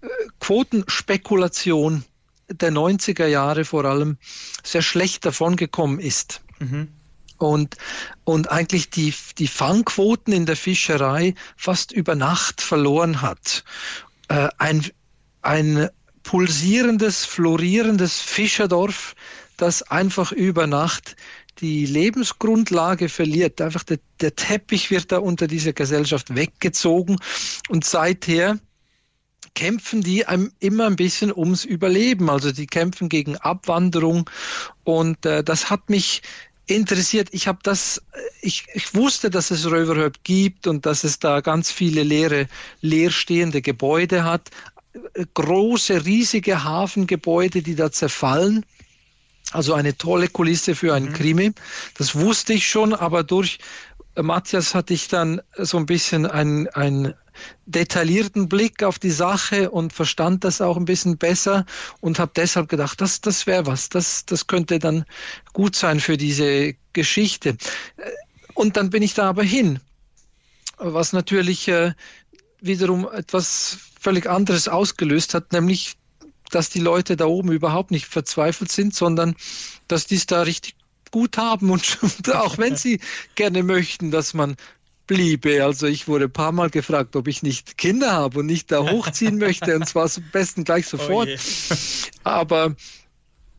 äh, 0.00 0.06
Quotenspekulation 0.40 2.04
der 2.50 2.72
90er 2.72 3.26
Jahre 3.26 3.64
vor 3.64 3.84
allem 3.84 4.16
sehr 4.64 4.82
schlecht 4.82 5.24
davongekommen 5.24 6.00
ist. 6.00 6.40
Mhm. 6.58 6.88
Und, 7.36 7.76
und 8.24 8.50
eigentlich 8.50 8.90
die, 8.90 9.14
die 9.38 9.46
Fangquoten 9.46 10.32
in 10.32 10.46
der 10.46 10.56
Fischerei 10.56 11.34
fast 11.56 11.92
über 11.92 12.16
Nacht 12.16 12.60
verloren 12.60 13.22
hat. 13.22 13.64
Äh, 14.28 14.48
ein, 14.58 14.84
ein 15.42 15.88
pulsierendes, 16.24 17.24
florierendes 17.24 18.20
Fischerdorf, 18.20 19.14
das 19.56 19.82
einfach 19.82 20.32
über 20.32 20.66
Nacht 20.66 21.16
die 21.60 21.86
Lebensgrundlage 21.86 23.08
verliert. 23.08 23.60
Einfach 23.60 23.84
der, 23.84 23.98
der 24.20 24.34
Teppich 24.34 24.90
wird 24.90 25.12
da 25.12 25.18
unter 25.18 25.46
dieser 25.46 25.72
Gesellschaft 25.72 26.34
weggezogen 26.34 27.16
und 27.68 27.84
seither 27.84 28.58
kämpfen 29.54 30.02
die 30.02 30.24
immer 30.60 30.86
ein 30.86 30.96
bisschen 30.96 31.32
ums 31.32 31.64
Überleben. 31.64 32.30
Also 32.30 32.52
die 32.52 32.66
kämpfen 32.66 33.08
gegen 33.08 33.36
Abwanderung 33.36 34.30
und 34.84 35.26
äh, 35.26 35.42
das 35.42 35.68
hat 35.68 35.90
mich 35.90 36.22
interessiert. 36.68 37.28
Ich 37.32 37.48
habe 37.48 37.58
das, 37.62 38.00
ich, 38.40 38.66
ich 38.74 38.94
wusste, 38.94 39.30
dass 39.30 39.50
es 39.50 39.68
Röverhöp 39.68 40.22
gibt 40.22 40.66
und 40.66 40.86
dass 40.86 41.02
es 41.02 41.18
da 41.18 41.40
ganz 41.40 41.72
viele 41.72 42.02
leere, 42.02 42.46
leerstehende 42.82 43.62
Gebäude 43.62 44.24
hat. 44.24 44.50
Große, 45.34 46.04
riesige 46.04 46.62
Hafengebäude, 46.62 47.62
die 47.62 47.74
da 47.74 47.90
zerfallen. 47.90 48.64
Also 49.52 49.74
eine 49.74 49.96
tolle 49.96 50.28
Kulisse 50.28 50.74
für 50.74 50.94
einen 50.94 51.08
mhm. 51.08 51.14
Krimi. 51.14 51.52
Das 51.96 52.14
wusste 52.14 52.52
ich 52.52 52.68
schon, 52.68 52.94
aber 52.94 53.24
durch 53.24 53.58
Matthias 54.16 54.74
hatte 54.74 54.94
ich 54.94 55.08
dann 55.08 55.40
so 55.56 55.78
ein 55.78 55.86
bisschen 55.86 56.26
ein, 56.26 56.68
ein 56.68 57.14
detaillierten 57.66 58.48
Blick 58.48 58.82
auf 58.82 58.98
die 58.98 59.10
Sache 59.10 59.70
und 59.70 59.92
verstand 59.92 60.44
das 60.44 60.60
auch 60.60 60.76
ein 60.76 60.84
bisschen 60.84 61.18
besser 61.18 61.64
und 62.00 62.18
habe 62.18 62.32
deshalb 62.34 62.68
gedacht, 62.68 63.00
das, 63.00 63.20
das 63.20 63.46
wäre 63.46 63.66
was, 63.66 63.88
das, 63.88 64.26
das 64.26 64.46
könnte 64.46 64.78
dann 64.78 65.04
gut 65.52 65.76
sein 65.76 66.00
für 66.00 66.16
diese 66.16 66.74
Geschichte. 66.92 67.56
Und 68.54 68.76
dann 68.76 68.90
bin 68.90 69.02
ich 69.02 69.14
da 69.14 69.28
aber 69.28 69.44
hin, 69.44 69.78
was 70.78 71.12
natürlich 71.12 71.68
äh, 71.68 71.92
wiederum 72.60 73.08
etwas 73.12 73.78
völlig 74.00 74.28
anderes 74.28 74.68
ausgelöst 74.68 75.34
hat, 75.34 75.52
nämlich 75.52 75.97
dass 76.50 76.70
die 76.70 76.80
Leute 76.80 77.16
da 77.16 77.26
oben 77.26 77.52
überhaupt 77.52 77.90
nicht 77.90 78.06
verzweifelt 78.06 78.72
sind, 78.72 78.94
sondern 78.94 79.34
dass 79.86 80.06
die 80.06 80.16
es 80.16 80.26
da 80.26 80.42
richtig 80.42 80.74
gut 81.10 81.38
haben 81.38 81.70
und 81.70 81.98
auch 82.34 82.58
wenn 82.58 82.76
sie 82.76 83.00
gerne 83.34 83.62
möchten, 83.62 84.10
dass 84.10 84.34
man 84.34 84.56
bliebe. 85.06 85.64
Also 85.64 85.86
ich 85.86 86.06
wurde 86.06 86.26
ein 86.26 86.32
paar 86.32 86.52
Mal 86.52 86.70
gefragt, 86.70 87.16
ob 87.16 87.28
ich 87.28 87.42
nicht 87.42 87.78
Kinder 87.78 88.12
habe 88.12 88.40
und 88.40 88.46
nicht 88.46 88.70
da 88.70 88.90
hochziehen 88.90 89.38
möchte 89.38 89.74
und 89.74 89.88
zwar 89.88 90.04
am 90.04 90.24
besten 90.32 90.64
gleich 90.64 90.86
oh 90.86 90.98
sofort. 90.98 91.28
Oh 91.28 91.74
aber 92.24 92.76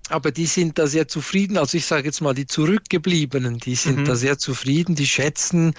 aber 0.10 0.32
die 0.32 0.48
sind 0.48 0.80
da 0.80 0.88
sehr 0.88 1.08
zufrieden. 1.08 1.58
Also 1.58 1.78
ich 1.78 1.86
sage 1.86 2.06
jetzt 2.06 2.22
mal, 2.22 2.34
die 2.34 2.48
Zurückgebliebenen, 2.48 3.60
die 3.60 3.76
sind 3.76 4.00
mhm. 4.00 4.06
da 4.06 4.16
sehr 4.16 4.40
zufrieden, 4.40 4.96
die 4.96 5.06
schätzen 5.06 5.74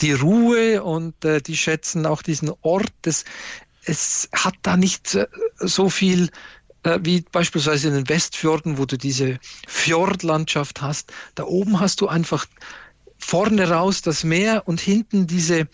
die 0.00 0.12
Ruhe 0.12 0.82
und 0.82 1.24
äh, 1.24 1.40
die 1.40 1.56
schätzen 1.56 2.06
auch 2.06 2.22
diesen 2.22 2.50
Ort. 2.62 2.92
Es, 3.04 3.24
es 3.90 4.28
hat 4.32 4.54
da 4.62 4.76
nicht 4.76 5.14
äh, 5.14 5.26
so 5.58 5.90
viel 5.90 6.30
äh, 6.84 6.98
wie 7.02 7.22
beispielsweise 7.32 7.88
in 7.88 7.94
den 7.94 8.08
Westfjorden, 8.08 8.78
wo 8.78 8.86
du 8.86 8.96
diese 8.96 9.38
Fjordlandschaft 9.68 10.80
hast. 10.80 11.12
Da 11.34 11.44
oben 11.44 11.80
hast 11.80 12.00
du 12.00 12.08
einfach 12.08 12.46
vorne 13.18 13.68
raus 13.68 14.00
das 14.00 14.24
Meer 14.24 14.62
und 14.66 14.80
hinten 14.80 15.26
diese 15.26 15.68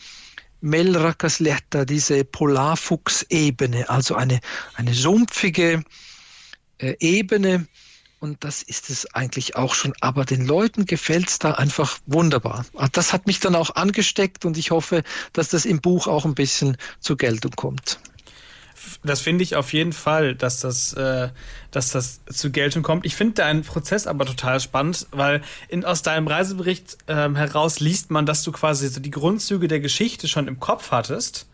Melrakasletta, 0.62 1.84
diese 1.84 2.24
Polarfuchsebene, 2.24 3.88
also 3.88 4.14
eine, 4.14 4.40
eine 4.74 4.94
sumpfige 4.94 5.84
äh, 6.78 6.96
Ebene. 6.98 7.68
Und 8.18 8.44
das 8.44 8.62
ist 8.62 8.88
es 8.90 9.14
eigentlich 9.14 9.56
auch 9.56 9.74
schon. 9.74 9.92
Aber 10.00 10.24
den 10.24 10.46
Leuten 10.46 10.86
gefällt 10.86 11.28
es 11.28 11.38
da 11.38 11.52
einfach 11.52 11.98
wunderbar. 12.06 12.64
Das 12.92 13.12
hat 13.12 13.26
mich 13.26 13.40
dann 13.40 13.54
auch 13.54 13.76
angesteckt 13.76 14.44
und 14.44 14.56
ich 14.56 14.70
hoffe, 14.70 15.02
dass 15.32 15.48
das 15.48 15.64
im 15.64 15.80
Buch 15.80 16.06
auch 16.06 16.24
ein 16.24 16.34
bisschen 16.34 16.76
zur 17.00 17.16
Geltung 17.16 17.52
kommt 17.52 17.98
das 19.02 19.20
finde 19.20 19.42
ich 19.42 19.56
auf 19.56 19.72
jeden 19.72 19.92
Fall, 19.92 20.34
dass 20.34 20.60
das, 20.60 20.92
äh, 20.94 21.28
dass 21.70 21.90
das 21.90 22.20
zu 22.26 22.50
Geltung 22.50 22.82
kommt. 22.82 23.06
Ich 23.06 23.16
finde 23.16 23.34
deinen 23.34 23.62
Prozess 23.62 24.06
aber 24.06 24.26
total 24.26 24.60
spannend, 24.60 25.06
weil 25.10 25.42
in, 25.68 25.84
aus 25.84 26.02
deinem 26.02 26.26
Reisebericht 26.26 26.98
ähm, 27.08 27.36
heraus 27.36 27.80
liest 27.80 28.10
man, 28.10 28.26
dass 28.26 28.42
du 28.42 28.52
quasi 28.52 28.88
so 28.88 29.00
die 29.00 29.10
Grundzüge 29.10 29.68
der 29.68 29.80
Geschichte 29.80 30.28
schon 30.28 30.48
im 30.48 30.60
Kopf 30.60 30.90
hattest 30.90 31.46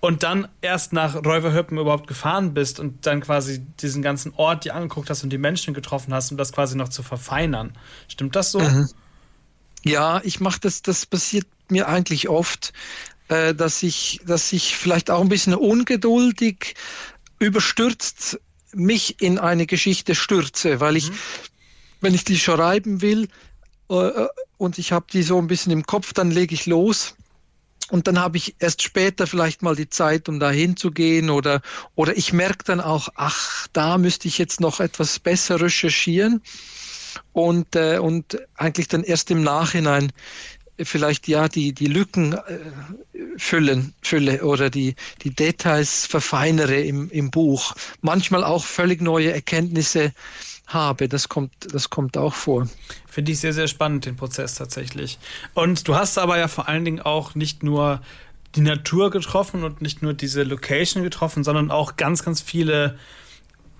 und 0.00 0.22
dann 0.22 0.48
erst 0.62 0.92
nach 0.92 1.14
Räuberhöppen 1.14 1.78
überhaupt 1.78 2.06
gefahren 2.06 2.54
bist 2.54 2.80
und 2.80 3.06
dann 3.06 3.20
quasi 3.20 3.60
diesen 3.80 4.02
ganzen 4.02 4.32
Ort 4.34 4.64
dir 4.64 4.74
angeguckt 4.74 5.10
hast 5.10 5.22
und 5.22 5.30
die 5.30 5.38
Menschen 5.38 5.74
getroffen 5.74 6.14
hast, 6.14 6.30
um 6.30 6.38
das 6.38 6.52
quasi 6.52 6.76
noch 6.76 6.88
zu 6.88 7.02
verfeinern. 7.02 7.76
Stimmt 8.08 8.34
das 8.34 8.50
so? 8.50 8.60
Mhm. 8.60 8.88
Ja, 9.82 10.20
ich 10.24 10.40
mache 10.40 10.60
das, 10.60 10.82
das 10.82 11.06
passiert 11.06 11.46
mir 11.68 11.88
eigentlich 11.88 12.28
oft, 12.28 12.72
äh, 13.28 13.54
dass 13.54 13.82
ich, 13.82 14.20
dass 14.26 14.52
ich 14.52 14.76
vielleicht 14.76 15.10
auch 15.10 15.20
ein 15.20 15.28
bisschen 15.28 15.54
ungeduldig 15.54 16.74
überstürzt 17.38 18.40
mich 18.72 19.20
in 19.20 19.38
eine 19.38 19.66
Geschichte 19.66 20.14
stürze, 20.14 20.80
weil 20.80 20.96
ich, 20.96 21.10
mhm. 21.10 21.18
wenn 22.00 22.14
ich 22.14 22.24
die 22.24 22.38
schreiben 22.38 23.02
will 23.02 23.28
äh, 23.90 24.26
und 24.58 24.78
ich 24.78 24.92
habe 24.92 25.06
die 25.12 25.22
so 25.22 25.38
ein 25.38 25.46
bisschen 25.46 25.72
im 25.72 25.84
Kopf, 25.84 26.12
dann 26.12 26.30
lege 26.30 26.54
ich 26.54 26.66
los. 26.66 27.16
Und 27.90 28.06
dann 28.06 28.18
habe 28.18 28.36
ich 28.36 28.54
erst 28.58 28.82
später 28.82 29.26
vielleicht 29.26 29.62
mal 29.62 29.74
die 29.76 29.88
Zeit, 29.88 30.28
um 30.28 30.38
da 30.40 30.50
hinzugehen 30.50 31.30
oder, 31.30 31.60
oder 31.94 32.16
ich 32.16 32.32
merke 32.32 32.64
dann 32.64 32.80
auch, 32.80 33.08
ach, 33.16 33.66
da 33.72 33.98
müsste 33.98 34.28
ich 34.28 34.38
jetzt 34.38 34.60
noch 34.60 34.80
etwas 34.80 35.18
besser 35.18 35.60
recherchieren 35.60 36.40
und, 37.32 37.74
äh, 37.76 37.98
und 37.98 38.38
eigentlich 38.54 38.88
dann 38.88 39.02
erst 39.02 39.30
im 39.30 39.42
Nachhinein 39.42 40.12
vielleicht 40.82 41.28
ja 41.28 41.48
die, 41.48 41.72
die 41.72 41.86
Lücken 41.86 42.32
äh, 42.32 42.58
füllen, 43.36 43.94
fülle 44.02 44.44
oder 44.44 44.70
die, 44.70 44.94
die 45.22 45.30
Details 45.30 46.06
verfeinere 46.06 46.80
im, 46.80 47.10
im 47.10 47.30
Buch. 47.30 47.74
Manchmal 48.00 48.44
auch 48.44 48.64
völlig 48.64 49.00
neue 49.00 49.32
Erkenntnisse 49.32 50.12
habe. 50.72 51.08
Das 51.08 51.28
kommt, 51.28 51.52
das 51.72 51.90
kommt 51.90 52.16
auch 52.16 52.34
vor. 52.34 52.68
Finde 53.06 53.32
ich 53.32 53.40
sehr, 53.40 53.52
sehr 53.52 53.68
spannend, 53.68 54.06
den 54.06 54.16
Prozess 54.16 54.54
tatsächlich. 54.54 55.18
Und 55.54 55.88
du 55.88 55.94
hast 55.94 56.18
aber 56.18 56.38
ja 56.38 56.48
vor 56.48 56.68
allen 56.68 56.84
Dingen 56.84 57.00
auch 57.00 57.34
nicht 57.34 57.62
nur 57.62 58.00
die 58.54 58.62
Natur 58.62 59.10
getroffen 59.10 59.62
und 59.64 59.80
nicht 59.80 60.02
nur 60.02 60.14
diese 60.14 60.42
Location 60.42 61.02
getroffen, 61.02 61.44
sondern 61.44 61.70
auch 61.70 61.96
ganz, 61.96 62.24
ganz 62.24 62.40
viele 62.40 62.96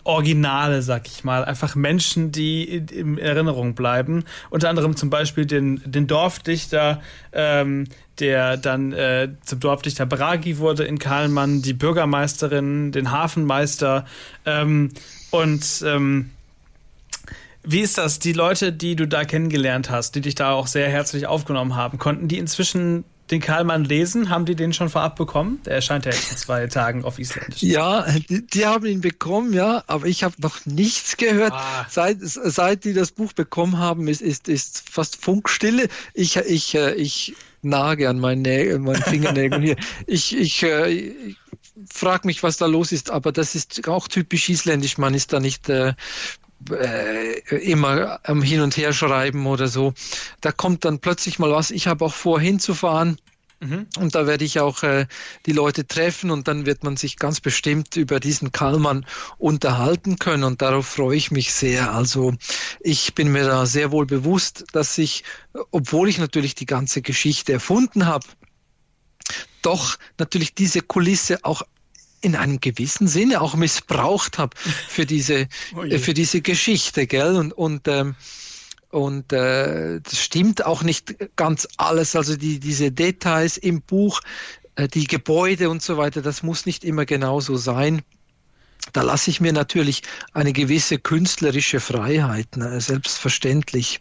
Originale, 0.04 0.82
sag 0.82 1.06
ich 1.06 1.24
mal. 1.24 1.44
Einfach 1.44 1.74
Menschen, 1.74 2.32
die 2.32 2.64
in 2.64 3.18
Erinnerung 3.18 3.74
bleiben. 3.74 4.24
Unter 4.48 4.70
anderem 4.70 4.96
zum 4.96 5.10
Beispiel 5.10 5.44
den, 5.44 5.82
den 5.84 6.06
Dorfdichter, 6.06 7.02
ähm, 7.32 7.86
der 8.18 8.56
dann 8.56 8.92
äh, 8.92 9.28
zum 9.44 9.60
Dorfdichter 9.60 10.06
Bragi 10.06 10.58
wurde 10.58 10.84
in 10.84 10.98
Karlmann, 10.98 11.62
die 11.62 11.74
Bürgermeisterin, 11.74 12.92
den 12.92 13.10
Hafenmeister. 13.10 14.06
Ähm, 14.46 14.90
und 15.30 15.84
ähm, 15.86 16.30
wie 17.62 17.80
ist 17.80 17.98
das? 17.98 18.18
Die 18.18 18.32
Leute, 18.32 18.72
die 18.72 18.96
du 18.96 19.06
da 19.06 19.24
kennengelernt 19.24 19.90
hast, 19.90 20.14
die 20.14 20.20
dich 20.20 20.34
da 20.34 20.52
auch 20.52 20.66
sehr 20.66 20.88
herzlich 20.88 21.26
aufgenommen 21.26 21.76
haben, 21.76 21.98
konnten 21.98 22.28
die 22.28 22.38
inzwischen 22.38 23.04
den 23.30 23.40
Karlmann 23.40 23.84
lesen? 23.84 24.30
Haben 24.30 24.44
die 24.44 24.56
den 24.56 24.72
schon 24.72 24.88
vorab 24.88 25.16
bekommen? 25.16 25.60
Der 25.64 25.74
erscheint 25.74 26.04
ja 26.04 26.12
jetzt 26.12 26.30
in 26.32 26.36
zwei 26.36 26.66
Tagen 26.68 27.04
auf 27.04 27.18
Isländisch. 27.18 27.62
Ja, 27.62 28.06
die, 28.28 28.46
die 28.46 28.66
haben 28.66 28.86
ihn 28.86 29.00
bekommen, 29.00 29.52
ja, 29.52 29.84
aber 29.86 30.06
ich 30.06 30.24
habe 30.24 30.34
noch 30.40 30.64
nichts 30.66 31.16
gehört. 31.16 31.52
Ah. 31.52 31.86
Seit, 31.88 32.18
seit 32.20 32.84
die 32.84 32.92
das 32.92 33.12
Buch 33.12 33.32
bekommen 33.32 33.78
haben, 33.78 34.08
ist, 34.08 34.22
ist, 34.22 34.48
ist 34.48 34.82
fast 34.90 35.22
Funkstille. 35.22 35.88
Ich, 36.14 36.36
ich, 36.36 36.74
äh, 36.74 36.94
ich 36.94 37.34
nage 37.62 38.08
an 38.08 38.18
meinen, 38.18 38.42
Nägel, 38.42 38.78
meinen 38.78 39.02
Fingernägeln 39.02 39.62
hier. 39.62 39.76
Ich, 40.06 40.36
ich, 40.36 40.62
äh, 40.62 40.88
ich 40.88 41.36
frage 41.92 42.26
mich, 42.26 42.42
was 42.42 42.56
da 42.56 42.66
los 42.66 42.90
ist, 42.90 43.10
aber 43.10 43.32
das 43.32 43.54
ist 43.54 43.86
auch 43.86 44.08
typisch 44.08 44.48
isländisch. 44.48 44.98
Man 44.98 45.14
ist 45.14 45.32
da 45.32 45.40
nicht 45.40 45.68
äh, 45.68 45.94
äh, 46.70 47.38
immer 47.56 48.20
am 48.24 48.42
Hin 48.42 48.60
und 48.60 48.76
Her 48.76 48.92
schreiben 48.92 49.46
oder 49.46 49.68
so. 49.68 49.94
Da 50.40 50.52
kommt 50.52 50.84
dann 50.84 50.98
plötzlich 50.98 51.38
mal 51.38 51.50
was. 51.50 51.70
Ich 51.70 51.86
habe 51.86 52.04
auch 52.04 52.14
vor, 52.14 52.40
hinzufahren. 52.40 53.18
Mhm. 53.60 53.86
Und 53.98 54.14
da 54.14 54.26
werde 54.26 54.44
ich 54.44 54.58
auch 54.58 54.82
äh, 54.82 55.06
die 55.44 55.52
Leute 55.52 55.86
treffen 55.86 56.30
und 56.30 56.48
dann 56.48 56.64
wird 56.64 56.82
man 56.82 56.96
sich 56.96 57.16
ganz 57.16 57.40
bestimmt 57.40 57.94
über 57.96 58.18
diesen 58.18 58.52
Kallmann 58.52 59.04
unterhalten 59.36 60.18
können 60.18 60.44
und 60.44 60.62
darauf 60.62 60.86
freue 60.86 61.16
ich 61.16 61.30
mich 61.30 61.52
sehr. 61.52 61.92
Also 61.92 62.34
ich 62.80 63.14
bin 63.14 63.30
mir 63.30 63.44
da 63.44 63.66
sehr 63.66 63.92
wohl 63.92 64.06
bewusst, 64.06 64.64
dass 64.72 64.96
ich, 64.96 65.24
obwohl 65.72 66.08
ich 66.08 66.18
natürlich 66.18 66.54
die 66.54 66.66
ganze 66.66 67.02
Geschichte 67.02 67.52
erfunden 67.52 68.06
habe, 68.06 68.26
doch 69.60 69.98
natürlich 70.18 70.54
diese 70.54 70.80
Kulisse 70.80 71.40
auch 71.42 71.62
in 72.20 72.36
einem 72.36 72.60
gewissen 72.60 73.08
Sinne 73.08 73.40
auch 73.40 73.54
missbraucht 73.54 74.38
habe 74.38 74.56
für 74.56 75.06
diese, 75.06 75.48
oh 75.76 75.98
für 75.98 76.14
diese 76.14 76.40
Geschichte, 76.40 77.06
gell? 77.06 77.36
Und, 77.36 77.52
und, 77.52 77.88
ähm, 77.88 78.14
und 78.90 79.32
äh, 79.32 80.00
das 80.00 80.18
stimmt 80.18 80.64
auch 80.66 80.82
nicht 80.82 81.14
ganz 81.36 81.68
alles. 81.76 82.16
Also 82.16 82.36
die, 82.36 82.58
diese 82.58 82.90
Details 82.90 83.56
im 83.56 83.82
Buch, 83.82 84.20
äh, 84.76 84.88
die 84.88 85.06
Gebäude 85.06 85.70
und 85.70 85.82
so 85.82 85.96
weiter, 85.96 86.22
das 86.22 86.42
muss 86.42 86.66
nicht 86.66 86.84
immer 86.84 87.06
genauso 87.06 87.56
sein. 87.56 88.02
da 88.92 89.02
lasse 89.02 89.30
ich 89.30 89.40
mir 89.40 89.52
natürlich 89.52 90.02
eine 90.32 90.52
gewisse 90.52 90.98
künstlerische 90.98 91.80
Freiheit, 91.80 92.56
ne, 92.56 92.80
selbstverständlich. 92.80 94.00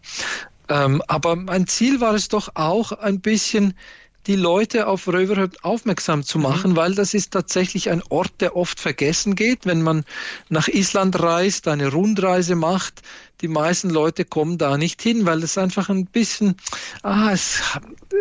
Ähm, 0.70 1.02
aber 1.08 1.36
mein 1.36 1.68
Ziel 1.68 2.00
war 2.00 2.14
es 2.14 2.28
doch 2.28 2.50
auch 2.56 2.92
ein 2.92 3.20
bisschen 3.20 3.74
die 4.30 4.36
Leute 4.36 4.86
auf 4.86 5.08
Röverhöp 5.08 5.58
aufmerksam 5.64 6.24
zu 6.24 6.38
machen, 6.38 6.72
mhm. 6.72 6.76
weil 6.76 6.94
das 6.94 7.16
ist 7.16 7.32
tatsächlich 7.32 7.90
ein 7.90 8.04
Ort, 8.10 8.32
der 8.42 8.56
oft 8.56 8.80
vergessen 8.80 9.34
geht. 9.34 9.66
Wenn 9.66 9.82
man 9.82 10.06
nach 10.50 10.68
Island 10.68 11.20
reist, 11.20 11.68
eine 11.68 11.92
Rundreise 11.92 12.54
macht, 12.54 13.02
die 13.42 13.48
meisten 13.48 13.90
Leute 13.90 14.26
kommen 14.26 14.60
da 14.60 14.78
nicht 14.78 15.02
hin, 15.02 15.26
weil 15.26 15.42
es 15.42 15.58
einfach 15.58 15.90
ein 15.90 16.06
bisschen, 16.06 16.56
ah, 17.02 17.32
es, 17.34 17.60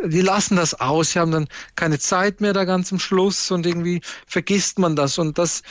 die 0.06 0.22
lassen 0.22 0.56
das 0.56 0.72
aus, 0.80 1.12
sie 1.12 1.18
haben 1.18 1.30
dann 1.30 1.48
keine 1.76 1.98
Zeit 1.98 2.40
mehr 2.40 2.54
da 2.54 2.64
ganz 2.64 2.90
am 2.90 2.98
Schluss 2.98 3.50
und 3.50 3.66
irgendwie 3.66 4.00
vergisst 4.26 4.78
man 4.78 4.96
das 4.96 5.18
und 5.18 5.36
das 5.36 5.62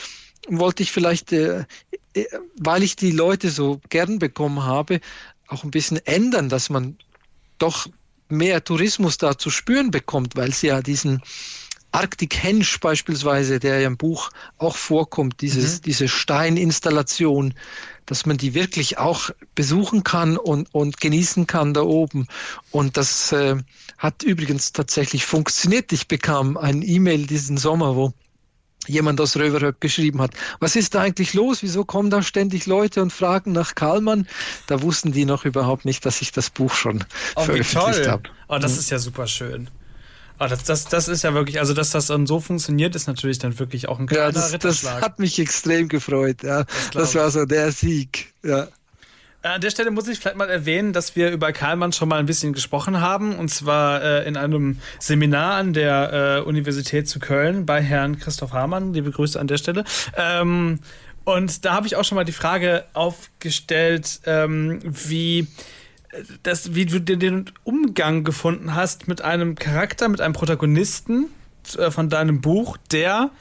wollte 0.50 0.84
ich 0.84 0.92
vielleicht, 0.92 1.32
äh, 1.32 1.66
äh 2.14 2.26
weil 2.60 2.84
ich 2.84 2.96
die 2.96 3.12
Leute 3.12 3.50
so 3.50 3.82
gern 3.90 4.20
bekommen 4.20 4.64
habe, 4.64 5.00
auch 5.48 5.64
ein 5.64 5.72
bisschen 5.72 5.98
ändern, 6.06 6.48
dass 6.48 6.70
man 6.70 6.96
doch 7.58 7.88
mehr 8.30 8.64
Tourismus 8.64 9.18
da 9.18 9.38
zu 9.38 9.50
spüren 9.50 9.92
bekommt, 9.92 10.36
weil 10.36 10.54
sie 10.54 10.68
ja 10.68 10.82
diesen 10.82 11.22
Arctic 11.92 12.44
Henge 12.44 12.66
beispielsweise, 12.82 13.60
der 13.60 13.80
ja 13.80 13.88
im 13.88 13.98
Buch 13.98 14.30
auch 14.58 14.76
vorkommt, 14.76 15.42
dieses, 15.42 15.78
mhm. 15.78 15.82
diese 15.84 16.08
Steininstallation, 16.08 17.54
dass 18.06 18.26
man 18.26 18.38
die 18.38 18.54
wirklich 18.54 18.98
auch 18.98 19.32
besuchen 19.56 20.04
kann 20.04 20.38
und, 20.38 20.74
und 20.74 21.00
genießen 21.00 21.48
kann 21.48 21.74
da 21.74 21.82
oben. 21.82 22.28
Und 22.72 22.98
das 22.98 23.32
äh, 23.32 23.56
hat 23.98 24.24
übrigens 24.24 24.74
tatsächlich 24.74 25.26
funktioniert. 25.26 25.92
Ich 25.92 26.08
bekam 26.08 26.58
ein 26.58 26.82
E-Mail 26.82 27.26
diesen 27.26 27.58
Sommer, 27.58 27.96
wo 27.96 28.14
jemand 28.88 29.22
aus 29.22 29.36
Röverhöp 29.38 29.82
geschrieben 29.82 30.22
hat. 30.22 30.32
Was 30.60 30.76
ist 30.76 30.96
da 30.96 31.02
eigentlich 31.02 31.34
los? 31.34 31.64
Wieso 31.64 31.86
kommen 31.86 32.10
da 32.10 32.22
ständig 32.22 32.66
Leute 32.66 33.02
und 33.02 33.12
fragen 33.12 33.52
nach 33.52 33.76
Karlmann? 33.76 34.28
Da 34.68 34.82
wussten 34.82 35.12
die 35.12 35.26
noch 35.26 35.46
überhaupt 35.46 35.86
nicht, 35.86 36.06
dass 36.06 36.22
ich 36.22 36.32
das 36.32 36.50
Buch 36.50 36.74
schon 36.74 37.04
oh, 37.36 37.44
veröffentlicht 37.44 38.08
habe. 38.08 38.24
Oh, 38.48 38.58
das 38.58 38.74
mhm. 38.74 38.80
ist 38.80 38.90
ja 38.90 39.00
super 39.00 39.28
schön. 39.28 39.70
Oh, 40.40 40.46
das, 40.46 40.64
das, 40.64 40.86
das 40.86 41.08
ist 41.08 41.24
ja 41.24 41.34
wirklich, 41.34 41.60
also 41.60 41.74
dass 41.74 41.90
das 41.90 42.08
dann 42.08 42.28
so 42.28 42.40
funktioniert, 42.40 42.96
ist 42.96 43.08
natürlich 43.08 43.40
dann 43.40 43.58
wirklich 43.58 43.90
auch 43.90 43.98
ein 43.98 44.06
kleiner 44.06 44.26
ja, 44.26 44.32
das, 44.32 44.52
das 44.60 44.84
hat 44.84 45.18
mich 45.18 45.40
extrem 45.40 45.88
gefreut. 45.88 46.44
Ja. 46.44 46.64
Das, 46.64 46.90
das 46.92 47.16
war 47.16 47.32
so 47.32 47.46
der 47.46 47.72
Sieg. 47.72 48.34
Ja. 48.44 48.68
Äh, 49.42 49.50
an 49.50 49.62
der 49.62 49.70
Stelle 49.70 49.92
muss 49.92 50.08
ich 50.08 50.20
vielleicht 50.20 50.38
mal 50.38 50.50
erwähnen, 50.50 50.94
dass 50.94 51.16
wir 51.16 51.32
über 51.32 51.52
Karlmann 51.52 51.94
schon 51.94 52.10
mal 52.10 52.20
ein 52.20 52.26
bisschen 52.26 52.54
gesprochen 52.54 53.02
haben, 53.02 53.36
und 53.36 53.50
zwar 53.50 54.04
äh, 54.04 54.28
in 54.28 54.38
einem 54.38 54.80
Seminar 55.00 55.56
an 55.56 55.74
der 55.74 56.42
äh, 56.44 56.48
Universität 56.48 57.08
zu 57.08 57.20
Köln 57.20 57.66
bei 57.66 57.82
Herrn 57.82 58.20
Christoph 58.20 58.54
Hamann. 58.54 58.94
Liebe 58.94 59.12
Grüße 59.12 59.40
an 59.40 59.48
der 59.48 59.58
Stelle. 59.58 59.84
Ähm, 60.16 60.80
und 61.24 61.66
da 61.66 61.74
habe 61.74 61.88
ich 61.88 61.96
auch 61.96 62.06
schon 62.06 62.16
mal 62.16 62.24
die 62.24 62.32
Frage 62.32 62.86
aufgestellt, 62.94 64.22
ähm, 64.26 64.80
wie 64.84 65.40
äh, 66.12 66.24
das, 66.44 66.74
wie 66.74 66.86
du 66.86 67.00
den 67.00 67.52
Umgang 67.64 68.24
gefunden 68.24 68.76
hast 68.76 69.08
mit 69.08 69.22
einem 69.22 69.56
Charakter, 69.56 70.08
mit 70.10 70.22
einem 70.22 70.34
Protagonisten 70.34 71.26
äh, 71.78 71.92
von 71.92 72.10
deinem 72.10 72.42
Buch, 72.42 72.78
der 72.92 73.32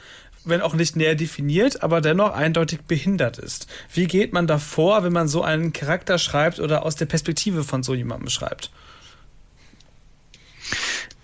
wenn 0.47 0.62
auch 0.62 0.74
nicht 0.74 0.97
näher 0.97 1.14
definiert, 1.14 1.82
aber 1.82 2.01
dennoch 2.01 2.32
eindeutig 2.32 2.80
behindert 2.82 3.38
ist. 3.38 3.66
Wie 3.92 4.07
geht 4.07 4.32
man 4.32 4.47
da 4.47 4.59
vor, 4.59 5.03
wenn 5.03 5.12
man 5.12 5.28
so 5.28 5.42
einen 5.42 5.72
Charakter 5.72 6.18
schreibt 6.18 6.61
oder 6.61 6.84
aus 6.84 6.97
der 6.97 7.07
Perspektive 7.07 7.64
von 7.64 7.82
so 7.82 7.94
jemandem 7.94 8.30
schreibt? 8.30 8.70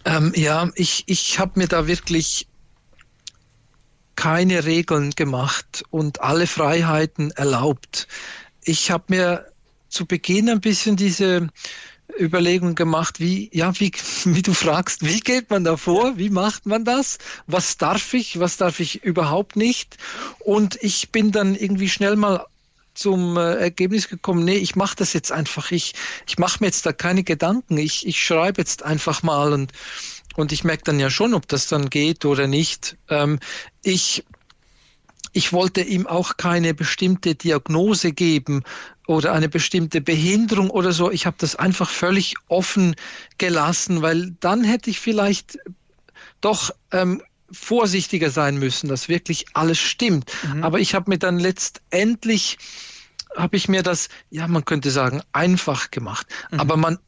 Ähm, 0.05 0.33
ja, 0.35 0.70
ich, 0.75 1.05
ich 1.07 1.39
habe 1.39 1.53
mir 1.61 1.68
da 1.68 1.87
wirklich 1.87 2.49
keine 4.16 4.64
Regeln 4.64 5.11
gemacht 5.11 5.85
und 5.91 6.20
alle 6.20 6.47
Freiheiten 6.47 7.31
erlaubt. 7.31 8.09
Ich 8.62 8.91
habe 8.91 9.05
mir 9.09 9.47
zu 9.89 10.07
Beginn 10.07 10.49
ein 10.49 10.61
bisschen 10.61 10.97
diese 10.97 11.49
Überlegungen 12.19 12.75
gemacht, 12.75 13.21
wie, 13.21 13.51
ja, 13.53 13.79
wie, 13.79 13.93
wie 14.25 14.43
du 14.43 14.55
fragst, 14.55 15.05
wie 15.05 15.21
geht 15.21 15.51
man 15.51 15.65
da 15.65 15.77
vor? 15.77 16.17
Wie 16.19 16.31
macht 16.31 16.67
man 16.67 16.85
das? 16.85 17.19
Was 17.47 17.77
darf 17.77 18.15
ich? 18.15 18.39
Was 18.39 18.57
darf 18.57 18.81
ich 18.81 19.05
überhaupt 19.05 19.57
nicht? 19.57 19.97
Und 20.41 20.79
ich 20.83 21.11
bin 21.11 21.33
dann 21.33 21.55
irgendwie 21.55 21.89
schnell 21.89 22.17
mal 22.17 22.47
zum 22.95 23.37
äh, 23.37 23.55
Ergebnis 23.55 24.09
gekommen, 24.09 24.45
nee, 24.45 24.57
ich 24.57 24.77
mache 24.77 24.97
das 24.97 25.13
jetzt 25.13 25.33
einfach. 25.33 25.71
Ich, 25.71 25.95
ich 26.27 26.39
mache 26.39 26.59
mir 26.61 26.67
jetzt 26.67 26.85
da 26.85 26.93
keine 26.93 27.25
Gedanken. 27.25 27.79
Ich, 27.79 28.07
ich 28.07 28.23
schreibe 28.23 28.61
jetzt 28.61 28.83
einfach 28.83 29.23
mal 29.23 29.53
und, 29.53 29.73
und 30.37 30.53
ich 30.53 30.65
merke 30.65 30.85
dann 30.85 31.01
ja 31.01 31.09
schon, 31.11 31.35
ob 31.35 31.49
das 31.49 31.69
dann 31.69 31.89
geht 31.89 32.25
oder 32.25 32.47
nicht. 32.47 32.97
Ähm, 33.09 33.39
ich 33.83 34.25
ich 35.33 35.53
wollte 35.53 35.81
ihm 35.81 36.07
auch 36.07 36.37
keine 36.37 36.75
bestimmte 36.75 37.35
Diagnose 37.35 38.13
geben 38.13 38.65
oder 39.07 39.32
eine 39.32 39.48
bestimmte 39.48 40.00
Behinderung 40.00 40.70
oder 40.70 40.92
so. 40.92 41.11
Ich 41.11 41.26
habe 41.26 41.36
das 41.38 41.57
einfach 41.57 41.90
völlig 41.90 42.34
offen 42.48 42.94
gelassen, 43.38 44.03
weil 44.03 44.32
dann 44.40 44.64
hätte 44.64 44.90
ich 44.90 45.00
vielleicht 45.00 45.59
doch 46.40 46.70
ähm, 46.92 47.22
vorsichtiger 47.50 48.30
sein 48.30 48.59
müssen, 48.59 48.88
dass 48.88 49.09
wirklich 49.09 49.46
alles 49.55 49.78
stimmt. 49.78 50.30
Mhm. 50.55 50.64
Aber 50.64 50.78
ich 50.78 50.94
habe 50.94 51.11
mir 51.11 51.18
dann 51.18 51.38
letztendlich 51.38 52.59
habe 53.36 53.57
ich 53.57 53.68
mir 53.68 53.82
das, 53.82 54.09
ja, 54.30 54.46
man 54.46 54.64
könnte 54.64 54.90
sagen, 54.90 55.22
einfach 55.32 55.90
gemacht. 55.90 56.26
Mhm. 56.50 56.61
Aber 56.61 56.76
man 56.76 56.98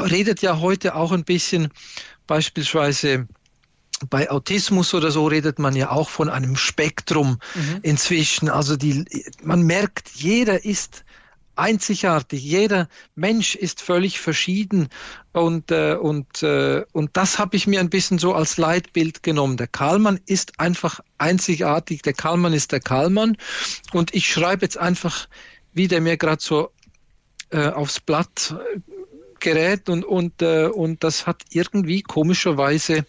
redet 0.00 0.42
ja 0.42 0.60
heute 0.60 0.94
auch 0.94 1.12
ein 1.12 1.24
bisschen 1.24 1.68
beispielsweise 2.26 3.26
bei 4.10 4.30
Autismus 4.30 4.92
oder 4.92 5.10
so 5.10 5.26
redet 5.26 5.58
man 5.58 5.74
ja 5.74 5.90
auch 5.90 6.10
von 6.10 6.28
einem 6.28 6.56
Spektrum 6.56 7.38
mhm. 7.54 7.78
inzwischen. 7.82 8.50
Also 8.50 8.76
die, 8.76 9.04
man 9.42 9.62
merkt, 9.62 10.10
jeder 10.14 10.64
ist 10.64 11.04
einzigartig, 11.56 12.42
jeder 12.42 12.88
Mensch 13.14 13.54
ist 13.54 13.82
völlig 13.82 14.20
verschieden. 14.20 14.88
Und, 15.32 15.70
äh, 15.70 15.94
und, 15.94 16.42
äh, 16.42 16.84
und 16.92 17.16
das 17.16 17.38
habe 17.38 17.56
ich 17.56 17.66
mir 17.66 17.80
ein 17.80 17.90
bisschen 17.90 18.18
so 18.18 18.34
als 18.34 18.56
Leitbild 18.56 19.22
genommen. 19.22 19.56
Der 19.56 19.66
Karlmann 19.66 20.20
ist 20.26 20.58
einfach 20.60 21.00
einzigartig, 21.18 22.02
der 22.02 22.12
Karlmann 22.12 22.52
ist 22.52 22.72
der 22.72 22.80
Karlmann. 22.80 23.36
Und 23.92 24.14
ich 24.14 24.26
schreibe 24.26 24.64
jetzt 24.64 24.78
einfach, 24.78 25.28
wie 25.72 25.88
der 25.88 26.00
mir 26.00 26.16
gerade 26.16 26.42
so 26.42 26.70
äh, 27.50 27.68
aufs 27.68 28.00
Blatt 28.00 28.54
äh, 28.74 28.80
gerät. 29.40 29.88
Und, 29.88 30.04
und, 30.04 30.42
äh, 30.42 30.66
und 30.66 31.02
das 31.04 31.26
hat 31.26 31.42
irgendwie 31.50 32.02
komischerweise 32.02 33.04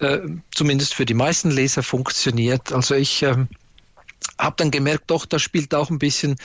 äh, 0.00 0.18
zumindest 0.52 0.94
für 0.94 1.04
die 1.04 1.14
meisten 1.14 1.50
Leser 1.50 1.82
funktioniert. 1.82 2.72
Also 2.72 2.94
ich 2.94 3.22
äh, 3.22 3.36
habe 4.38 4.56
dann 4.56 4.70
gemerkt, 4.70 5.10
doch, 5.10 5.26
da 5.26 5.38
spielt 5.38 5.74
auch 5.74 5.90
ein 5.90 5.98
bisschen 5.98 6.36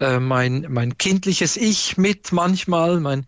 äh, 0.00 0.18
mein, 0.18 0.66
mein 0.68 0.98
kindliches 0.98 1.56
Ich 1.56 1.96
mit 1.96 2.32
manchmal, 2.32 3.00
mein, 3.00 3.26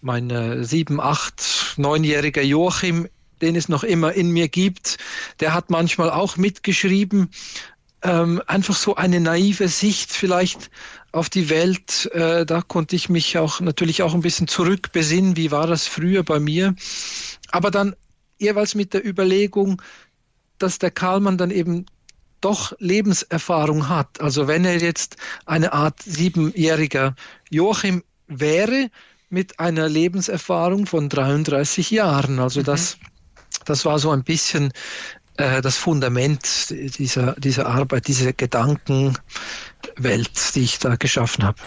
mein 0.00 0.30
äh, 0.30 0.64
sieben, 0.64 1.00
acht, 1.00 1.74
neunjähriger 1.76 2.42
Joachim, 2.42 3.08
den 3.40 3.56
es 3.56 3.68
noch 3.68 3.84
immer 3.84 4.12
in 4.12 4.30
mir 4.30 4.48
gibt, 4.48 4.98
der 5.40 5.54
hat 5.54 5.70
manchmal 5.70 6.10
auch 6.10 6.36
mitgeschrieben. 6.36 7.30
Ähm, 8.02 8.42
einfach 8.46 8.76
so 8.76 8.96
eine 8.96 9.20
naive 9.20 9.68
Sicht 9.68 10.12
vielleicht 10.12 10.70
auf 11.12 11.30
die 11.30 11.48
Welt. 11.50 12.10
Äh, 12.12 12.44
da 12.44 12.62
konnte 12.62 12.96
ich 12.96 13.08
mich 13.08 13.38
auch 13.38 13.60
natürlich 13.60 14.02
auch 14.02 14.14
ein 14.14 14.22
bisschen 14.22 14.48
zurückbesinnen. 14.48 15.36
Wie 15.36 15.50
war 15.50 15.66
das 15.66 15.86
früher 15.86 16.24
bei 16.24 16.40
mir? 16.40 16.74
Aber 17.50 17.70
dann 17.70 17.94
jeweils 18.38 18.74
mit 18.74 18.92
der 18.92 19.06
Überlegung, 19.06 19.80
dass 20.58 20.78
der 20.78 20.90
Karlmann 20.90 21.38
dann 21.38 21.50
eben 21.50 21.86
doch 22.44 22.72
Lebenserfahrung 22.78 23.88
hat. 23.88 24.20
Also 24.20 24.46
wenn 24.48 24.64
er 24.64 24.78
jetzt 24.78 25.16
eine 25.46 25.72
Art 25.72 26.02
siebenjähriger 26.02 27.14
Joachim 27.50 28.02
wäre 28.26 28.90
mit 29.30 29.58
einer 29.58 29.88
Lebenserfahrung 29.88 30.86
von 30.86 31.08
33 31.08 31.90
Jahren. 31.90 32.38
Also 32.38 32.60
mhm. 32.60 32.64
das, 32.64 32.98
das 33.64 33.84
war 33.84 33.98
so 33.98 34.10
ein 34.10 34.24
bisschen 34.24 34.72
äh, 35.38 35.62
das 35.62 35.76
Fundament 35.76 36.70
dieser, 36.70 37.32
dieser 37.38 37.66
Arbeit, 37.66 38.08
diese 38.08 38.34
Gedankenwelt, 38.34 39.24
die 40.54 40.60
ich 40.60 40.78
da 40.78 40.96
geschaffen 40.96 41.44
habe. 41.44 41.58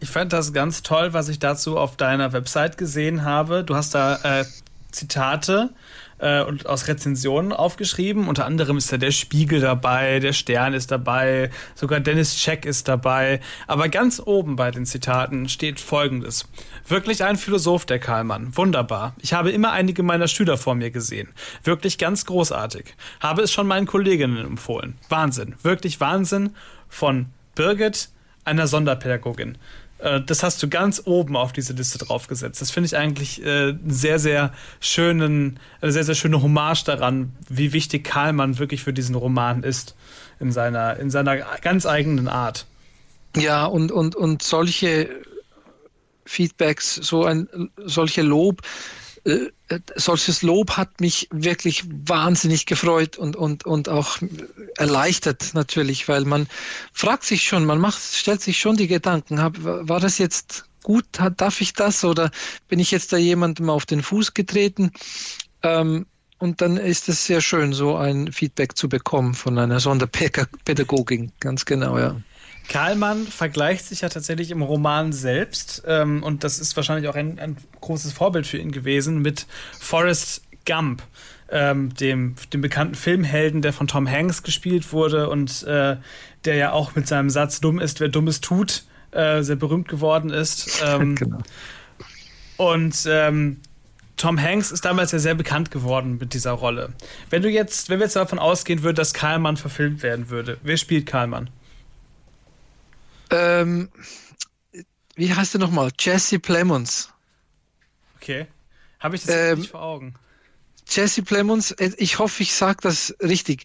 Ich 0.00 0.10
fand 0.10 0.34
das 0.34 0.52
ganz 0.52 0.82
toll, 0.82 1.14
was 1.14 1.28
ich 1.28 1.38
dazu 1.38 1.78
auf 1.78 1.96
deiner 1.96 2.34
Website 2.34 2.76
gesehen 2.76 3.24
habe. 3.24 3.64
Du 3.64 3.74
hast 3.74 3.94
da 3.94 4.40
äh, 4.40 4.44
Zitate 4.90 5.70
äh, 6.18 6.42
und 6.42 6.66
aus 6.66 6.88
Rezensionen 6.88 7.52
aufgeschrieben. 7.52 8.28
Unter 8.28 8.46
anderem 8.46 8.76
ist 8.76 8.92
da 8.92 8.96
der 8.96 9.10
Spiegel 9.10 9.60
dabei, 9.60 10.20
der 10.20 10.32
Stern 10.32 10.74
ist 10.74 10.90
dabei, 10.90 11.50
sogar 11.74 12.00
Dennis 12.00 12.36
Check 12.36 12.64
ist 12.64 12.88
dabei. 12.88 13.40
Aber 13.66 13.88
ganz 13.88 14.20
oben 14.24 14.56
bei 14.56 14.70
den 14.70 14.86
Zitaten 14.86 15.48
steht 15.48 15.80
folgendes. 15.80 16.48
Wirklich 16.86 17.24
ein 17.24 17.36
Philosoph, 17.36 17.86
der 17.86 17.98
Karlmann. 17.98 18.56
Wunderbar. 18.56 19.14
Ich 19.20 19.32
habe 19.32 19.50
immer 19.50 19.72
einige 19.72 20.02
meiner 20.02 20.28
Schüler 20.28 20.56
vor 20.56 20.74
mir 20.74 20.90
gesehen. 20.90 21.28
Wirklich 21.62 21.98
ganz 21.98 22.26
großartig. 22.26 22.94
Habe 23.20 23.42
es 23.42 23.52
schon 23.52 23.66
meinen 23.66 23.86
Kolleginnen 23.86 24.44
empfohlen. 24.44 24.98
Wahnsinn. 25.08 25.54
Wirklich 25.62 26.00
Wahnsinn 26.00 26.54
von 26.88 27.26
Birgit, 27.54 28.08
einer 28.44 28.66
Sonderpädagogin. 28.66 29.58
Äh, 30.04 30.20
das 30.20 30.42
hast 30.42 30.62
du 30.62 30.68
ganz 30.68 31.02
oben 31.06 31.36
auf 31.36 31.52
diese 31.52 31.72
Liste 31.72 31.98
draufgesetzt. 31.98 32.60
Das 32.60 32.70
finde 32.70 32.86
ich 32.86 32.96
eigentlich 32.96 33.44
äh, 33.44 33.74
sehr, 33.86 34.18
sehr 34.18 34.52
schönen, 34.78 35.58
eine 35.80 35.92
sehr, 35.92 36.04
sehr 36.04 36.14
schöne 36.14 36.42
Hommage 36.42 36.84
daran, 36.84 37.32
wie 37.48 37.72
wichtig 37.72 38.04
Karlmann 38.04 38.58
wirklich 38.58 38.82
für 38.82 38.92
diesen 38.92 39.14
Roman 39.14 39.62
ist 39.62 39.96
in 40.38 40.52
seiner, 40.52 40.98
in 40.98 41.10
seiner 41.10 41.38
ganz 41.62 41.86
eigenen 41.86 42.28
Art. 42.28 42.66
Ja, 43.36 43.64
und, 43.64 43.90
und, 43.90 44.14
und 44.14 44.42
solche 44.42 45.08
Feedbacks, 46.26 46.94
so 46.94 47.24
ein 47.24 47.48
solche 47.84 48.22
Lob, 48.22 48.62
äh, 49.24 49.50
solches 49.96 50.42
Lob 50.42 50.76
hat 50.76 51.00
mich 51.00 51.28
wirklich 51.30 51.84
wahnsinnig 51.86 52.66
gefreut 52.66 53.16
und, 53.16 53.36
und, 53.36 53.64
und 53.64 53.88
auch 53.88 54.18
erleichtert 54.76 55.52
natürlich, 55.54 56.08
weil 56.08 56.24
man 56.24 56.46
fragt 56.92 57.24
sich 57.24 57.44
schon, 57.44 57.64
man 57.64 57.78
macht, 57.78 58.02
stellt 58.02 58.42
sich 58.42 58.58
schon 58.58 58.76
die 58.76 58.86
Gedanken, 58.86 59.40
hab, 59.40 59.56
war 59.62 60.00
das 60.00 60.18
jetzt 60.18 60.66
gut, 60.82 61.06
darf 61.36 61.60
ich 61.60 61.72
das 61.72 62.04
oder 62.04 62.30
bin 62.68 62.78
ich 62.78 62.90
jetzt 62.90 63.12
da 63.12 63.16
jemandem 63.16 63.70
auf 63.70 63.86
den 63.86 64.02
Fuß 64.02 64.34
getreten? 64.34 64.92
Ähm, 65.62 66.06
und 66.38 66.60
dann 66.60 66.76
ist 66.76 67.08
es 67.08 67.24
sehr 67.24 67.40
schön, 67.40 67.72
so 67.72 67.96
ein 67.96 68.30
Feedback 68.30 68.76
zu 68.76 68.88
bekommen 68.88 69.32
von 69.32 69.58
einer 69.58 69.80
Sonderpädagogin, 69.80 71.32
ganz 71.40 71.64
genau, 71.64 71.98
ja. 71.98 72.20
Karlmann 72.68 73.26
vergleicht 73.26 73.86
sich 73.86 74.00
ja 74.00 74.08
tatsächlich 74.08 74.50
im 74.50 74.62
Roman 74.62 75.12
selbst, 75.12 75.82
ähm, 75.86 76.22
und 76.22 76.44
das 76.44 76.58
ist 76.58 76.76
wahrscheinlich 76.76 77.08
auch 77.08 77.14
ein, 77.14 77.38
ein, 77.38 77.56
großes 77.80 78.12
Vorbild 78.12 78.46
für 78.46 78.58
ihn 78.58 78.72
gewesen, 78.72 79.20
mit 79.20 79.46
Forrest 79.78 80.42
Gump, 80.66 81.02
ähm, 81.50 81.94
dem, 81.94 82.36
dem 82.52 82.60
bekannten 82.62 82.94
Filmhelden, 82.94 83.62
der 83.62 83.72
von 83.72 83.86
Tom 83.86 84.10
Hanks 84.10 84.42
gespielt 84.42 84.92
wurde 84.92 85.28
und 85.28 85.62
äh, 85.64 85.96
der 86.44 86.56
ja 86.56 86.72
auch 86.72 86.94
mit 86.94 87.06
seinem 87.06 87.30
Satz 87.30 87.60
Dumm 87.60 87.78
ist, 87.78 88.00
wer 88.00 88.08
Dummes 88.08 88.40
tut, 88.40 88.84
äh, 89.10 89.42
sehr 89.42 89.56
berühmt 89.56 89.88
geworden 89.88 90.30
ist. 90.30 90.82
Ähm, 90.84 91.14
genau. 91.16 91.38
Und 92.56 93.04
ähm, 93.06 93.60
Tom 94.16 94.40
Hanks 94.40 94.70
ist 94.70 94.84
damals 94.84 95.12
ja 95.12 95.18
sehr 95.18 95.34
bekannt 95.34 95.70
geworden 95.70 96.18
mit 96.18 96.34
dieser 96.34 96.52
Rolle. 96.52 96.92
Wenn 97.30 97.42
du 97.42 97.50
jetzt, 97.50 97.88
wenn 97.88 97.98
wir 97.98 98.06
jetzt 98.06 98.16
davon 98.16 98.38
ausgehen 98.38 98.82
würden, 98.82 98.96
dass 98.96 99.12
Karlmann 99.12 99.56
verfilmt 99.56 100.02
werden 100.02 100.30
würde, 100.30 100.58
wer 100.62 100.76
spielt 100.76 101.06
Karlmann? 101.06 101.50
Ähm, 103.30 103.88
wie 105.16 105.32
heißt 105.32 105.54
der 105.54 105.60
nochmal? 105.60 105.90
Jesse 105.98 106.38
Plemons. 106.38 107.10
Okay. 108.16 108.46
Habe 109.00 109.16
ich 109.16 109.24
das 109.24 109.34
ähm, 109.34 109.58
nicht 109.60 109.70
vor 109.70 109.82
Augen? 109.82 110.14
Jesse 110.88 111.22
Plemons, 111.22 111.72
äh, 111.72 111.90
ich 111.98 112.18
hoffe, 112.18 112.42
ich 112.42 112.54
sage 112.54 112.78
das 112.82 113.14
richtig. 113.22 113.64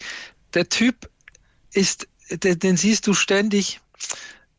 Der 0.53 0.69
Typ 0.69 1.09
ist, 1.73 2.07
den, 2.29 2.59
den 2.59 2.77
siehst 2.77 3.07
du 3.07 3.13
ständig 3.13 3.79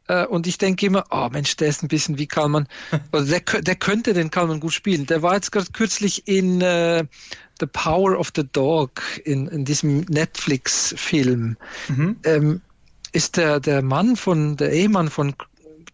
äh, 0.09 0.27
und 0.27 0.47
ich 0.47 0.59
denke 0.59 0.87
immer, 0.87 1.05
oh 1.11 1.29
Mensch, 1.31 1.57
der 1.57 1.69
ist 1.69 1.83
ein 1.83 1.89
bisschen 1.89 2.19
wie 2.19 2.27
Kalman. 2.27 2.67
Also 3.13 3.31
der, 3.31 3.63
der 3.63 3.77
könnte 3.77 4.13
den 4.13 4.31
Kalman 4.31 4.61
gut 4.61 4.73
spielen. 4.73 5.07
Der 5.07 5.23
war 5.23 5.35
jetzt 5.35 5.53
gerade 5.53 5.71
kürzlich 5.73 6.27
in 6.27 6.63
uh, 6.63 7.03
The 7.61 7.67
Power 7.67 8.19
of 8.19 8.33
the 8.35 8.45
Dog, 8.53 9.03
in, 9.25 9.47
in 9.49 9.65
diesem 9.65 10.01
Netflix-Film. 10.01 11.57
Mhm. 11.89 12.17
Ähm, 12.25 12.61
ist 13.13 13.37
der, 13.37 13.61
der 13.61 13.83
Mann 13.83 14.17
von, 14.17 14.57
der 14.57 14.73
Ehemann 14.73 15.11
von 15.11 15.35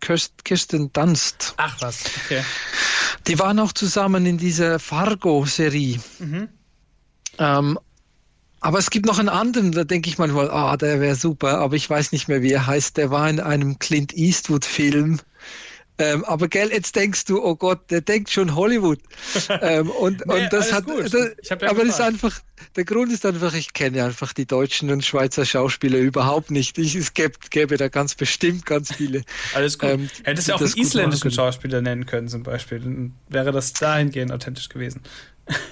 Kirsten 0.01 0.93
Dunst. 0.93 1.55
Ach 1.57 1.77
was, 1.81 2.05
okay. 2.25 2.43
Die 3.27 3.39
waren 3.39 3.59
auch 3.59 3.73
zusammen 3.73 4.27
in 4.27 4.39
dieser 4.39 4.79
Fargo-Serie. 4.79 5.99
Mhm. 6.19 6.49
Ähm, 7.39 7.79
aber 8.61 8.79
es 8.79 8.91
gibt 8.91 9.07
noch 9.07 9.19
einen 9.19 9.29
anderen, 9.29 9.73
da 9.73 9.85
denke 9.85 10.09
ich 10.09 10.19
manchmal, 10.19 10.51
ah, 10.51 10.77
der 10.77 11.01
wäre 11.01 11.15
super, 11.15 11.59
aber 11.59 11.77
ich 11.77 11.89
weiß 11.89 12.13
nicht 12.13 12.29
mehr, 12.29 12.43
wie 12.43 12.53
er 12.53 12.67
heißt. 12.67 12.97
Der 12.97 13.11
war 13.11 13.29
in 13.29 13.41
einem 13.41 13.79
Clint 13.79 14.15
Eastwood-Film. 14.15 15.21
Ähm, 15.99 16.25
aber 16.25 16.49
gell, 16.49 16.71
jetzt 16.71 16.95
denkst 16.95 17.25
du, 17.25 17.43
oh 17.43 17.57
Gott, 17.57 17.91
der 17.91 18.03
denkt 18.03 18.31
schon 18.31 18.55
Hollywood. 18.55 18.99
ähm, 19.63 19.91
und, 19.91 20.27
nee, 20.27 20.45
und 20.45 20.53
das 20.53 20.73
hat, 20.73 20.85
das, 20.89 21.13
ja 21.13 21.57
aber 21.69 21.85
das 21.85 21.95
ist 21.95 22.01
einfach, 22.01 22.41
der 22.77 22.85
Grund 22.85 23.13
ist 23.13 23.25
einfach, 23.25 23.55
ich 23.55 23.73
kenne 23.73 24.05
einfach 24.05 24.33
die 24.33 24.47
deutschen 24.47 24.91
und 24.91 25.05
Schweizer 25.05 25.47
Schauspieler 25.47 25.99
überhaupt 25.99 26.51
nicht. 26.51 26.77
Ich, 26.77 26.95
es 26.95 27.15
gäbe, 27.15 27.35
gäbe 27.51 27.77
da 27.79 27.89
ganz 27.89 28.15
bestimmt 28.15 28.67
ganz 28.67 28.95
viele. 28.95 29.23
Alles 29.55 29.79
gut. 29.79 29.91
Ähm, 29.91 30.11
Hättest 30.25 30.49
du 30.49 30.55
auch 30.55 30.61
einen 30.61 30.75
isländischen 30.77 31.31
Schauspieler 31.31 31.81
nennen 31.81 32.05
können 32.05 32.29
zum 32.29 32.43
Beispiel, 32.43 32.81
dann 32.81 33.15
wäre 33.29 33.53
das 33.53 33.73
dahingehend 33.73 34.33
authentisch 34.33 34.69
gewesen. 34.69 35.03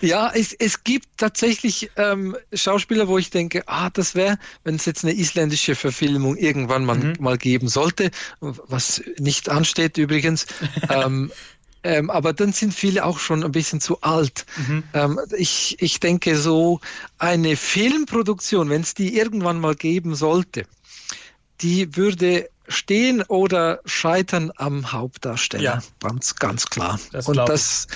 Ja, 0.00 0.30
es, 0.34 0.52
es 0.52 0.84
gibt 0.84 1.06
tatsächlich 1.16 1.90
ähm, 1.96 2.36
Schauspieler, 2.52 3.08
wo 3.08 3.18
ich 3.18 3.30
denke, 3.30 3.64
ah, 3.66 3.90
das 3.90 4.14
wäre, 4.14 4.38
wenn 4.62 4.76
es 4.76 4.84
jetzt 4.84 5.04
eine 5.04 5.14
isländische 5.14 5.74
Verfilmung 5.74 6.36
irgendwann 6.36 6.84
mal, 6.84 6.96
mhm. 6.96 7.16
mal 7.18 7.36
geben 7.38 7.68
sollte, 7.68 8.10
was 8.40 9.02
nicht 9.18 9.48
ansteht 9.48 9.98
übrigens. 9.98 10.46
ähm, 10.90 11.32
ähm, 11.82 12.08
aber 12.08 12.32
dann 12.32 12.52
sind 12.52 12.72
viele 12.72 13.04
auch 13.04 13.18
schon 13.18 13.44
ein 13.44 13.52
bisschen 13.52 13.80
zu 13.80 14.00
alt. 14.00 14.46
Mhm. 14.56 14.84
Ähm, 14.94 15.20
ich, 15.36 15.76
ich 15.80 16.00
denke, 16.00 16.38
so 16.38 16.80
eine 17.18 17.56
Filmproduktion, 17.56 18.70
wenn 18.70 18.80
es 18.82 18.94
die 18.94 19.16
irgendwann 19.16 19.60
mal 19.60 19.74
geben 19.74 20.14
sollte, 20.14 20.66
die 21.60 21.94
würde 21.96 22.48
stehen 22.68 23.22
oder 23.22 23.80
scheitern 23.84 24.52
am 24.56 24.92
Hauptdarsteller. 24.92 25.62
Ja. 25.62 25.82
Ganz, 26.00 26.36
ganz 26.36 26.66
klar. 26.66 26.98
Das 27.12 27.28
und 27.28 27.36
das, 27.36 27.86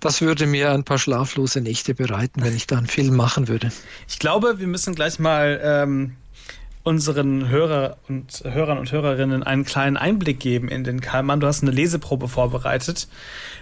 das 0.00 0.20
würde 0.20 0.46
mir 0.46 0.72
ein 0.72 0.84
paar 0.84 0.98
schlaflose 0.98 1.60
Nächte 1.60 1.94
bereiten, 1.94 2.42
wenn 2.42 2.54
ich 2.54 2.66
da 2.66 2.78
einen 2.78 2.86
Film 2.86 3.16
machen 3.16 3.48
würde. 3.48 3.72
Ich 4.08 4.18
glaube, 4.18 4.58
wir 4.58 4.66
müssen 4.66 4.94
gleich 4.94 5.18
mal 5.18 5.60
ähm, 5.62 6.16
unseren 6.88 7.48
Hörer 7.48 7.98
und 8.08 8.42
Hörern 8.44 8.78
und 8.78 8.92
Hörerinnen 8.92 9.42
einen 9.42 9.64
kleinen 9.64 9.96
Einblick 9.96 10.40
geben 10.40 10.68
in 10.68 10.84
den 10.84 11.00
Karlmann. 11.00 11.40
Du 11.40 11.46
hast 11.46 11.62
eine 11.62 11.70
Leseprobe 11.70 12.28
vorbereitet. 12.28 13.08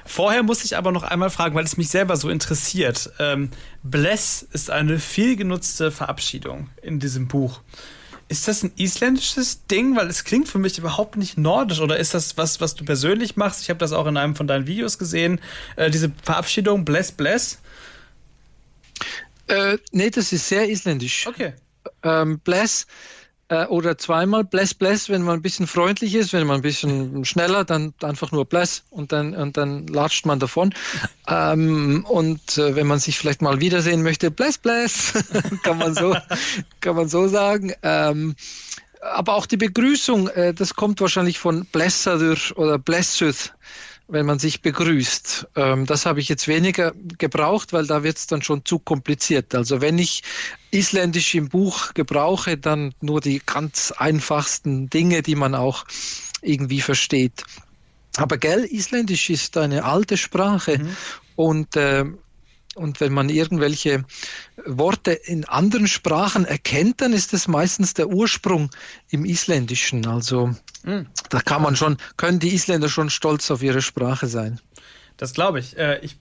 Vorher 0.04 0.44
muss 0.44 0.64
ich 0.64 0.76
aber 0.76 0.92
noch 0.92 1.02
einmal 1.02 1.30
fragen, 1.30 1.56
weil 1.56 1.64
es 1.64 1.76
mich 1.76 1.88
selber 1.88 2.16
so 2.16 2.28
interessiert. 2.28 3.10
Ähm, 3.18 3.50
Bless 3.82 4.42
ist 4.42 4.70
eine 4.70 4.98
viel 4.98 5.36
genutzte 5.36 5.90
Verabschiedung 5.90 6.70
in 6.82 7.00
diesem 7.00 7.26
Buch. 7.26 7.62
Ist 8.28 8.48
das 8.48 8.62
ein 8.62 8.72
isländisches 8.76 9.66
Ding? 9.66 9.96
Weil 9.96 10.08
es 10.08 10.24
klingt 10.24 10.48
für 10.48 10.58
mich 10.58 10.78
überhaupt 10.78 11.16
nicht 11.16 11.38
nordisch. 11.38 11.80
Oder 11.80 11.98
ist 11.98 12.14
das 12.14 12.36
was, 12.36 12.60
was 12.60 12.74
du 12.74 12.84
persönlich 12.84 13.36
machst? 13.36 13.62
Ich 13.62 13.70
habe 13.70 13.78
das 13.78 13.92
auch 13.92 14.06
in 14.06 14.16
einem 14.16 14.34
von 14.34 14.46
deinen 14.46 14.66
Videos 14.66 14.98
gesehen. 14.98 15.40
Äh, 15.76 15.90
diese 15.90 16.10
Verabschiedung, 16.22 16.84
bless, 16.84 17.12
bless. 17.12 17.58
Äh, 19.46 19.78
nee, 19.92 20.10
das 20.10 20.32
ist 20.32 20.48
sehr 20.48 20.68
isländisch. 20.68 21.26
Okay. 21.26 21.54
Ähm, 22.02 22.40
bless 22.40 22.86
äh, 23.48 23.66
oder 23.66 23.96
zweimal 23.98 24.44
Bless 24.44 24.74
Bless, 24.74 25.08
wenn 25.08 25.22
man 25.22 25.38
ein 25.38 25.42
bisschen 25.42 25.66
freundlich 25.66 26.14
ist, 26.14 26.32
wenn 26.32 26.46
man 26.46 26.56
ein 26.56 26.62
bisschen 26.62 27.24
schneller, 27.24 27.64
dann 27.64 27.94
einfach 28.02 28.32
nur 28.32 28.44
Bless 28.44 28.82
und 28.90 29.12
dann, 29.12 29.34
und 29.34 29.56
dann 29.56 29.86
latscht 29.86 30.26
man 30.26 30.38
davon. 30.38 30.74
Ähm, 31.28 32.06
und 32.08 32.56
äh, 32.56 32.76
wenn 32.76 32.86
man 32.86 33.00
sich 33.00 33.18
vielleicht 33.18 33.42
mal 33.42 33.60
wiedersehen 33.60 34.04
möchte, 34.04 34.30
Bless 34.30 34.58
Bless, 34.58 35.12
kann 35.64 35.76
man 35.78 35.92
so, 35.92 36.16
kann 36.80 36.94
man 36.94 37.08
so 37.08 37.26
sagen. 37.26 37.72
Ähm, 37.82 38.36
aber 39.00 39.34
auch 39.34 39.46
die 39.46 39.56
Begrüßung, 39.56 40.28
äh, 40.28 40.54
das 40.54 40.74
kommt 40.74 41.00
wahrscheinlich 41.00 41.40
von 41.40 41.64
Blessadur 41.66 42.36
oder 42.54 42.78
Blessuth 42.78 43.52
wenn 44.08 44.26
man 44.26 44.38
sich 44.38 44.62
begrüßt. 44.62 45.48
Ähm, 45.56 45.86
das 45.86 46.06
habe 46.06 46.20
ich 46.20 46.28
jetzt 46.28 46.46
weniger 46.46 46.92
gebraucht, 47.18 47.72
weil 47.72 47.86
da 47.86 48.02
wird 48.02 48.18
es 48.18 48.26
dann 48.26 48.42
schon 48.42 48.64
zu 48.64 48.78
kompliziert. 48.78 49.54
Also 49.54 49.80
wenn 49.80 49.98
ich 49.98 50.22
Isländisch 50.70 51.34
im 51.34 51.48
Buch 51.48 51.94
gebrauche, 51.94 52.56
dann 52.56 52.94
nur 53.00 53.20
die 53.20 53.42
ganz 53.44 53.92
einfachsten 53.96 54.88
Dinge, 54.88 55.22
die 55.22 55.34
man 55.34 55.54
auch 55.54 55.84
irgendwie 56.42 56.80
versteht. 56.80 57.44
Aber 58.16 58.38
gell, 58.38 58.64
Isländisch 58.64 59.28
ist 59.30 59.56
eine 59.56 59.84
alte 59.84 60.16
Sprache 60.16 60.78
mhm. 60.78 60.96
und 61.34 61.76
äh, 61.76 62.04
und 62.76 63.00
wenn 63.00 63.12
man 63.12 63.30
irgendwelche 63.30 64.04
Worte 64.64 65.12
in 65.12 65.46
anderen 65.46 65.88
Sprachen 65.88 66.44
erkennt, 66.44 67.00
dann 67.00 67.12
ist 67.12 67.32
es 67.32 67.48
meistens 67.48 67.94
der 67.94 68.08
Ursprung 68.08 68.70
im 69.08 69.24
Isländischen. 69.24 70.06
Also 70.06 70.54
mhm. 70.84 71.06
da 71.30 71.40
kann 71.40 71.62
man 71.62 71.74
schon, 71.74 71.96
können 72.16 72.38
die 72.38 72.54
Isländer 72.54 72.88
schon 72.88 73.08
stolz 73.08 73.50
auf 73.50 73.62
ihre 73.62 73.80
Sprache 73.80 74.26
sein. 74.26 74.60
Das 75.16 75.32
glaube 75.32 75.58
ich. 75.58 75.76
Äh, 75.78 76.00
ich 76.00 76.16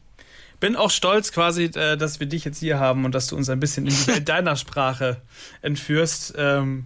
bin 0.62 0.78
auch 0.78 0.91
stolz 0.91 1.34
quasi, 1.34 1.66
äh, 1.66 1.97
dass 1.97 2.22
wir 2.22 2.28
dich 2.28 2.45
jetzt 2.45 2.60
hier 2.60 2.80
haben 2.80 3.03
und 3.03 3.14
dass 3.14 3.28
du 3.28 3.36
uns 3.36 3.49
ein 3.49 3.60
bisschen 3.60 3.86
in 3.86 3.93
die 3.93 4.08
Welt 4.08 4.30
deiner 4.30 4.56
Sprache 4.56 5.22
entführst. 5.62 6.36
Ähm, 6.38 6.86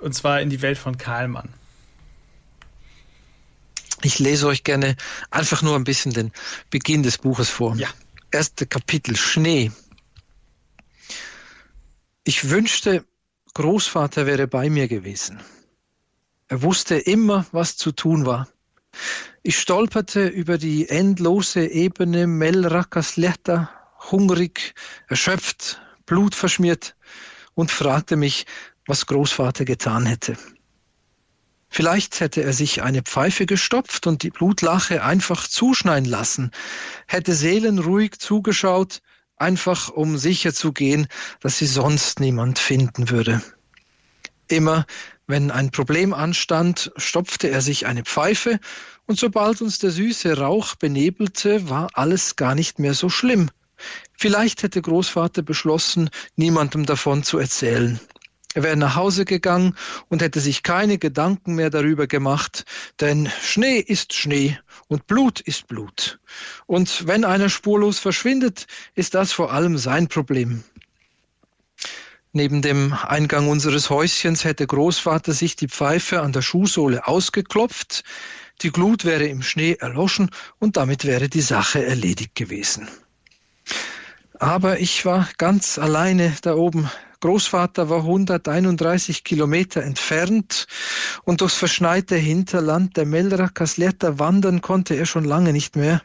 und 0.00 0.14
zwar 0.14 0.40
in 0.40 0.48
die 0.48 0.62
Welt 0.62 0.78
von 0.78 0.96
Karlmann. 0.96 1.50
Ich 4.02 4.18
lese 4.18 4.46
euch 4.46 4.64
gerne 4.64 4.96
einfach 5.30 5.60
nur 5.60 5.76
ein 5.76 5.84
bisschen 5.84 6.14
den 6.14 6.32
Beginn 6.70 7.02
des 7.02 7.18
Buches 7.18 7.50
vor. 7.50 7.76
Ja 7.76 7.88
erste 8.30 8.66
Kapitel 8.66 9.16
Schnee. 9.16 9.70
Ich 12.24 12.48
wünschte, 12.50 13.04
Großvater 13.54 14.26
wäre 14.26 14.46
bei 14.46 14.70
mir 14.70 14.86
gewesen. 14.88 15.40
Er 16.48 16.62
wusste 16.62 16.96
immer, 16.96 17.46
was 17.52 17.76
zu 17.76 17.92
tun 17.92 18.26
war. 18.26 18.48
Ich 19.42 19.58
stolperte 19.58 20.26
über 20.26 20.58
die 20.58 20.88
endlose 20.88 21.66
Ebene 21.66 22.26
Melrakasletta, 22.26 23.70
hungrig, 24.10 24.74
erschöpft, 25.08 25.80
blutverschmiert 26.06 26.96
und 27.54 27.70
fragte 27.70 28.16
mich, 28.16 28.46
was 28.86 29.06
Großvater 29.06 29.64
getan 29.64 30.06
hätte. 30.06 30.36
Vielleicht 31.70 32.18
hätte 32.18 32.42
er 32.42 32.52
sich 32.52 32.82
eine 32.82 33.02
Pfeife 33.02 33.46
gestopft 33.46 34.08
und 34.08 34.24
die 34.24 34.30
Blutlache 34.30 35.04
einfach 35.04 35.46
zuschneiden 35.46 36.08
lassen, 36.08 36.50
hätte 37.06 37.32
seelenruhig 37.32 38.18
zugeschaut, 38.18 39.00
einfach 39.36 39.88
um 39.88 40.18
sicher 40.18 40.52
zu 40.52 40.72
gehen, 40.72 41.06
dass 41.40 41.58
sie 41.58 41.66
sonst 41.66 42.18
niemand 42.18 42.58
finden 42.58 43.08
würde. 43.08 43.40
Immer 44.48 44.84
wenn 45.28 45.52
ein 45.52 45.70
Problem 45.70 46.12
anstand, 46.12 46.90
stopfte 46.96 47.48
er 47.48 47.62
sich 47.62 47.86
eine 47.86 48.02
Pfeife, 48.02 48.58
und 49.06 49.18
sobald 49.18 49.62
uns 49.62 49.78
der 49.78 49.92
süße 49.92 50.38
Rauch 50.38 50.74
benebelte, 50.74 51.68
war 51.68 51.88
alles 51.94 52.34
gar 52.34 52.56
nicht 52.56 52.80
mehr 52.80 52.94
so 52.94 53.08
schlimm. 53.08 53.48
Vielleicht 54.18 54.64
hätte 54.64 54.82
Großvater 54.82 55.42
beschlossen, 55.42 56.10
niemandem 56.34 56.84
davon 56.84 57.22
zu 57.22 57.38
erzählen. 57.38 58.00
Er 58.54 58.64
wäre 58.64 58.76
nach 58.76 58.96
Hause 58.96 59.24
gegangen 59.24 59.76
und 60.08 60.22
hätte 60.22 60.40
sich 60.40 60.64
keine 60.64 60.98
Gedanken 60.98 61.54
mehr 61.54 61.70
darüber 61.70 62.08
gemacht, 62.08 62.64
denn 62.98 63.30
Schnee 63.42 63.78
ist 63.78 64.12
Schnee 64.12 64.58
und 64.88 65.06
Blut 65.06 65.38
ist 65.40 65.68
Blut. 65.68 66.18
Und 66.66 67.06
wenn 67.06 67.24
einer 67.24 67.48
spurlos 67.48 68.00
verschwindet, 68.00 68.66
ist 68.96 69.14
das 69.14 69.30
vor 69.30 69.52
allem 69.52 69.78
sein 69.78 70.08
Problem. 70.08 70.64
Neben 72.32 72.60
dem 72.62 72.92
Eingang 72.92 73.48
unseres 73.48 73.88
Häuschens 73.88 74.44
hätte 74.44 74.66
Großvater 74.66 75.32
sich 75.32 75.54
die 75.54 75.68
Pfeife 75.68 76.20
an 76.20 76.32
der 76.32 76.42
Schuhsohle 76.42 77.06
ausgeklopft, 77.06 78.02
die 78.62 78.70
Glut 78.70 79.04
wäre 79.04 79.26
im 79.26 79.42
Schnee 79.42 79.74
erloschen 79.74 80.30
und 80.58 80.76
damit 80.76 81.04
wäre 81.04 81.28
die 81.28 81.40
Sache 81.40 81.84
erledigt 81.84 82.34
gewesen. 82.34 82.88
Aber 84.38 84.80
ich 84.80 85.04
war 85.04 85.28
ganz 85.38 85.78
alleine 85.78 86.36
da 86.42 86.54
oben 86.54 86.90
Großvater 87.20 87.90
war 87.90 87.98
131 87.98 89.24
Kilometer 89.24 89.82
entfernt 89.82 90.66
und 91.24 91.42
durchs 91.42 91.56
verschneite 91.56 92.16
Hinterland 92.16 92.96
der 92.96 93.04
Melra 93.04 93.48
Casletta 93.48 94.18
wandern 94.18 94.62
konnte 94.62 94.94
er 94.94 95.04
schon 95.04 95.24
lange 95.24 95.52
nicht 95.52 95.76
mehr. 95.76 96.00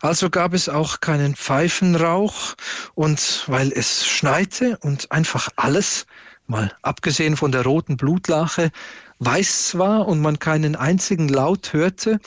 Also 0.00 0.30
gab 0.30 0.54
es 0.54 0.68
auch 0.68 1.00
keinen 1.00 1.34
Pfeifenrauch 1.36 2.54
und 2.94 3.44
weil 3.48 3.72
es 3.72 4.06
schneite 4.06 4.78
und 4.78 5.10
einfach 5.10 5.48
alles, 5.56 6.06
mal 6.46 6.72
abgesehen 6.82 7.36
von 7.36 7.52
der 7.52 7.62
roten 7.62 7.96
Blutlache, 7.96 8.70
weiß 9.18 9.76
war 9.78 10.06
und 10.06 10.20
man 10.20 10.38
keinen 10.38 10.76
einzigen 10.76 11.28
Laut 11.28 11.72
hörte, 11.72 12.20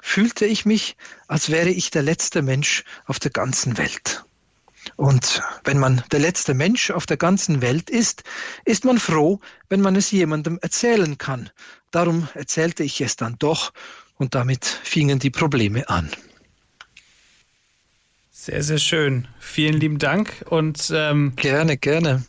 fühlte 0.00 0.46
ich 0.46 0.66
mich, 0.66 0.96
als 1.26 1.50
wäre 1.50 1.70
ich 1.70 1.90
der 1.90 2.02
letzte 2.02 2.42
Mensch 2.42 2.84
auf 3.06 3.18
der 3.18 3.32
ganzen 3.32 3.76
Welt. 3.78 4.25
Und 4.96 5.42
wenn 5.64 5.78
man 5.78 6.02
der 6.10 6.20
letzte 6.20 6.54
Mensch 6.54 6.90
auf 6.90 7.06
der 7.06 7.18
ganzen 7.18 7.60
Welt 7.60 7.90
ist, 7.90 8.24
ist 8.64 8.84
man 8.84 8.98
froh, 8.98 9.40
wenn 9.68 9.82
man 9.82 9.94
es 9.94 10.10
jemandem 10.10 10.58
erzählen 10.62 11.18
kann. 11.18 11.50
Darum 11.90 12.28
erzählte 12.34 12.82
ich 12.82 13.00
es 13.00 13.16
dann 13.16 13.36
doch 13.38 13.72
und 14.16 14.34
damit 14.34 14.64
fingen 14.64 15.18
die 15.18 15.30
Probleme 15.30 15.88
an. 15.88 16.10
Sehr, 18.30 18.62
sehr 18.62 18.78
schön. 18.78 19.28
Vielen 19.38 19.74
lieben 19.74 19.98
Dank 19.98 20.44
und 20.48 20.90
ähm, 20.94 21.34
gerne, 21.36 21.76
gerne. 21.76 22.24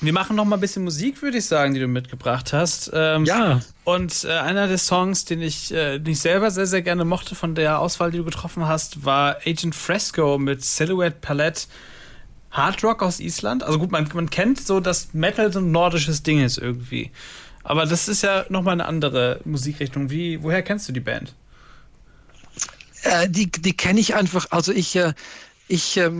Wir 0.00 0.12
machen 0.12 0.36
noch 0.36 0.44
mal 0.44 0.56
ein 0.56 0.60
bisschen 0.60 0.84
Musik, 0.84 1.22
würde 1.22 1.38
ich 1.38 1.46
sagen, 1.46 1.72
die 1.72 1.80
du 1.80 1.88
mitgebracht 1.88 2.52
hast. 2.52 2.90
Ähm, 2.92 3.24
ja. 3.24 3.62
Und 3.84 4.24
äh, 4.24 4.32
einer 4.32 4.68
der 4.68 4.76
Songs, 4.76 5.24
den 5.24 5.40
ich, 5.40 5.72
äh, 5.72 5.98
den 5.98 6.12
ich 6.12 6.20
selber 6.20 6.50
sehr, 6.50 6.66
sehr 6.66 6.82
gerne 6.82 7.06
mochte 7.06 7.34
von 7.34 7.54
der 7.54 7.80
Auswahl, 7.80 8.10
die 8.10 8.18
du 8.18 8.24
getroffen 8.24 8.68
hast, 8.68 9.06
war 9.06 9.38
Agent 9.46 9.74
Fresco 9.74 10.36
mit 10.36 10.62
Silhouette 10.62 11.16
Palette. 11.22 11.62
Hard 12.50 12.82
Rock 12.84 13.02
aus 13.02 13.20
Island. 13.20 13.62
Also 13.62 13.78
gut, 13.78 13.90
man, 13.90 14.08
man 14.14 14.30
kennt 14.30 14.60
so, 14.60 14.80
dass 14.80 15.12
Metal 15.12 15.52
so 15.52 15.60
ein 15.60 15.70
nordisches 15.70 16.22
Ding 16.22 16.42
ist 16.42 16.58
irgendwie. 16.58 17.10
Aber 17.64 17.84
das 17.84 18.08
ist 18.08 18.22
ja 18.22 18.46
nochmal 18.48 18.74
eine 18.74 18.86
andere 18.86 19.40
Musikrichtung. 19.44 20.10
Wie, 20.10 20.42
woher 20.42 20.62
kennst 20.62 20.88
du 20.88 20.92
die 20.92 21.00
Band? 21.00 21.34
Äh, 23.02 23.28
die 23.28 23.50
die 23.50 23.76
kenne 23.76 24.00
ich 24.00 24.14
einfach. 24.14 24.46
Also 24.50 24.72
ich, 24.72 24.94
äh, 24.96 25.14
ich 25.68 25.96
äh, 25.96 26.10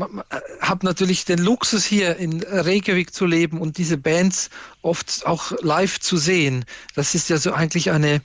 habe 0.60 0.84
natürlich 0.84 1.24
den 1.24 1.38
Luxus 1.38 1.84
hier 1.84 2.16
in 2.16 2.42
Reykjavik 2.42 3.14
zu 3.14 3.26
leben 3.26 3.60
und 3.60 3.78
diese 3.78 3.96
Bands 3.96 4.50
oft 4.82 5.24
auch 5.24 5.52
live 5.62 6.00
zu 6.00 6.16
sehen. 6.16 6.64
Das 6.96 7.14
ist 7.14 7.28
ja 7.28 7.38
so 7.38 7.52
eigentlich 7.52 7.92
eine, 7.92 8.22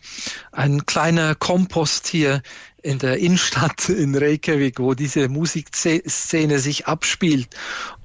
ein 0.52 0.86
kleiner 0.88 1.36
Kompost 1.36 2.08
hier 2.08 2.42
in 2.84 3.00
der 3.00 3.18
Innenstadt 3.18 3.90
in 3.90 4.16
Reykjavik, 4.16 4.80
wo 4.80 4.94
diese 4.94 5.30
Musikszene 5.30 6.60
sich 6.60 6.88
abspielt. 6.88 7.56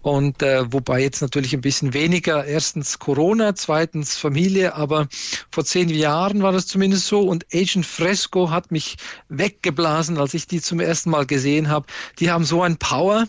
Und 0.03 0.43
äh, 0.43 0.73
wobei 0.73 1.01
jetzt 1.01 1.21
natürlich 1.21 1.53
ein 1.53 1.61
bisschen 1.61 1.93
weniger, 1.93 2.45
erstens 2.45 2.99
Corona, 2.99 3.55
zweitens 3.55 4.17
Familie, 4.17 4.75
aber 4.75 5.09
vor 5.51 5.65
zehn 5.65 5.89
Jahren 5.89 6.43
war 6.43 6.53
das 6.53 6.67
zumindest 6.67 7.07
so. 7.07 7.23
Und 7.23 7.47
Agent 7.53 7.87
Fresco 7.87 8.51
hat 8.51 8.71
mich 8.71 8.97
weggeblasen, 9.29 10.19
als 10.19 10.35
ich 10.35 10.47
die 10.47 10.61
zum 10.61 10.81
ersten 10.81 11.11
Mal 11.11 11.27
gesehen 11.27 11.69
habe. 11.69 11.87
Die 12.21 12.31
haben 12.31 12.45
so 12.45 12.63
ein 12.63 12.77
Power 12.77 13.27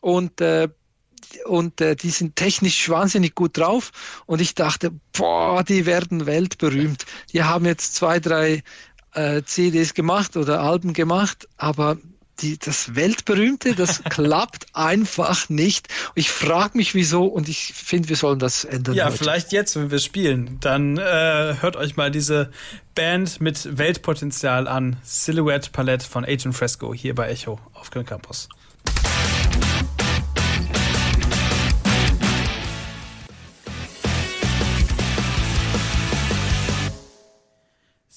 und 0.00 0.40
äh, 0.40 0.68
und 1.46 1.80
äh, 1.80 1.96
die 1.96 2.10
sind 2.10 2.36
technisch 2.36 2.88
wahnsinnig 2.88 3.34
gut 3.34 3.58
drauf 3.58 4.22
und 4.26 4.40
ich 4.40 4.54
dachte, 4.54 4.92
boah, 5.12 5.64
die 5.64 5.84
werden 5.84 6.26
weltberühmt. 6.26 7.04
Die 7.32 7.42
haben 7.42 7.64
jetzt 7.64 7.96
zwei, 7.96 8.20
drei 8.20 8.62
äh, 9.14 9.42
CDs 9.42 9.94
gemacht 9.94 10.36
oder 10.36 10.60
Alben 10.60 10.92
gemacht, 10.92 11.48
aber 11.56 11.96
die, 12.40 12.58
das 12.58 12.94
Weltberühmte, 12.94 13.74
das 13.74 14.02
klappt 14.10 14.66
einfach 14.72 15.48
nicht. 15.48 15.88
Ich 16.14 16.30
frage 16.30 16.76
mich 16.76 16.94
wieso 16.94 17.26
und 17.26 17.48
ich 17.48 17.72
finde, 17.74 18.08
wir 18.08 18.16
sollen 18.16 18.38
das 18.38 18.64
ändern. 18.64 18.94
Ja, 18.94 19.06
heute. 19.06 19.18
vielleicht 19.18 19.52
jetzt, 19.52 19.76
wenn 19.76 19.90
wir 19.90 19.98
spielen, 19.98 20.58
dann 20.60 20.98
äh, 20.98 21.54
hört 21.60 21.76
euch 21.76 21.96
mal 21.96 22.10
diese 22.10 22.50
Band 22.94 23.40
mit 23.40 23.78
Weltpotenzial 23.78 24.68
an. 24.68 24.96
Silhouette 25.02 25.70
Palette 25.70 26.06
von 26.06 26.24
Agent 26.24 26.54
Fresco 26.54 26.92
hier 26.92 27.14
bei 27.14 27.28
Echo 27.28 27.60
auf 27.72 27.90
Köln 27.90 28.06
Campus. 28.06 28.48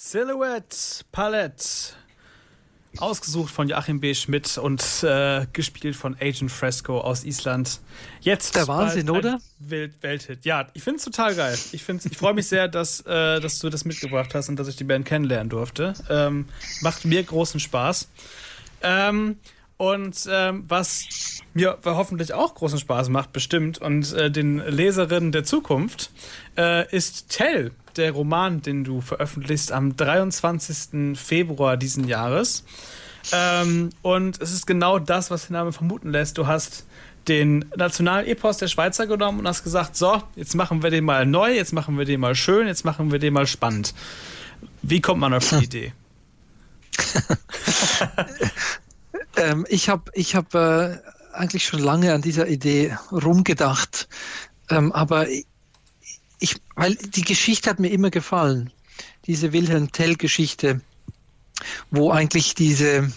Silhouette 0.09 1.03
Palette. 1.11 1.93
Ausgesucht 2.97 3.53
von 3.53 3.67
Joachim 3.67 3.99
B. 3.99 4.15
Schmidt 4.15 4.57
und 4.57 4.81
äh, 5.03 5.45
gespielt 5.51 5.97
von 5.97 6.15
Agent 6.21 6.49
Fresco 6.49 7.01
aus 7.01 7.25
Island. 7.25 7.81
Jetzt 8.21 8.55
der 8.55 8.69
Wahnsinn, 8.69 9.09
oder? 9.09 9.39
Welt 9.59 9.95
Welthit. 9.99 10.45
Ja, 10.45 10.67
ich 10.73 10.81
finde 10.81 10.99
es 10.99 11.03
total 11.03 11.35
geil. 11.35 11.57
Ich, 11.73 11.87
ich 11.89 12.17
freue 12.17 12.33
mich 12.33 12.47
sehr, 12.47 12.67
dass, 12.69 13.01
äh, 13.01 13.41
dass 13.41 13.59
du 13.59 13.69
das 13.69 13.83
mitgebracht 13.83 14.33
hast 14.33 14.47
und 14.47 14.57
dass 14.57 14.69
ich 14.69 14.77
die 14.77 14.85
Band 14.85 15.05
kennenlernen 15.05 15.49
durfte. 15.49 15.93
Ähm, 16.09 16.45
macht 16.79 17.03
mir 17.03 17.21
großen 17.21 17.59
Spaß. 17.59 18.07
Ähm, 18.83 19.37
und 19.75 20.25
ähm, 20.31 20.63
was 20.69 21.41
mir 21.53 21.77
hoffentlich 21.83 22.33
auch 22.33 22.55
großen 22.55 22.79
Spaß 22.79 23.09
macht, 23.09 23.33
bestimmt, 23.33 23.79
und 23.79 24.13
äh, 24.13 24.31
den 24.31 24.59
Leserinnen 24.59 25.33
der 25.33 25.43
Zukunft, 25.43 26.11
äh, 26.57 26.89
ist 26.95 27.27
Tell 27.29 27.73
der 27.97 28.11
Roman, 28.11 28.61
den 28.61 28.83
du 28.83 29.01
veröffentlichst 29.01 29.71
am 29.71 29.95
23. 29.95 31.17
Februar 31.17 31.77
diesen 31.77 32.07
Jahres. 32.07 32.63
Ähm, 33.31 33.89
und 34.01 34.41
es 34.41 34.53
ist 34.53 34.67
genau 34.67 34.99
das, 34.99 35.31
was 35.31 35.47
der 35.47 35.57
Name 35.57 35.73
vermuten 35.73 36.11
lässt. 36.11 36.37
Du 36.37 36.47
hast 36.47 36.85
den 37.27 37.65
Nationalepos 37.75 38.57
der 38.57 38.67
Schweizer 38.67 39.05
genommen 39.05 39.39
und 39.39 39.47
hast 39.47 39.63
gesagt, 39.63 39.95
so, 39.97 40.21
jetzt 40.35 40.55
machen 40.55 40.81
wir 40.81 40.89
den 40.89 41.03
mal 41.03 41.25
neu, 41.25 41.53
jetzt 41.53 41.73
machen 41.73 41.97
wir 41.97 42.05
den 42.05 42.21
mal 42.21 42.35
schön, 42.35 42.67
jetzt 42.67 42.85
machen 42.85 43.11
wir 43.11 43.19
den 43.19 43.33
mal 43.33 43.47
spannend. 43.47 43.93
Wie 44.81 45.01
kommt 45.01 45.19
man 45.19 45.33
auf 45.33 45.49
die 45.49 45.55
Idee? 45.63 45.93
ähm, 49.35 49.65
ich 49.69 49.89
habe 49.89 50.09
ich 50.13 50.35
hab, 50.35 50.53
äh, 50.55 50.97
eigentlich 51.33 51.65
schon 51.65 51.79
lange 51.79 52.13
an 52.13 52.21
dieser 52.21 52.47
Idee 52.47 52.97
rumgedacht, 53.11 54.07
ähm, 54.69 54.91
aber 54.91 55.27
ich, 56.39 56.55
weil 56.75 56.95
die 56.95 57.23
Geschichte 57.23 57.69
hat 57.69 57.79
mir 57.79 57.89
immer 57.89 58.09
gefallen. 58.09 58.71
Diese 59.25 59.53
Wilhelm 59.53 59.91
Tell-Geschichte, 59.91 60.81
wo 61.91 62.11
eigentlich 62.11 62.55
diese 62.55 63.11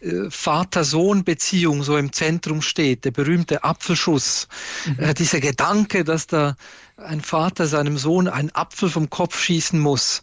äh, 0.00 0.30
Vater-Sohn-Beziehung 0.30 1.82
so 1.82 1.96
im 1.96 2.12
Zentrum 2.12 2.62
steht, 2.62 3.04
der 3.04 3.12
berühmte 3.12 3.64
Apfelschuss, 3.64 4.48
mhm. 4.86 4.98
äh, 4.98 5.14
dieser 5.14 5.40
Gedanke, 5.40 6.04
dass 6.04 6.26
da 6.26 6.56
ein 6.96 7.20
Vater 7.20 7.66
seinem 7.66 7.98
Sohn 7.98 8.28
einen 8.28 8.50
Apfel 8.50 8.90
vom 8.90 9.10
Kopf 9.10 9.38
schießen 9.38 9.78
muss. 9.78 10.22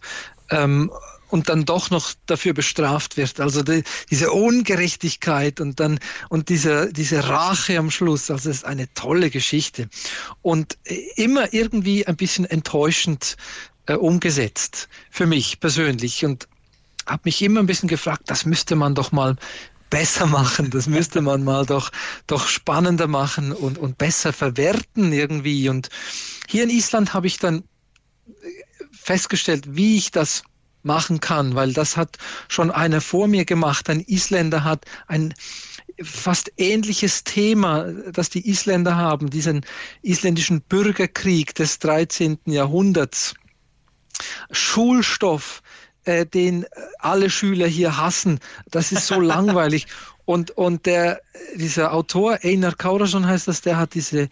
Ähm, 0.50 0.92
und 1.30 1.50
dann 1.50 1.66
doch 1.66 1.90
noch 1.90 2.14
dafür 2.26 2.54
bestraft 2.54 3.18
wird. 3.18 3.40
Also 3.40 3.64
die, 3.64 3.84
diese 4.10 4.32
Ungerechtigkeit 4.32 5.62
und 5.62 5.80
dann 5.80 6.00
und 6.30 6.50
diese, 6.50 6.92
diese 6.92 7.28
Rache 7.28 7.78
am 7.78 7.92
Schluss. 7.92 8.30
Also 8.30 8.50
es 8.50 8.58
ist 8.58 8.66
eine 8.66 8.92
tolle 8.94 9.30
Geschichte 9.30 9.90
und 10.42 10.78
immer 11.16 11.54
irgendwie 11.54 12.06
ein 12.06 12.18
bisschen 12.18 12.46
enttäuschend 12.46 13.38
äh, 13.86 13.94
umgesetzt 13.94 14.90
für 15.10 15.26
mich 15.26 15.60
persönlich 15.60 16.26
und 16.26 16.48
habe 17.06 17.22
mich 17.26 17.42
immer 17.42 17.60
ein 17.60 17.66
bisschen 17.66 17.90
gefragt, 17.90 18.24
das 18.28 18.46
müsste 18.46 18.76
man 18.76 18.94
doch 18.94 19.12
mal 19.12 19.36
besser 19.90 20.28
machen, 20.28 20.70
das 20.70 20.88
müsste 20.88 21.22
man 21.22 21.44
mal 21.44 21.66
doch, 21.66 21.92
doch 22.28 22.48
spannender 22.48 23.08
machen 23.08 23.52
und, 23.52 23.78
und 23.78 23.98
besser 23.98 24.34
verwerten 24.34 25.12
irgendwie. 25.12 25.68
Und 25.70 25.90
hier 26.48 26.64
in 26.64 26.70
Island 26.70 27.14
habe 27.14 27.28
ich 27.28 27.40
dann 27.40 27.64
festgestellt, 28.92 29.76
wie 29.76 29.98
ich 29.98 30.12
das 30.12 30.44
machen 30.84 31.20
kann, 31.20 31.56
weil 31.56 31.74
das 31.74 31.98
hat 31.98 32.18
schon 32.48 32.72
einer 32.72 33.02
vor 33.02 33.28
mir 33.28 33.46
gemacht. 33.46 33.90
Ein 33.90 34.02
Isländer 34.02 34.64
hat 34.64 34.86
ein 35.08 35.34
fast 36.02 36.52
ähnliches 36.58 37.24
Thema, 37.24 37.92
das 38.12 38.30
die 38.30 38.50
Isländer 38.50 38.96
haben, 38.96 39.30
diesen 39.30 39.66
isländischen 40.02 40.62
Bürgerkrieg 40.62 41.56
des 41.56 41.80
13. 41.80 42.40
Jahrhunderts. 42.46 43.34
Schulstoff, 44.52 45.62
äh, 46.06 46.26
den 46.26 46.66
alle 47.00 47.30
Schüler 47.30 47.68
hier 47.68 47.98
hassen. 47.98 48.40
Das 48.72 48.92
ist 48.92 49.08
so 49.08 49.20
langweilig. 49.22 49.88
Und, 50.30 50.52
und 50.52 50.86
der, 50.86 51.22
dieser 51.56 51.92
Autor, 51.92 52.38
Einar 52.44 52.76
Kaurason 52.76 53.26
heißt 53.26 53.48
das, 53.48 53.62
der 53.62 53.78
hat 53.78 53.96
diese, 53.96 54.30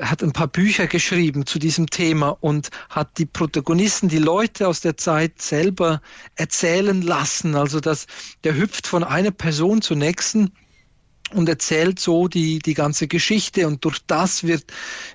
hat 0.00 0.20
ein 0.20 0.32
paar 0.32 0.48
Bücher 0.48 0.88
geschrieben 0.88 1.46
zu 1.46 1.60
diesem 1.60 1.88
Thema 1.88 2.36
und 2.40 2.70
hat 2.90 3.16
die 3.18 3.26
Protagonisten, 3.26 4.08
die 4.08 4.18
Leute 4.18 4.66
aus 4.66 4.80
der 4.80 4.96
Zeit 4.96 5.40
selber 5.40 6.02
erzählen 6.34 7.00
lassen. 7.00 7.54
Also 7.54 7.78
dass 7.78 8.08
der 8.42 8.56
hüpft 8.56 8.88
von 8.88 9.04
einer 9.04 9.30
Person 9.30 9.82
zur 9.82 9.96
nächsten 9.96 10.50
und 11.32 11.48
erzählt 11.48 11.98
so 11.98 12.28
die, 12.28 12.60
die 12.60 12.74
ganze 12.74 13.08
Geschichte 13.08 13.66
und 13.66 13.84
durch 13.84 13.98
das 14.06 14.44
wird, 14.44 14.64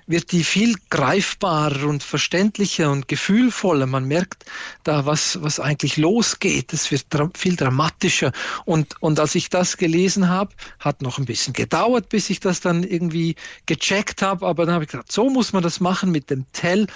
wird 0.06 0.32
die 0.32 0.44
viel 0.44 0.74
greifbarer 0.90 1.86
und 1.86 2.02
verständlicher 2.02 2.90
und 2.90 3.08
gefühlvoller. 3.08 3.86
Man 3.86 4.06
merkt 4.06 4.44
da, 4.84 5.06
was, 5.06 5.42
was 5.42 5.58
eigentlich 5.58 5.96
losgeht. 5.96 6.72
Es 6.72 6.90
wird 6.90 7.06
dra 7.10 7.30
viel 7.34 7.56
dramatischer. 7.56 8.32
Und, 8.64 9.00
und 9.00 9.18
als 9.20 9.34
ich 9.34 9.48
das 9.48 9.78
gelesen 9.78 10.28
habe, 10.28 10.54
hat 10.80 11.00
noch 11.00 11.18
ein 11.18 11.24
bisschen 11.24 11.54
gedauert, 11.54 12.10
bis 12.10 12.28
ich 12.28 12.40
das 12.40 12.60
dann 12.60 12.82
irgendwie 12.82 13.36
gecheckt 13.66 14.20
habe. 14.20 14.46
Aber 14.46 14.66
dann 14.66 14.74
habe 14.74 14.84
ich 14.84 14.90
gedacht, 14.90 15.10
so 15.10 15.30
muss 15.30 15.52
man 15.52 15.62
das 15.62 15.80
machen 15.80 16.10
mit 16.10 16.28
dem 16.28 16.44
Tell 16.52 16.86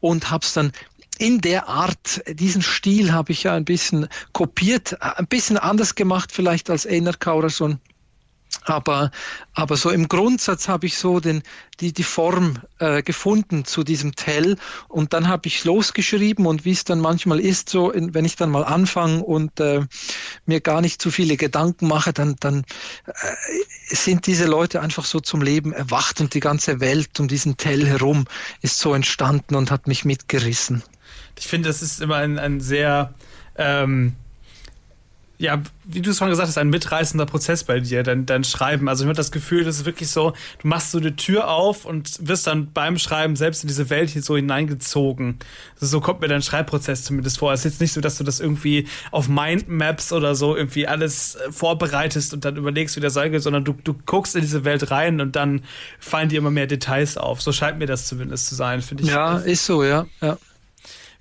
und 0.00 0.30
habe 0.30 0.44
es 0.44 0.52
dann 0.52 0.72
in 1.18 1.40
der 1.40 1.66
Art, 1.66 2.22
diesen 2.28 2.60
Stil 2.60 3.12
habe 3.12 3.32
ich 3.32 3.44
ja 3.44 3.54
ein 3.54 3.64
bisschen 3.64 4.06
kopiert, 4.32 5.00
ein 5.00 5.26
bisschen 5.26 5.56
anders 5.56 5.94
gemacht 5.94 6.30
vielleicht 6.30 6.68
als 6.68 6.86
Einar 6.86 7.14
Kaurason 7.14 7.80
aber, 8.68 9.10
aber 9.54 9.76
so 9.76 9.90
im 9.90 10.08
Grundsatz 10.08 10.68
habe 10.68 10.86
ich 10.86 10.98
so 10.98 11.20
den, 11.20 11.42
die, 11.80 11.92
die 11.92 12.02
Form 12.02 12.58
äh, 12.78 13.02
gefunden 13.02 13.64
zu 13.64 13.84
diesem 13.84 14.14
Tell 14.16 14.56
und 14.88 15.12
dann 15.12 15.28
habe 15.28 15.46
ich 15.46 15.64
losgeschrieben 15.64 16.46
und 16.46 16.64
wie 16.64 16.72
es 16.72 16.84
dann 16.84 17.00
manchmal 17.00 17.40
ist, 17.40 17.68
so 17.68 17.90
in, 17.90 18.12
wenn 18.14 18.24
ich 18.24 18.36
dann 18.36 18.50
mal 18.50 18.64
anfange 18.64 19.22
und 19.22 19.60
äh, 19.60 19.82
mir 20.46 20.60
gar 20.60 20.80
nicht 20.80 21.00
zu 21.00 21.10
viele 21.10 21.36
Gedanken 21.36 21.86
mache, 21.86 22.12
dann, 22.12 22.36
dann 22.40 22.64
äh, 23.06 23.94
sind 23.94 24.26
diese 24.26 24.46
Leute 24.46 24.80
einfach 24.80 25.04
so 25.04 25.20
zum 25.20 25.42
Leben 25.42 25.72
erwacht 25.72 26.20
und 26.20 26.34
die 26.34 26.40
ganze 26.40 26.80
Welt 26.80 27.20
um 27.20 27.28
diesen 27.28 27.56
Tell 27.56 27.86
herum 27.86 28.24
ist 28.62 28.78
so 28.78 28.94
entstanden 28.94 29.54
und 29.54 29.70
hat 29.70 29.86
mich 29.86 30.04
mitgerissen. 30.04 30.82
Ich 31.38 31.46
finde, 31.46 31.68
das 31.68 31.82
ist 31.82 32.00
immer 32.00 32.16
ein, 32.16 32.38
ein 32.38 32.60
sehr 32.60 33.14
ähm 33.56 34.16
ja, 35.38 35.62
wie 35.84 36.00
du 36.00 36.10
es 36.10 36.18
schon 36.18 36.30
gesagt 36.30 36.48
hast, 36.48 36.56
ein 36.56 36.70
mitreißender 36.70 37.26
Prozess 37.26 37.64
bei 37.64 37.80
dir, 37.80 38.02
dein, 38.02 38.24
dein 38.24 38.42
Schreiben. 38.42 38.88
Also 38.88 39.04
ich 39.04 39.08
habe 39.08 39.16
das 39.16 39.30
Gefühl, 39.30 39.64
das 39.64 39.76
ist 39.76 39.84
wirklich 39.84 40.08
so, 40.08 40.32
du 40.62 40.68
machst 40.68 40.92
so 40.92 40.98
eine 40.98 41.14
Tür 41.14 41.48
auf 41.48 41.84
und 41.84 42.26
wirst 42.26 42.46
dann 42.46 42.72
beim 42.72 42.98
Schreiben 42.98 43.36
selbst 43.36 43.62
in 43.62 43.68
diese 43.68 43.90
Welt 43.90 44.10
hier 44.10 44.22
so 44.22 44.36
hineingezogen. 44.36 45.38
Also 45.74 45.86
so 45.86 46.00
kommt 46.00 46.22
mir 46.22 46.28
dein 46.28 46.42
Schreibprozess 46.42 47.04
zumindest 47.04 47.38
vor. 47.38 47.52
Es 47.52 47.60
ist 47.60 47.72
jetzt 47.72 47.80
nicht 47.80 47.92
so, 47.92 48.00
dass 48.00 48.16
du 48.16 48.24
das 48.24 48.40
irgendwie 48.40 48.88
auf 49.10 49.28
Mindmaps 49.28 50.12
oder 50.12 50.34
so 50.34 50.56
irgendwie 50.56 50.88
alles 50.88 51.34
äh, 51.34 51.52
vorbereitest 51.52 52.32
und 52.32 52.44
dann 52.44 52.56
überlegst, 52.56 52.96
wie 52.96 53.00
der 53.00 53.10
sein 53.10 53.30
geht, 53.30 53.42
sondern 53.42 53.64
du, 53.64 53.74
du 53.84 53.94
guckst 54.06 54.36
in 54.36 54.40
diese 54.40 54.64
Welt 54.64 54.90
rein 54.90 55.20
und 55.20 55.36
dann 55.36 55.62
fallen 55.98 56.30
dir 56.30 56.38
immer 56.38 56.50
mehr 56.50 56.66
Details 56.66 57.18
auf. 57.18 57.42
So 57.42 57.52
scheint 57.52 57.78
mir 57.78 57.86
das 57.86 58.06
zumindest 58.06 58.46
zu 58.46 58.54
sein, 58.54 58.80
finde 58.80 59.04
ich. 59.04 59.10
Ja, 59.10 59.36
ist 59.36 59.66
so, 59.66 59.84
ja, 59.84 60.06
ja. 60.22 60.38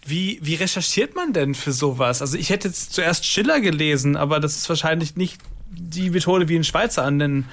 Wie, 0.06 0.40
wie 0.42 0.56
recherchiert 0.56 1.16
man 1.16 1.34
denn 1.34 1.56
für 1.56 1.74
sowas? 1.74 2.22
Also 2.22 2.38
ich 2.38 2.52
hätte 2.52 2.68
jetzt 2.68 2.94
zuerst 2.94 3.26
Schiller 3.26 3.60
gelesen, 3.60 4.16
aber 4.16 4.40
das 4.40 4.56
ist 4.56 4.70
wahrscheinlich 4.70 5.16
nicht 5.16 5.40
die 5.68 6.12
Methode, 6.12 6.48
wie 6.48 6.56
ein 6.56 6.64
Schweizer 6.64 7.04
an 7.04 7.20
den 7.20 7.46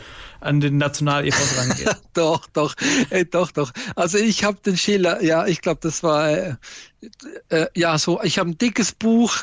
an 0.42 0.60
den 0.60 0.76
Nationalepos 0.76 1.56
rangeht. 1.56 1.96
doch, 2.14 2.46
doch, 2.52 2.74
äh, 3.10 3.24
doch, 3.24 3.52
doch. 3.52 3.70
Also 3.94 4.18
ich 4.18 4.44
habe 4.44 4.58
den 4.66 4.76
Schiller, 4.76 5.22
ja, 5.22 5.46
ich 5.46 5.60
glaube, 5.60 5.78
das 5.82 6.02
war 6.02 6.30
äh, 6.30 6.56
äh, 7.48 7.66
ja 7.74 7.96
so. 7.96 8.20
Ich 8.22 8.38
habe 8.38 8.50
ein 8.50 8.58
dickes 8.58 8.92
Buch, 8.92 9.36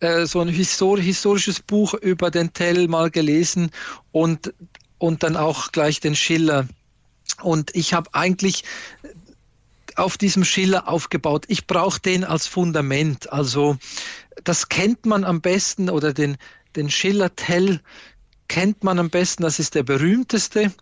äh, 0.00 0.24
so 0.24 0.40
ein 0.40 0.48
histor 0.48 0.98
historisches 0.98 1.60
Buch 1.60 1.94
über 1.94 2.30
den 2.30 2.52
Tell 2.52 2.88
mal 2.88 3.10
gelesen 3.10 3.70
und 4.12 4.54
und 4.96 5.22
dann 5.22 5.36
auch 5.36 5.70
gleich 5.70 6.00
den 6.00 6.16
Schiller. 6.16 6.66
Und 7.42 7.74
ich 7.76 7.94
habe 7.94 8.08
eigentlich 8.14 8.64
auf 9.98 10.18
diesem 10.18 10.44
Schiller 10.44 10.88
aufgebaut. 10.88 11.44
Ich 11.48 11.66
brauche 11.66 12.00
den 12.00 12.24
als 12.24 12.46
Fundament. 12.46 13.32
Also 13.32 13.76
das 14.44 14.68
kennt 14.68 15.06
man 15.06 15.24
am 15.24 15.40
besten 15.40 15.90
oder 15.90 16.12
den, 16.12 16.36
den 16.76 16.90
Schiller-Tell 16.90 17.80
kennt 18.48 18.82
man 18.84 18.98
am 18.98 19.10
besten. 19.10 19.42
Das 19.42 19.58
ist 19.58 19.74
der 19.74 19.82
berühmteste 19.82 20.72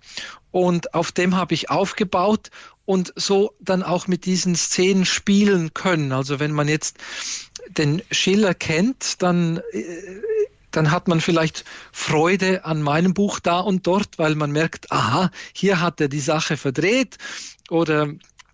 und 0.50 0.94
auf 0.94 1.12
dem 1.12 1.34
habe 1.34 1.54
ich 1.54 1.70
aufgebaut 1.70 2.50
und 2.84 3.12
so 3.16 3.54
dann 3.60 3.82
auch 3.82 4.06
mit 4.06 4.24
diesen 4.24 4.54
Szenen 4.54 5.04
spielen 5.04 5.74
können. 5.74 6.12
Also 6.12 6.38
wenn 6.38 6.52
man 6.52 6.68
jetzt 6.68 6.98
den 7.68 8.02
Schiller 8.10 8.54
kennt, 8.54 9.22
dann 9.22 9.60
äh, 9.72 9.82
dann 10.76 10.90
hat 10.90 11.08
man 11.08 11.22
vielleicht 11.22 11.64
Freude 11.90 12.66
an 12.66 12.82
meinem 12.82 13.14
Buch 13.14 13.40
da 13.40 13.60
und 13.60 13.86
dort, 13.86 14.18
weil 14.18 14.34
man 14.34 14.52
merkt, 14.52 14.92
aha, 14.92 15.30
hier 15.54 15.80
hat 15.80 16.02
er 16.02 16.08
die 16.08 16.20
Sache 16.20 16.58
verdreht 16.58 17.16
oder 17.70 18.12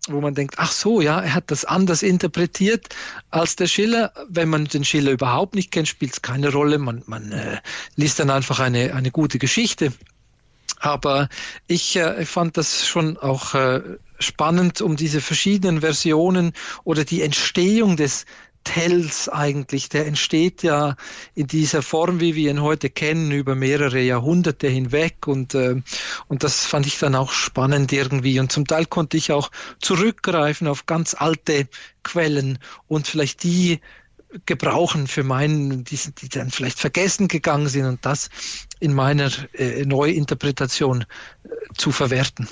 wo 0.09 0.20
man 0.20 0.34
denkt, 0.34 0.55
ach 0.59 0.72
so, 0.72 1.00
ja, 1.00 1.20
er 1.20 1.34
hat 1.34 1.50
das 1.50 1.64
anders 1.64 2.03
interpretiert 2.03 2.88
als 3.30 3.57
der 3.57 3.66
Schiller. 3.68 4.12
Wenn 4.28 4.48
man 4.48 4.64
den 4.64 4.84
Schiller 4.84 5.12
überhaupt 5.12 5.55
nicht 5.55 5.70
kennt, 5.70 5.88
spielt 5.88 6.14
es 6.14 6.22
keine 6.22 6.50
Rolle. 6.50 6.78
Man, 6.78 7.03
man 7.07 7.30
äh, 7.32 7.59
liest 7.94 8.18
dann 8.18 8.30
einfach 8.30 8.59
eine, 8.59 8.94
eine 8.94 9.11
gute 9.11 9.38
Geschichte. 9.38 9.92
Aber 10.80 11.28
ich 11.68 11.96
äh, 11.96 12.24
fand 12.24 12.57
das 12.57 12.86
schon 12.86 13.16
auch 13.16 13.55
äh, 13.55 13.80
spannend, 14.18 14.80
um 14.80 14.96
diese 14.96 15.20
verschiedenen 15.20 15.80
Versionen 15.80 16.53
oder 16.82 17.05
die 17.05 17.22
Entstehung 17.22 17.96
des, 17.96 18.26
Tells 18.64 19.28
eigentlich, 19.28 19.88
der 19.88 20.06
entsteht 20.06 20.62
ja 20.62 20.96
in 21.34 21.46
dieser 21.46 21.82
Form, 21.82 22.20
wie 22.20 22.34
wir 22.34 22.50
ihn 22.50 22.62
heute 22.62 22.90
kennen, 22.90 23.30
über 23.32 23.54
mehrere 23.54 24.00
Jahrhunderte 24.00 24.68
hinweg 24.68 25.26
und, 25.26 25.54
äh, 25.54 25.82
und 26.28 26.44
das 26.44 26.64
fand 26.64 26.86
ich 26.86 26.98
dann 26.98 27.14
auch 27.14 27.32
spannend 27.32 27.92
irgendwie 27.92 28.38
und 28.38 28.52
zum 28.52 28.66
Teil 28.66 28.86
konnte 28.86 29.16
ich 29.16 29.32
auch 29.32 29.50
zurückgreifen 29.80 30.68
auf 30.68 30.86
ganz 30.86 31.14
alte 31.14 31.68
Quellen 32.02 32.58
und 32.88 33.06
vielleicht 33.06 33.42
die 33.42 33.80
gebrauchen 34.46 35.06
für 35.06 35.24
meinen, 35.24 35.84
die, 35.84 35.98
die 36.20 36.28
dann 36.28 36.50
vielleicht 36.50 36.78
vergessen 36.78 37.28
gegangen 37.28 37.68
sind 37.68 37.86
und 37.86 38.04
das 38.06 38.30
in 38.80 38.92
meiner 38.94 39.30
äh, 39.52 39.84
Neuinterpretation 39.84 41.02
äh, 41.02 41.48
zu 41.76 41.92
verwerten. 41.92 42.48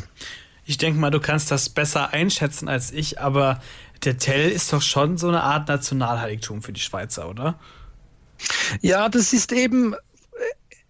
Ich 0.67 0.79
denke 0.79 1.01
mal, 1.01 1.11
du 1.11 1.21
kannst 1.21 1.51
das 1.51 1.69
besser 1.69 2.13
einschätzen 2.13 2.69
als 2.69 2.93
ich, 2.93 3.21
aber 3.21 3.61
der 4.05 4.19
Tell 4.19 4.51
ist 4.51 4.73
doch 4.73 4.83
schon 4.83 5.19
so 5.19 5.29
eine 5.29 5.43
Art 5.43 5.69
Nationalheiligtum 5.69 6.63
für 6.63 6.73
die 6.73 6.81
Schweizer, 6.81 7.29
oder? 7.29 7.59
Ja, 8.81 9.09
das 9.09 9.33
ist 9.33 9.53
eben 9.53 9.95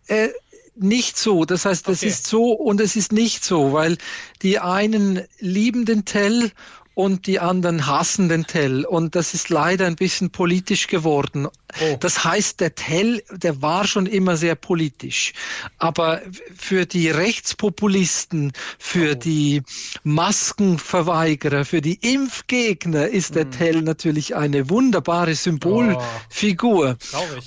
äh, 0.06 0.26
äh 0.26 0.32
nicht 0.76 1.18
so. 1.18 1.44
Das 1.44 1.66
heißt, 1.66 1.86
das 1.88 1.98
okay. 1.98 2.08
ist 2.08 2.26
so 2.26 2.52
und 2.52 2.80
es 2.80 2.96
ist 2.96 3.12
nicht 3.12 3.44
so, 3.44 3.72
weil 3.72 3.98
die 4.42 4.58
einen 4.58 5.22
lieben 5.38 5.84
den 5.84 6.04
Tell 6.04 6.52
und 7.01 7.26
die 7.26 7.40
anderen 7.40 7.86
hassen 7.86 8.28
den 8.28 8.46
Tell. 8.46 8.84
Und 8.84 9.14
das 9.14 9.32
ist 9.32 9.48
leider 9.48 9.86
ein 9.86 9.96
bisschen 9.96 10.28
politisch 10.28 10.86
geworden. 10.86 11.46
Oh. 11.46 11.96
Das 11.98 12.24
heißt, 12.24 12.61
der 12.61 12.74
Tell, 12.74 13.22
der 13.32 13.62
war 13.62 13.86
schon 13.86 14.05
immer 14.05 14.36
sehr 14.36 14.55
politisch. 14.55 15.32
Aber 15.78 16.20
für 16.55 16.84
die 16.84 17.09
Rechtspopulisten, 17.09 18.53
für 18.78 19.12
oh. 19.12 19.14
die 19.14 19.62
Maskenverweigerer, 20.05 21.64
für 21.64 21.80
die 21.80 21.94
Impfgegner 21.94 23.09
ist 23.09 23.34
der 23.34 23.46
mm. 23.46 23.51
Tell 23.53 23.82
natürlich 23.82 24.36
eine 24.36 24.68
wunderbare 24.68 25.34
Symbolfigur. 25.34 26.98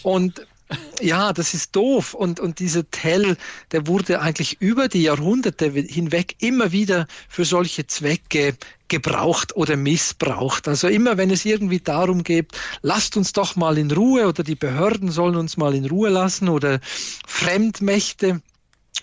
Oh. 0.03 0.15
Und 0.15 0.47
ja, 1.01 1.33
das 1.33 1.53
ist 1.53 1.75
doof. 1.75 2.13
Und, 2.13 2.39
und 2.39 2.59
dieser 2.59 2.89
Tell, 2.89 3.37
der 3.71 3.87
wurde 3.87 4.21
eigentlich 4.21 4.61
über 4.61 4.87
die 4.87 5.03
Jahrhunderte 5.03 5.71
hinweg 5.71 6.35
immer 6.39 6.71
wieder 6.71 7.07
für 7.29 7.45
solche 7.45 7.87
Zwecke 7.87 8.55
gebraucht 8.87 9.55
oder 9.55 9.75
missbraucht. 9.75 10.67
Also 10.67 10.87
immer 10.87 11.17
wenn 11.17 11.31
es 11.31 11.45
irgendwie 11.45 11.79
darum 11.79 12.23
geht, 12.23 12.51
lasst 12.81 13.17
uns 13.17 13.33
doch 13.33 13.55
mal 13.55 13.77
in 13.77 13.91
Ruhe 13.91 14.27
oder 14.27 14.43
die 14.43 14.55
Behörden 14.55 15.11
sollen 15.11 15.35
uns 15.35 15.57
mal 15.57 15.73
in 15.73 15.85
Ruhe 15.85 16.09
lassen 16.09 16.49
oder 16.49 16.79
Fremdmächte, 17.27 18.41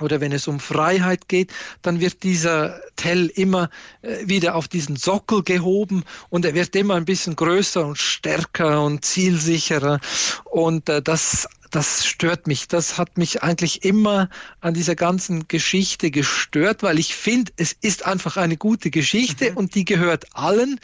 oder 0.00 0.20
wenn 0.20 0.32
es 0.32 0.48
um 0.48 0.60
Freiheit 0.60 1.28
geht, 1.28 1.52
dann 1.82 2.00
wird 2.00 2.22
dieser 2.22 2.80
Tell 2.96 3.26
immer 3.34 3.70
äh, 4.02 4.26
wieder 4.26 4.54
auf 4.54 4.68
diesen 4.68 4.96
Sockel 4.96 5.42
gehoben 5.42 6.04
und 6.30 6.44
er 6.44 6.54
wird 6.54 6.74
immer 6.76 6.94
ein 6.94 7.04
bisschen 7.04 7.36
größer 7.36 7.84
und 7.84 7.98
stärker 7.98 8.82
und 8.82 9.04
zielsicherer. 9.04 10.00
Und 10.44 10.88
äh, 10.88 11.02
das 11.02 11.48
das 11.70 12.04
stört 12.04 12.46
mich. 12.46 12.68
Das 12.68 12.98
hat 12.98 13.16
mich 13.16 13.42
eigentlich 13.42 13.84
immer 13.84 14.28
an 14.60 14.74
dieser 14.74 14.96
ganzen 14.96 15.48
Geschichte 15.48 16.10
gestört, 16.10 16.82
weil 16.82 16.98
ich 16.98 17.14
finde, 17.14 17.52
es 17.56 17.72
ist 17.80 18.06
einfach 18.06 18.36
eine 18.36 18.56
gute 18.56 18.90
Geschichte 18.90 19.52
mhm. 19.52 19.56
und 19.56 19.74
die 19.74 19.84
gehört 19.84 20.26
allen. 20.32 20.80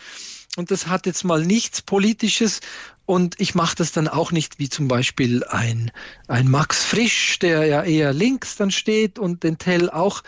und 0.56 0.70
das 0.70 0.86
hat 0.86 1.06
jetzt 1.06 1.24
mal 1.24 1.44
nichts 1.44 1.82
Politisches 1.82 2.60
und 3.04 3.36
ich 3.38 3.54
mache 3.54 3.76
das 3.76 3.92
dann 3.92 4.08
auch 4.08 4.32
nicht 4.32 4.58
wie 4.58 4.68
zum 4.68 4.88
Beispiel 4.88 5.44
ein, 5.44 5.92
ein 6.26 6.48
Max 6.48 6.84
Frisch, 6.84 7.38
der 7.38 7.64
ja 7.66 7.82
eher 7.84 8.12
links 8.12 8.56
dann 8.56 8.70
steht 8.70 9.18
und 9.18 9.44
den 9.44 9.58
Tell 9.58 9.90
auch 9.90 10.22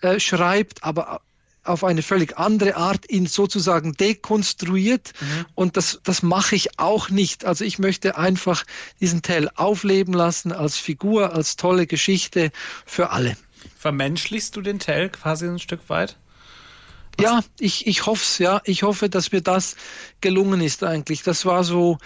äh, 0.00 0.18
schreibt, 0.18 0.82
aber 0.84 1.20
auf 1.64 1.84
eine 1.84 2.02
völlig 2.02 2.38
andere 2.38 2.76
Art 2.76 3.10
ihn 3.10 3.26
sozusagen 3.26 3.92
dekonstruiert. 3.92 5.12
Mhm. 5.20 5.46
Und 5.54 5.76
das, 5.76 6.00
das 6.02 6.22
mache 6.22 6.56
ich 6.56 6.78
auch 6.78 7.08
nicht. 7.08 7.44
Also 7.44 7.64
ich 7.64 7.78
möchte 7.78 8.16
einfach 8.16 8.64
diesen 9.00 9.22
Tell 9.22 9.48
aufleben 9.54 10.14
lassen 10.14 10.52
als 10.52 10.76
Figur, 10.76 11.32
als 11.32 11.56
tolle 11.56 11.86
Geschichte 11.86 12.50
für 12.84 13.10
alle. 13.10 13.36
Vermenschlichst 13.78 14.56
du 14.56 14.60
den 14.60 14.78
Tell 14.78 15.08
quasi 15.10 15.46
ein 15.46 15.58
Stück 15.58 15.88
weit? 15.88 16.16
Ja, 17.20 17.40
ich, 17.60 17.86
ich 17.86 18.06
hoffe 18.06 18.22
es, 18.22 18.38
ja. 18.38 18.62
Ich 18.64 18.82
hoffe, 18.82 19.08
dass 19.08 19.32
mir 19.32 19.42
das 19.42 19.76
gelungen 20.20 20.60
ist 20.60 20.82
eigentlich. 20.82 21.22
Das 21.22 21.44
war 21.44 21.62
so 21.62 21.98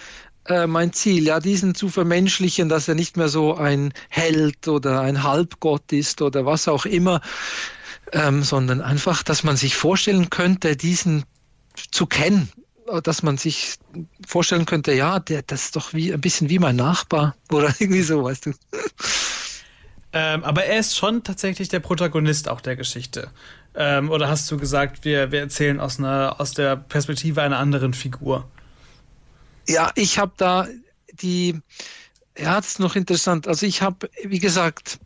äh, 0.48 0.66
mein 0.66 0.92
Ziel, 0.92 1.24
ja, 1.24 1.40
diesen 1.40 1.74
zu 1.74 1.88
vermenschlichen, 1.88 2.68
dass 2.68 2.88
er 2.88 2.94
nicht 2.94 3.16
mehr 3.16 3.28
so 3.28 3.54
ein 3.54 3.92
Held 4.08 4.68
oder 4.68 5.00
ein 5.00 5.22
Halbgott 5.22 5.92
ist 5.92 6.22
oder 6.22 6.46
was 6.46 6.68
auch 6.68 6.86
immer, 6.86 7.20
ähm, 8.12 8.42
sondern 8.42 8.80
einfach, 8.80 9.22
dass 9.22 9.42
man 9.42 9.56
sich 9.56 9.76
vorstellen 9.76 10.30
könnte, 10.30 10.76
diesen 10.76 11.24
zu 11.90 12.06
kennen, 12.06 12.50
dass 13.02 13.22
man 13.22 13.36
sich 13.36 13.74
vorstellen 14.26 14.66
könnte, 14.66 14.92
ja, 14.92 15.18
der, 15.18 15.42
das 15.42 15.66
ist 15.66 15.76
doch 15.76 15.92
wie 15.92 16.12
ein 16.12 16.20
bisschen 16.20 16.48
wie 16.48 16.58
mein 16.58 16.76
Nachbar 16.76 17.34
oder 17.50 17.74
irgendwie 17.78 18.02
so, 18.02 18.24
weißt 18.24 18.46
du. 18.46 18.52
Ähm, 20.12 20.44
aber 20.44 20.64
er 20.64 20.78
ist 20.78 20.96
schon 20.96 21.24
tatsächlich 21.24 21.68
der 21.68 21.80
Protagonist 21.80 22.48
auch 22.48 22.60
der 22.60 22.76
Geschichte. 22.76 23.30
Ähm, 23.74 24.10
oder 24.10 24.28
hast 24.28 24.50
du 24.50 24.56
gesagt, 24.56 25.04
wir, 25.04 25.30
wir 25.30 25.40
erzählen 25.40 25.80
aus, 25.80 25.98
einer, 25.98 26.40
aus 26.40 26.52
der 26.52 26.76
Perspektive 26.76 27.42
einer 27.42 27.58
anderen 27.58 27.92
Figur? 27.92 28.48
Ja, 29.68 29.90
ich 29.94 30.18
habe 30.18 30.32
da 30.36 30.68
die, 31.12 31.60
ja, 32.38 32.56
das 32.56 32.68
ist 32.68 32.80
noch 32.80 32.96
interessant. 32.96 33.48
Also 33.48 33.66
ich 33.66 33.82
habe, 33.82 34.08
wie 34.24 34.38
gesagt, 34.38 34.98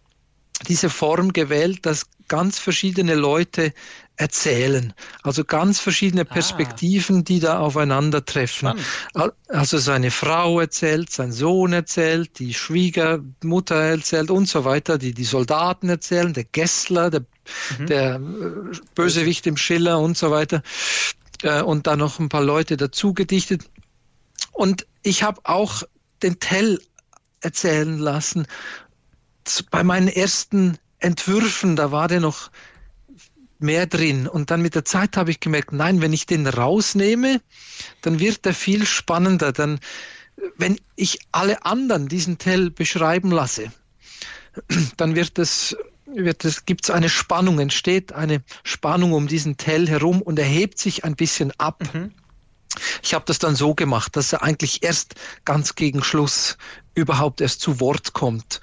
diese 0.68 0.90
Form 0.90 1.32
gewählt, 1.32 1.86
dass 1.86 2.06
ganz 2.28 2.58
verschiedene 2.58 3.14
Leute 3.14 3.72
erzählen. 4.16 4.92
Also 5.22 5.44
ganz 5.44 5.80
verschiedene 5.80 6.22
ah. 6.22 6.32
Perspektiven, 6.32 7.20
ah. 7.20 7.22
die 7.22 7.40
da 7.40 7.58
aufeinandertreffen. 7.58 8.78
Spannend. 8.78 9.34
Also 9.48 9.78
seine 9.78 10.10
Frau 10.10 10.60
erzählt, 10.60 11.10
sein 11.10 11.32
Sohn 11.32 11.72
erzählt, 11.72 12.38
die 12.38 12.54
Schwiegermutter 12.54 13.76
erzählt 13.76 14.30
und 14.30 14.46
so 14.46 14.64
weiter, 14.64 14.98
die, 14.98 15.12
die 15.14 15.24
Soldaten 15.24 15.88
erzählen, 15.88 16.32
der 16.34 16.44
Gessler, 16.44 17.10
der, 17.10 17.24
mhm. 17.78 17.86
der 17.86 18.14
äh, 18.16 18.20
Bösewicht 18.94 19.46
im 19.46 19.56
Schiller 19.56 19.98
und 19.98 20.16
so 20.16 20.30
weiter. 20.30 20.62
Äh, 21.42 21.62
und 21.62 21.86
dann 21.86 21.98
noch 21.98 22.18
ein 22.18 22.28
paar 22.28 22.44
Leute 22.44 22.76
dazu 22.76 23.14
gedichtet. 23.14 23.62
Und 24.52 24.86
ich 25.02 25.22
habe 25.22 25.40
auch 25.44 25.82
den 26.22 26.38
Tell 26.38 26.78
erzählen 27.40 27.98
lassen. 27.98 28.46
Bei 29.70 29.82
meinen 29.82 30.08
ersten 30.08 30.78
Entwürfen, 30.98 31.76
da 31.76 31.92
war 31.92 32.08
der 32.08 32.20
noch 32.20 32.50
mehr 33.58 33.86
drin. 33.86 34.26
Und 34.26 34.50
dann 34.50 34.62
mit 34.62 34.74
der 34.74 34.84
Zeit 34.84 35.16
habe 35.16 35.30
ich 35.30 35.40
gemerkt, 35.40 35.72
nein, 35.72 36.00
wenn 36.00 36.12
ich 36.12 36.26
den 36.26 36.46
rausnehme, 36.46 37.40
dann 38.02 38.18
wird 38.18 38.46
er 38.46 38.54
viel 38.54 38.86
spannender. 38.86 39.52
Dann, 39.52 39.80
wenn 40.56 40.78
ich 40.96 41.18
alle 41.32 41.64
anderen 41.64 42.08
diesen 42.08 42.38
Tell 42.38 42.70
beschreiben 42.70 43.30
lasse, 43.30 43.72
dann 44.96 45.14
wird 45.14 45.38
es 45.38 45.76
wird 46.12 46.44
es, 46.44 46.66
gibt 46.66 46.84
es 46.84 46.90
eine 46.90 47.08
Spannung, 47.08 47.60
entsteht 47.60 48.12
eine 48.12 48.42
Spannung 48.64 49.12
um 49.12 49.28
diesen 49.28 49.56
Tell 49.56 49.88
herum 49.88 50.22
und 50.22 50.40
er 50.40 50.44
hebt 50.44 50.76
sich 50.78 51.04
ein 51.04 51.14
bisschen 51.14 51.52
ab. 51.58 51.84
Mhm. 51.94 52.10
Ich 53.02 53.14
habe 53.14 53.24
das 53.26 53.38
dann 53.38 53.54
so 53.54 53.76
gemacht, 53.76 54.16
dass 54.16 54.32
er 54.32 54.42
eigentlich 54.42 54.82
erst 54.82 55.14
ganz 55.44 55.76
gegen 55.76 56.02
Schluss 56.02 56.56
überhaupt 56.94 57.40
erst 57.40 57.60
zu 57.60 57.78
Wort 57.78 58.12
kommt 58.12 58.60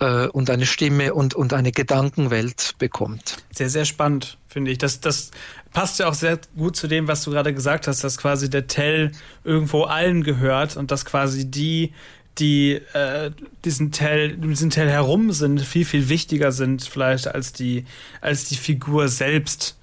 äh, 0.00 0.26
und 0.26 0.50
eine 0.50 0.66
Stimme 0.66 1.14
und, 1.14 1.34
und 1.34 1.52
eine 1.52 1.72
Gedankenwelt 1.72 2.74
bekommt. 2.78 3.36
Sehr, 3.52 3.70
sehr 3.70 3.84
spannend, 3.84 4.38
finde 4.48 4.70
ich. 4.70 4.78
Das, 4.78 5.00
das 5.00 5.30
passt 5.72 5.98
ja 5.98 6.08
auch 6.08 6.14
sehr 6.14 6.38
gut 6.56 6.76
zu 6.76 6.88
dem, 6.88 7.06
was 7.06 7.22
du 7.22 7.30
gerade 7.30 7.54
gesagt 7.54 7.86
hast, 7.86 8.02
dass 8.02 8.18
quasi 8.18 8.50
der 8.50 8.66
Tell 8.66 9.12
irgendwo 9.44 9.84
allen 9.84 10.22
gehört 10.24 10.76
und 10.76 10.90
dass 10.90 11.04
quasi 11.04 11.50
die, 11.50 11.92
die 12.38 12.80
äh, 12.94 13.30
diesen 13.64 13.92
Tell, 13.92 14.36
diesen 14.36 14.70
Tell 14.70 14.88
herum 14.88 15.32
sind, 15.32 15.60
viel, 15.60 15.84
viel 15.84 16.08
wichtiger 16.08 16.52
sind 16.52 16.82
vielleicht 16.82 17.28
als 17.28 17.52
die, 17.52 17.84
als 18.20 18.44
die 18.44 18.56
Figur 18.56 19.08
selbst. 19.08 19.76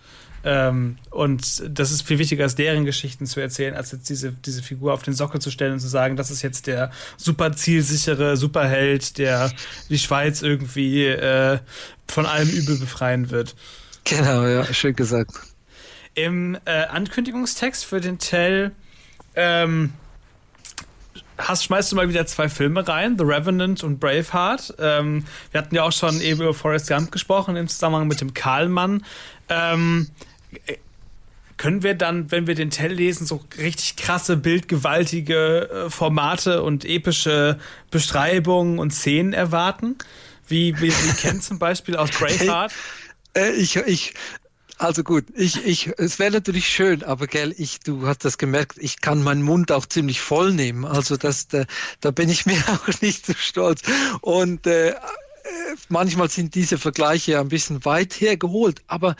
Ähm, 0.43 0.97
und 1.09 1.63
das 1.67 1.91
ist 1.91 2.03
viel 2.03 2.19
wichtiger, 2.19 2.43
als 2.43 2.55
deren 2.55 2.85
Geschichten 2.85 3.25
zu 3.25 3.39
erzählen, 3.39 3.73
als 3.73 3.91
jetzt 3.91 4.09
diese, 4.09 4.31
diese 4.31 4.63
Figur 4.63 4.93
auf 4.93 5.03
den 5.03 5.13
Sockel 5.13 5.41
zu 5.41 5.51
stellen 5.51 5.73
und 5.73 5.79
zu 5.79 5.87
sagen, 5.87 6.15
das 6.15 6.31
ist 6.31 6.41
jetzt 6.41 6.67
der 6.67 6.91
super 7.17 7.53
zielsichere 7.53 8.37
Superheld, 8.37 9.17
der 9.17 9.51
die 9.89 9.99
Schweiz 9.99 10.41
irgendwie 10.41 11.05
äh, 11.05 11.59
von 12.07 12.25
allem 12.25 12.49
Übel 12.49 12.77
befreien 12.77 13.29
wird. 13.29 13.55
Genau, 14.03 14.45
ja, 14.45 14.63
schön 14.73 14.95
gesagt. 14.95 15.31
Im 16.13 16.57
äh, 16.65 16.85
Ankündigungstext 16.85 17.85
für 17.85 17.99
den 17.99 18.17
Tell 18.17 18.71
ähm, 19.35 19.93
hast, 21.37 21.63
schmeißt 21.63 21.91
du 21.91 21.95
mal 21.95 22.09
wieder 22.09 22.25
zwei 22.25 22.49
Filme 22.49 22.87
rein, 22.87 23.17
The 23.17 23.23
Revenant 23.23 23.83
und 23.83 23.99
Braveheart. 23.99 24.75
Ähm, 24.79 25.25
wir 25.51 25.61
hatten 25.61 25.75
ja 25.75 25.83
auch 25.83 25.91
schon 25.91 26.21
eben 26.21 26.41
über 26.41 26.53
Forrest 26.53 26.87
Gump 26.87 27.11
gesprochen 27.11 27.55
im 27.55 27.67
Zusammenhang 27.67 28.07
mit 28.07 28.21
dem 28.21 28.33
Karlmann. 28.33 29.03
Ähm, 29.49 30.09
können 31.57 31.83
wir 31.83 31.95
dann, 31.95 32.31
wenn 32.31 32.47
wir 32.47 32.55
den 32.55 32.69
Tell 32.69 32.93
lesen, 32.93 33.25
so 33.25 33.43
richtig 33.57 33.95
krasse, 33.95 34.37
bildgewaltige 34.37 35.69
äh, 35.69 35.89
Formate 35.89 36.61
und 36.63 36.85
epische 36.85 37.59
Beschreibungen 37.89 38.79
und 38.79 38.93
Szenen 38.93 39.33
erwarten? 39.33 39.95
Wie 40.47 40.79
wir 40.79 40.91
sie 40.91 41.13
kennen 41.21 41.41
zum 41.41 41.59
Beispiel 41.59 41.95
aus 41.97 42.11
Braveheart? 42.11 42.71
Hey, 43.33 43.49
äh, 43.49 43.53
ich, 43.53 43.75
ich, 43.75 44.13
also 44.77 45.03
gut, 45.03 45.25
ich, 45.33 45.65
ich, 45.65 45.91
es 45.97 46.19
wäre 46.19 46.31
natürlich 46.31 46.67
schön, 46.67 47.03
aber 47.03 47.25
gell, 47.25 47.53
ich, 47.57 47.79
du 47.79 48.05
hast 48.05 48.23
das 48.23 48.37
gemerkt, 48.37 48.77
ich 48.77 49.01
kann 49.01 49.23
meinen 49.23 49.41
Mund 49.41 49.71
auch 49.71 49.87
ziemlich 49.87 50.21
voll 50.21 50.53
nehmen. 50.53 50.85
Also 50.85 51.17
das, 51.17 51.47
da, 51.47 51.65
da 51.99 52.11
bin 52.11 52.29
ich 52.29 52.45
mir 52.45 52.61
auch 52.67 53.01
nicht 53.01 53.25
so 53.25 53.33
stolz. 53.33 53.81
Und 54.21 54.67
äh, 54.67 54.93
manchmal 55.89 56.29
sind 56.29 56.55
diese 56.55 56.77
Vergleiche 56.77 57.39
ein 57.39 57.49
bisschen 57.49 57.83
weit 57.85 58.19
hergeholt, 58.19 58.81
aber 58.87 59.15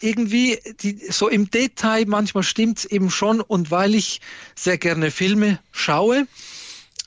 irgendwie 0.00 0.58
die, 0.82 0.98
so 1.10 1.28
im 1.28 1.50
Detail 1.50 2.04
manchmal 2.06 2.42
stimmt 2.42 2.78
es 2.78 2.84
eben 2.84 3.10
schon 3.10 3.40
und 3.40 3.70
weil 3.70 3.94
ich 3.94 4.20
sehr 4.54 4.78
gerne 4.78 5.10
Filme 5.10 5.58
schaue 5.70 6.26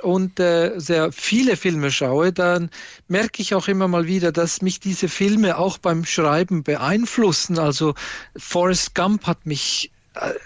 und 0.01 0.39
äh, 0.39 0.74
sehr 0.78 1.11
viele 1.11 1.57
Filme 1.57 1.91
schaue, 1.91 2.34
dann 2.34 2.70
merke 3.07 3.41
ich 3.41 3.55
auch 3.55 3.68
immer 3.68 3.88
mal 3.88 4.07
wieder, 4.07 4.32
dass 4.32 4.61
mich 4.61 4.80
diese 4.80 5.07
Filme 5.07 5.57
auch 5.57 5.78
beim 5.78 6.05
Schreiben 6.05 6.63
beeinflussen. 6.63 7.57
Also 7.59 7.95
Forrest 8.36 8.93
Gump 8.95 9.26
hat 9.26 9.45
mich 9.45 9.91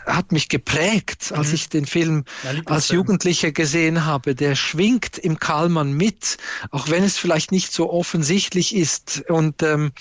hat 0.06 0.32
mich 0.32 0.50
geprägt, 0.50 1.32
als 1.32 1.50
mhm. 1.50 1.54
ich 1.54 1.70
den 1.70 1.86
Film 1.86 2.26
als 2.66 2.90
Jugendlicher 2.90 3.52
gesehen 3.52 4.06
habe. 4.06 4.36
Der 4.36 4.56
schwingt 4.56 5.18
im 5.18 5.40
Karlmann 5.40 5.94
mit, 5.94 6.38
auch 6.72 6.90
wenn 6.90 7.04
es 7.04 7.18
vielleicht 7.18 7.52
nicht 7.52 7.72
so 7.72 7.92
offensichtlich 7.92 8.76
ist. 8.76 9.24
Und 9.30 9.62
ähm, 9.64 9.92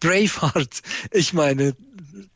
Braveheart, 0.00 0.82
ich 1.12 1.32
meine, 1.32 1.76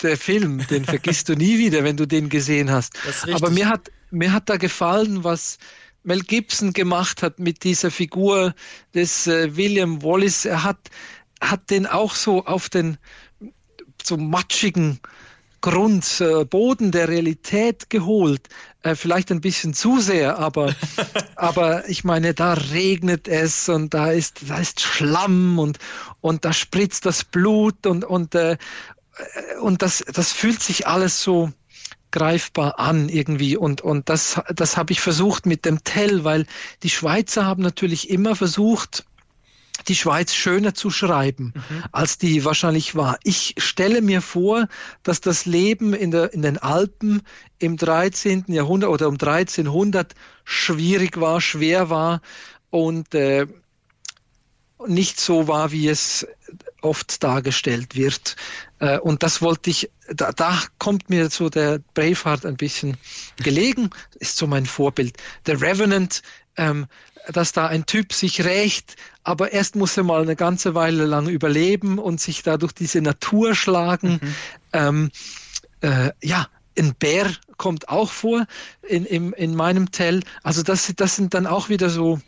der 0.03 0.17
Film, 0.17 0.67
den 0.69 0.85
vergisst 0.85 1.29
du 1.29 1.35
nie 1.35 1.59
wieder, 1.59 1.85
wenn 1.85 1.97
du 1.97 2.07
den 2.07 2.29
gesehen 2.29 2.71
hast. 2.71 2.95
Aber 3.33 3.51
mir 3.51 3.69
hat, 3.69 3.91
mir 4.11 4.33
hat 4.33 4.49
da 4.49 4.57
gefallen, 4.57 5.25
was 5.25 5.59
Mel 6.05 6.21
Gibson 6.21 6.73
gemacht 6.73 7.23
hat 7.23 7.39
mit 7.39 7.65
dieser 7.65 7.91
Figur 7.91 8.55
des 8.95 9.27
äh, 9.27 9.57
William 9.57 10.03
Wallace. 10.03 10.45
Er 10.45 10.63
hat, 10.63 10.91
hat 11.41 11.71
den 11.71 11.87
auch 11.87 12.15
so 12.15 12.45
auf 12.45 12.69
den 12.69 12.99
so 14.03 14.17
matschigen 14.17 15.01
Grund, 15.65 16.21
äh, 16.21 16.45
der 16.91 17.09
Realität 17.09 17.89
geholt. 17.89 18.51
Äh, 18.83 18.95
vielleicht 18.95 19.33
ein 19.33 19.41
bisschen 19.41 19.73
zu 19.73 19.99
sehr, 19.99 20.39
aber, 20.39 20.75
aber 21.37 21.89
ich 21.89 22.05
meine, 22.05 22.35
da 22.35 22.53
regnet 22.53 23.29
es 23.29 23.71
und 23.71 23.95
da 23.95 24.11
ist, 24.11 24.51
da 24.51 24.59
ist 24.59 24.83
Schlamm 24.83 25.59
und, 25.59 25.79
und 26.21 26.45
da 26.45 26.53
spritzt 26.53 27.07
das 27.07 27.25
Blut 27.25 27.87
und, 27.87 28.05
und, 28.05 28.35
äh, 28.35 28.59
und 29.63 29.81
das, 29.81 30.05
das 30.13 30.33
fühlt 30.33 30.63
sich 30.63 30.87
alles 30.87 31.23
so 31.23 31.51
greifbar 32.11 32.79
an 32.79 33.09
irgendwie 33.09 33.57
und, 33.57 33.81
und 33.81 34.11
das, 34.11 34.43
das 34.55 34.77
habe 34.77 34.93
ich 34.93 35.01
versucht 35.01 35.47
mit 35.47 35.65
dem 35.65 35.83
Tell, 35.83 36.25
weil 36.25 36.45
die 36.83 36.91
Schweizer 36.91 37.47
haben 37.47 37.63
natürlich 37.63 38.11
immer 38.11 38.37
versucht, 38.37 39.07
die 39.89 39.95
Schweiz 39.95 40.35
schöner 40.35 40.75
zu 40.75 40.91
schreiben, 40.91 41.53
mhm. 41.55 41.85
als 41.93 42.19
die 42.19 42.45
wahrscheinlich 42.45 42.95
war. 42.95 43.19
Ich 43.23 43.55
stelle 43.59 44.03
mir 44.03 44.21
vor, 44.23 44.69
dass 45.03 45.21
das 45.21 45.47
Leben 45.47 45.95
in, 45.95 46.11
der, 46.11 46.33
in 46.33 46.43
den 46.43 46.59
Alpen 46.59 47.23
im 47.59 47.77
13. 47.77 48.45
Jahrhundert 48.49 48.91
oder 48.91 49.09
um 49.09 49.15
1300 49.15 50.15
schwierig 50.45 51.21
war, 51.21 51.41
schwer 51.41 51.91
war 51.91 52.21
und 52.71 53.15
äh, 53.15 53.47
nicht 54.87 55.21
so 55.21 55.49
war, 55.49 55.73
wie 55.73 55.89
es 55.89 56.27
oft 56.83 57.23
dargestellt 57.23 57.95
wird. 57.95 58.37
Äh, 58.79 58.99
und 58.99 59.23
das 59.23 59.41
wollte 59.43 59.71
ich, 59.71 59.91
da, 60.09 60.33
da 60.33 60.61
kommt 60.79 61.09
mir 61.09 61.31
so 61.31 61.49
der 61.49 61.81
Braveheart 61.95 62.45
ein 62.45 62.57
bisschen 62.57 62.97
gelegen, 63.37 63.91
ist 64.17 64.37
so 64.37 64.47
mein 64.47 64.67
Vorbild. 64.67 65.17
Der 65.47 65.61
Revenant, 65.61 66.23
ähm, 66.57 66.87
dass 67.33 67.53
da 67.53 67.67
ein 67.67 67.87
Typ 67.87 68.13
sich 68.13 68.45
rächt, 68.45 68.97
aber 69.23 69.53
erst 69.53 69.77
muss 69.77 69.97
er 69.97 70.05
mal 70.05 70.23
eine 70.23 70.37
ganze 70.37 70.75
Weile 70.75 71.05
lang 71.05 71.29
überleben 71.29 71.99
und 71.99 72.21
sich 72.21 72.43
da 72.43 72.57
durch 72.57 72.73
diese 72.73 73.01
Natur 73.01 73.55
schlagen. 73.55 74.21
Mhm. 74.23 74.35
Ähm, 74.73 75.11
äh, 75.81 76.11
ja, 76.23 76.47
ein 76.79 76.95
Bär 76.95 77.31
kommt 77.57 77.89
auch 77.89 78.11
vor 78.11 78.47
in, 78.83 79.05
in, 79.05 79.33
in 79.33 79.55
meinem 79.55 79.91
Tell. 79.93 80.23
Also 80.43 80.63
das, 80.63 80.93
das 80.97 81.17
sind 81.17 81.35
dann 81.35 81.47
auch 81.47 81.69
wieder 81.69 81.89
so 81.89 82.21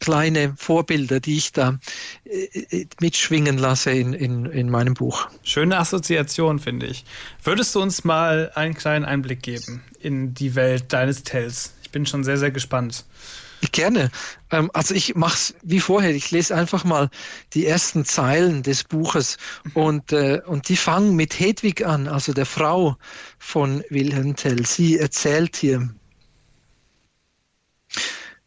kleine 0.00 0.54
Vorbilder, 0.56 1.20
die 1.20 1.36
ich 1.36 1.52
da 1.52 1.78
äh, 2.24 2.44
äh, 2.70 2.86
mitschwingen 3.00 3.58
lasse 3.58 3.90
in, 3.90 4.12
in, 4.12 4.46
in 4.46 4.70
meinem 4.70 4.94
Buch. 4.94 5.28
Schöne 5.42 5.78
Assoziation, 5.78 6.58
finde 6.58 6.86
ich. 6.86 7.04
Würdest 7.44 7.74
du 7.74 7.82
uns 7.82 8.02
mal 8.04 8.50
einen 8.54 8.74
kleinen 8.74 9.04
Einblick 9.04 9.42
geben 9.42 9.82
in 10.00 10.34
die 10.34 10.54
Welt 10.54 10.92
deines 10.92 11.22
Tells? 11.22 11.74
Ich 11.82 11.90
bin 11.90 12.06
schon 12.06 12.24
sehr, 12.24 12.38
sehr 12.38 12.50
gespannt. 12.50 13.04
Gerne. 13.72 14.10
Ähm, 14.50 14.70
also 14.72 14.94
ich 14.94 15.14
mache 15.14 15.34
es 15.34 15.54
wie 15.62 15.80
vorher. 15.80 16.14
Ich 16.14 16.30
lese 16.30 16.54
einfach 16.54 16.84
mal 16.84 17.10
die 17.52 17.66
ersten 17.66 18.04
Zeilen 18.04 18.62
des 18.62 18.84
Buches 18.84 19.36
und, 19.74 20.12
äh, 20.12 20.40
und 20.46 20.68
die 20.68 20.76
fangen 20.76 21.14
mit 21.14 21.38
Hedwig 21.38 21.84
an, 21.84 22.08
also 22.08 22.32
der 22.32 22.46
Frau 22.46 22.96
von 23.38 23.84
Wilhelm 23.90 24.34
Tell. 24.34 24.64
Sie 24.64 24.98
erzählt 24.98 25.56
hier. 25.56 25.88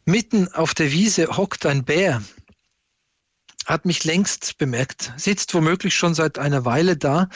Mitten 0.06 0.48
auf 0.54 0.74
der 0.74 0.92
Wiese 0.92 1.38
hockt 1.38 1.66
ein 1.66 1.86
Bär, 1.86 2.22
hat 3.66 3.86
mich 3.86 4.04
längst 4.04 4.58
bemerkt, 4.58 5.14
sitzt 5.16 5.54
womöglich 5.54 5.96
schon 5.96 6.14
seit 6.14 6.38
einer 6.38 6.66
Weile 6.66 6.98
da, 6.98 7.30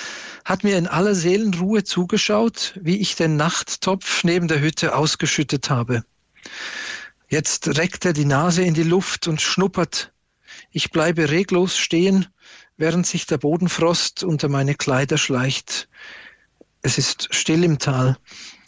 hat 0.44 0.64
mir 0.64 0.78
in 0.78 0.88
aller 0.88 1.16
Seelenruhe 1.16 1.84
zugeschaut, 1.84 2.78
wie 2.82 2.98
ich 2.98 3.16
den 3.16 3.38
Nachttopf 3.38 4.24
neben 4.24 4.48
der 4.50 4.60
Hütte 4.60 4.96
ausgeschüttet 4.96 5.70
habe. 5.70 6.04
Jetzt 7.30 7.78
reckt 7.78 8.06
er 8.06 8.14
die 8.14 8.24
Nase 8.24 8.64
in 8.64 8.74
die 8.74 8.84
Luft 8.84 9.28
und 9.28 9.42
schnuppert. 9.42 10.14
Ich 10.72 10.92
bleibe 10.92 11.30
reglos 11.30 11.78
stehen, 11.78 12.28
während 12.78 13.06
sich 13.06 13.26
der 13.26 13.38
Bodenfrost 13.38 14.24
unter 14.24 14.48
meine 14.48 14.76
Kleider 14.76 15.18
schleicht. 15.18 15.90
Es 16.82 16.98
ist 16.98 17.28
still 17.36 17.66
im 17.66 17.80
Tal. 17.80 18.18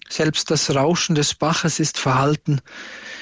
Selbst 0.10 0.52
das 0.52 0.76
Rauschen 0.76 1.16
des 1.16 1.36
Baches 1.36 1.80
ist 1.80 1.98
verhalten. 1.98 2.60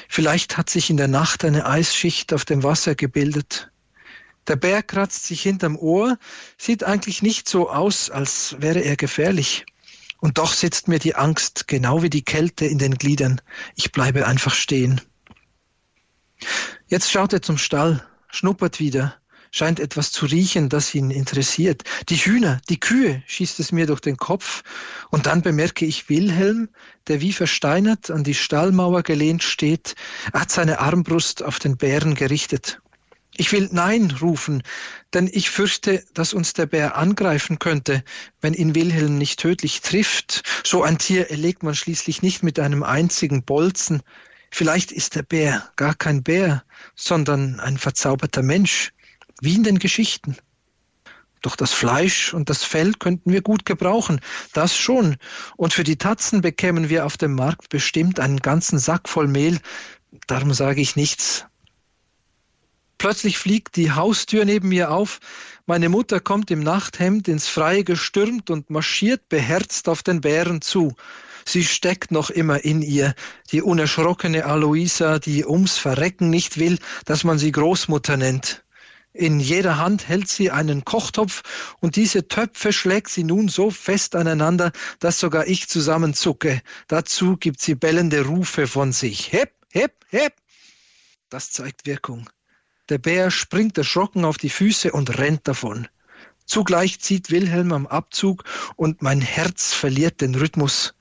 Vielleicht 0.10 0.58
hat 0.58 0.72
sich 0.72 0.90
in 0.90 0.98
der 0.98 1.08
Nacht 1.08 1.46
eine 1.46 1.68
Eisschicht 1.68 2.34
auf 2.34 2.44
dem 2.44 2.64
Wasser 2.64 2.96
gebildet. 2.96 3.70
Der 4.48 4.56
Bär 4.56 4.82
kratzt 4.82 5.28
sich 5.28 5.44
hinterm 5.44 5.76
Ohr, 5.76 6.18
sieht 6.58 6.84
eigentlich 6.84 7.22
nicht 7.22 7.48
so 7.48 7.70
aus, 7.70 8.10
als 8.10 8.56
wäre 8.58 8.80
er 8.80 8.96
gefährlich. 8.96 9.68
Und 10.20 10.40
doch 10.40 10.54
sitzt 10.54 10.88
mir 10.88 10.98
die 10.98 11.14
Angst, 11.14 11.68
genau 11.68 12.02
wie 12.02 12.10
die 12.10 12.24
Kälte 12.24 12.66
in 12.66 12.80
den 12.80 12.96
Gliedern. 12.96 13.40
Ich 13.76 13.92
bleibe 13.92 14.26
einfach 14.26 14.56
stehen. 14.56 15.00
Jetzt 16.88 17.12
schaut 17.12 17.34
er 17.34 17.42
zum 17.42 17.58
Stall, 17.58 18.06
schnuppert 18.30 18.80
wieder, 18.80 19.16
scheint 19.52 19.80
etwas 19.80 20.12
zu 20.12 20.26
riechen, 20.26 20.70
das 20.70 20.94
ihn 20.94 21.12
interessiert. 21.12 21.84
Die 22.10 22.18
Hühner, 22.18 22.62
die 22.70 22.80
Kühe, 22.80 23.24
schießt 23.28 23.60
es 23.60 23.72
mir 23.72 23.86
durch 23.86 24.02
den 24.02 24.18
Kopf, 24.18 24.64
und 25.10 25.26
dann 25.26 25.42
bemerke 25.42 25.86
ich 25.86 26.10
Wilhelm, 26.10 26.70
der 27.08 27.22
wie 27.22 27.34
versteinert 27.34 28.12
an 28.12 28.24
die 28.24 28.34
Stallmauer 28.34 29.04
gelehnt 29.04 29.44
steht. 29.44 29.96
Er 30.34 30.42
hat 30.42 30.52
seine 30.52 30.80
Armbrust 30.80 31.44
auf 31.44 31.60
den 31.60 31.78
Bären 31.78 32.16
gerichtet. 32.16 32.80
Ich 33.40 33.52
will 33.52 33.70
Nein 33.72 34.12
rufen, 34.20 34.64
denn 35.14 35.30
ich 35.32 35.52
fürchte, 35.52 36.04
dass 36.16 36.34
uns 36.34 36.54
der 36.54 36.66
Bär 36.66 36.98
angreifen 36.98 37.60
könnte, 37.60 38.04
wenn 38.42 38.56
ihn 38.56 38.74
Wilhelm 38.74 39.18
nicht 39.18 39.40
tödlich 39.40 39.82
trifft. 39.82 40.42
So 40.64 40.82
ein 40.82 40.98
Tier 40.98 41.30
erlegt 41.30 41.62
man 41.62 41.76
schließlich 41.76 42.24
nicht 42.24 42.42
mit 42.42 42.60
einem 42.60 42.82
einzigen 42.82 43.44
Bolzen. 43.44 44.02
Vielleicht 44.52 44.92
ist 44.92 45.16
der 45.16 45.24
Bär 45.24 45.70
gar 45.76 45.96
kein 45.96 46.24
Bär, 46.24 46.64
sondern 46.96 47.60
ein 47.60 47.78
verzauberter 47.78 48.44
Mensch, 48.44 48.92
wie 49.42 49.56
in 49.56 49.64
den 49.64 49.80
Geschichten. 49.80 50.38
Doch 51.42 51.56
das 51.56 51.72
Fleisch 51.72 52.34
und 52.34 52.50
das 52.50 52.64
Fell 52.64 52.94
könnten 52.94 53.32
wir 53.32 53.42
gut 53.42 53.66
gebrauchen, 53.66 54.20
das 54.54 54.76
schon. 54.76 55.18
Und 55.56 55.74
für 55.74 55.84
die 55.84 55.98
Tatzen 55.98 56.42
bekämen 56.42 56.90
wir 56.90 57.06
auf 57.06 57.18
dem 57.18 57.36
Markt 57.36 57.70
bestimmt 57.70 58.20
einen 58.20 58.40
ganzen 58.40 58.80
Sack 58.80 59.08
voll 59.08 59.28
Mehl. 59.28 59.60
Darum 60.26 60.54
sage 60.54 60.82
ich 60.82 60.96
nichts. 60.96 61.46
Plötzlich 62.98 63.38
fliegt 63.38 63.76
die 63.76 63.92
Haustür 63.92 64.44
neben 64.46 64.70
mir 64.70 64.90
auf. 64.92 65.20
Meine 65.68 65.90
Mutter 65.90 66.20
kommt 66.20 66.50
im 66.50 66.62
Nachthemd 66.62 67.28
ins 67.28 67.48
Freie 67.48 67.84
gestürmt 67.84 68.50
und 68.50 68.70
marschiert 68.72 69.30
beherzt 69.30 69.88
auf 69.88 70.02
den 70.02 70.22
Bären 70.22 70.62
zu. 70.62 70.96
Sie 71.48 71.64
steckt 71.64 72.12
noch 72.12 72.30
immer 72.30 72.66
in 72.66 72.82
ihr, 72.82 73.16
die 73.54 73.62
unerschrockene 73.62 74.44
Aloisa, 74.44 75.18
die 75.18 75.46
ums 75.46 75.78
Verrecken 75.78 76.30
nicht 76.30 76.58
will, 76.58 76.78
dass 77.06 77.24
man 77.24 77.40
sie 77.40 77.54
Großmutter 77.54 78.18
nennt. 78.18 78.66
In 79.14 79.40
jeder 79.40 79.78
Hand 79.78 80.10
hält 80.10 80.28
sie 80.28 80.52
einen 80.52 80.84
Kochtopf 80.84 81.44
und 81.80 81.96
diese 81.96 82.28
Töpfe 82.28 82.74
schlägt 82.74 83.08
sie 83.08 83.24
nun 83.24 83.48
so 83.48 83.72
fest 83.72 84.14
aneinander, 84.14 84.74
dass 85.00 85.22
sogar 85.22 85.48
ich 85.48 85.70
zusammenzucke. 85.70 86.62
Dazu 86.90 87.38
gibt 87.38 87.62
sie 87.62 87.76
bellende 87.76 88.26
Rufe 88.26 88.68
von 88.68 88.92
sich. 88.92 89.32
Hep, 89.32 89.54
hep, 89.72 89.94
hep. 90.10 90.34
Das 91.30 91.52
zeigt 91.52 91.86
Wirkung. 91.86 92.30
Der 92.90 92.98
Bär 92.98 93.32
springt 93.32 93.78
erschrocken 93.78 94.26
auf 94.26 94.38
die 94.38 94.50
Füße 94.50 94.92
und 94.92 95.18
rennt 95.18 95.48
davon. 95.48 95.88
Zugleich 96.46 97.00
zieht 97.00 97.32
Wilhelm 97.32 97.72
am 97.72 97.88
Abzug 97.88 98.44
und 98.76 99.02
mein 99.02 99.22
Herz 99.22 99.74
verliert 99.74 100.20
den 100.20 100.36
Rhythmus. 100.36 100.94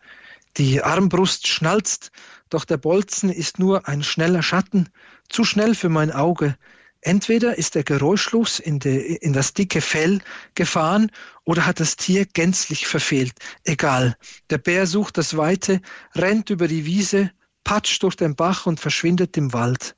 Die 0.57 0.83
Armbrust 0.83 1.49
schnalzt, 1.49 2.13
doch 2.49 2.65
der 2.65 2.79
Bolzen 2.79 3.29
ist 3.29 3.59
nur 3.59 3.89
ein 3.89 4.03
schneller 4.03 4.43
Schatten, 4.43 4.89
zu 5.29 5.45
schnell 5.45 5.75
für 5.75 5.91
mein 5.91 6.11
Auge. 6.11 6.57
Entweder 7.03 7.59
ist 7.59 7.75
der 7.75 7.85
geräuschlos 7.85 8.59
in, 8.59 8.79
de, 8.79 9.17
in 9.17 9.35
das 9.35 9.53
dicke 9.53 9.83
Fell 9.83 10.21
gefahren 10.55 11.11
oder 11.45 11.67
hat 11.67 11.79
das 11.79 11.97
Tier 11.97 12.25
gänzlich 12.25 12.87
verfehlt. 12.87 13.35
Egal. 13.65 14.17
Der 14.49 14.59
Bär 14.59 14.87
sucht 14.87 15.19
das 15.19 15.37
Weite, 15.37 15.83
rennt 16.15 16.49
über 16.49 16.69
die 16.69 16.87
Wiese, 16.87 17.31
patscht 17.63 18.03
durch 18.03 18.17
den 18.17 18.35
Bach 18.35 18.65
und 18.65 18.81
verschwindet 18.81 19.37
im 19.37 19.53
Wald. 19.53 19.95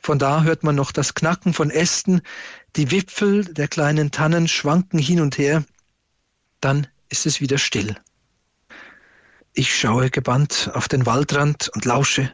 Von 0.00 0.18
da 0.18 0.42
hört 0.42 0.64
man 0.64 0.74
noch 0.74 0.90
das 0.90 1.14
Knacken 1.14 1.54
von 1.54 1.70
Ästen, 1.70 2.22
die 2.74 2.90
Wipfel 2.90 3.44
der 3.44 3.68
kleinen 3.68 4.10
Tannen 4.10 4.48
schwanken 4.48 4.98
hin 4.98 5.20
und 5.20 5.38
her. 5.38 5.64
Dann 6.60 6.88
ist 7.10 7.26
es 7.26 7.40
wieder 7.40 7.58
still. 7.58 7.94
Ich 9.52 9.76
schaue 9.76 10.10
gebannt 10.10 10.70
auf 10.74 10.86
den 10.86 11.06
Waldrand 11.06 11.70
und 11.74 11.84
lausche. 11.84 12.32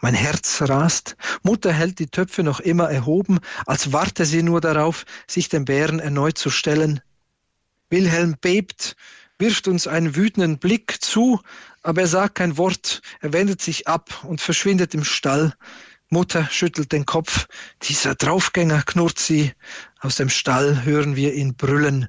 Mein 0.00 0.14
Herz 0.14 0.60
rast. 0.62 1.16
Mutter 1.42 1.72
hält 1.72 1.98
die 1.98 2.08
Töpfe 2.08 2.42
noch 2.42 2.60
immer 2.60 2.90
erhoben, 2.90 3.38
als 3.64 3.92
warte 3.92 4.26
sie 4.26 4.42
nur 4.42 4.60
darauf, 4.60 5.06
sich 5.26 5.48
dem 5.48 5.64
Bären 5.64 5.98
erneut 5.98 6.36
zu 6.36 6.50
stellen. 6.50 7.00
Wilhelm 7.88 8.36
bebt, 8.38 8.96
wirft 9.38 9.66
uns 9.66 9.86
einen 9.86 10.14
wütenden 10.14 10.58
Blick 10.58 11.02
zu, 11.02 11.40
aber 11.82 12.02
er 12.02 12.06
sagt 12.06 12.34
kein 12.34 12.58
Wort, 12.58 13.00
er 13.20 13.32
wendet 13.32 13.62
sich 13.62 13.88
ab 13.88 14.22
und 14.24 14.40
verschwindet 14.40 14.92
im 14.92 15.04
Stall. 15.04 15.54
Mutter 16.10 16.46
schüttelt 16.50 16.92
den 16.92 17.06
Kopf. 17.06 17.46
Dieser 17.82 18.14
Draufgänger, 18.14 18.82
knurrt 18.82 19.18
sie. 19.18 19.52
Aus 20.00 20.16
dem 20.16 20.28
Stall 20.28 20.84
hören 20.84 21.16
wir 21.16 21.32
ihn 21.32 21.54
brüllen. 21.54 22.08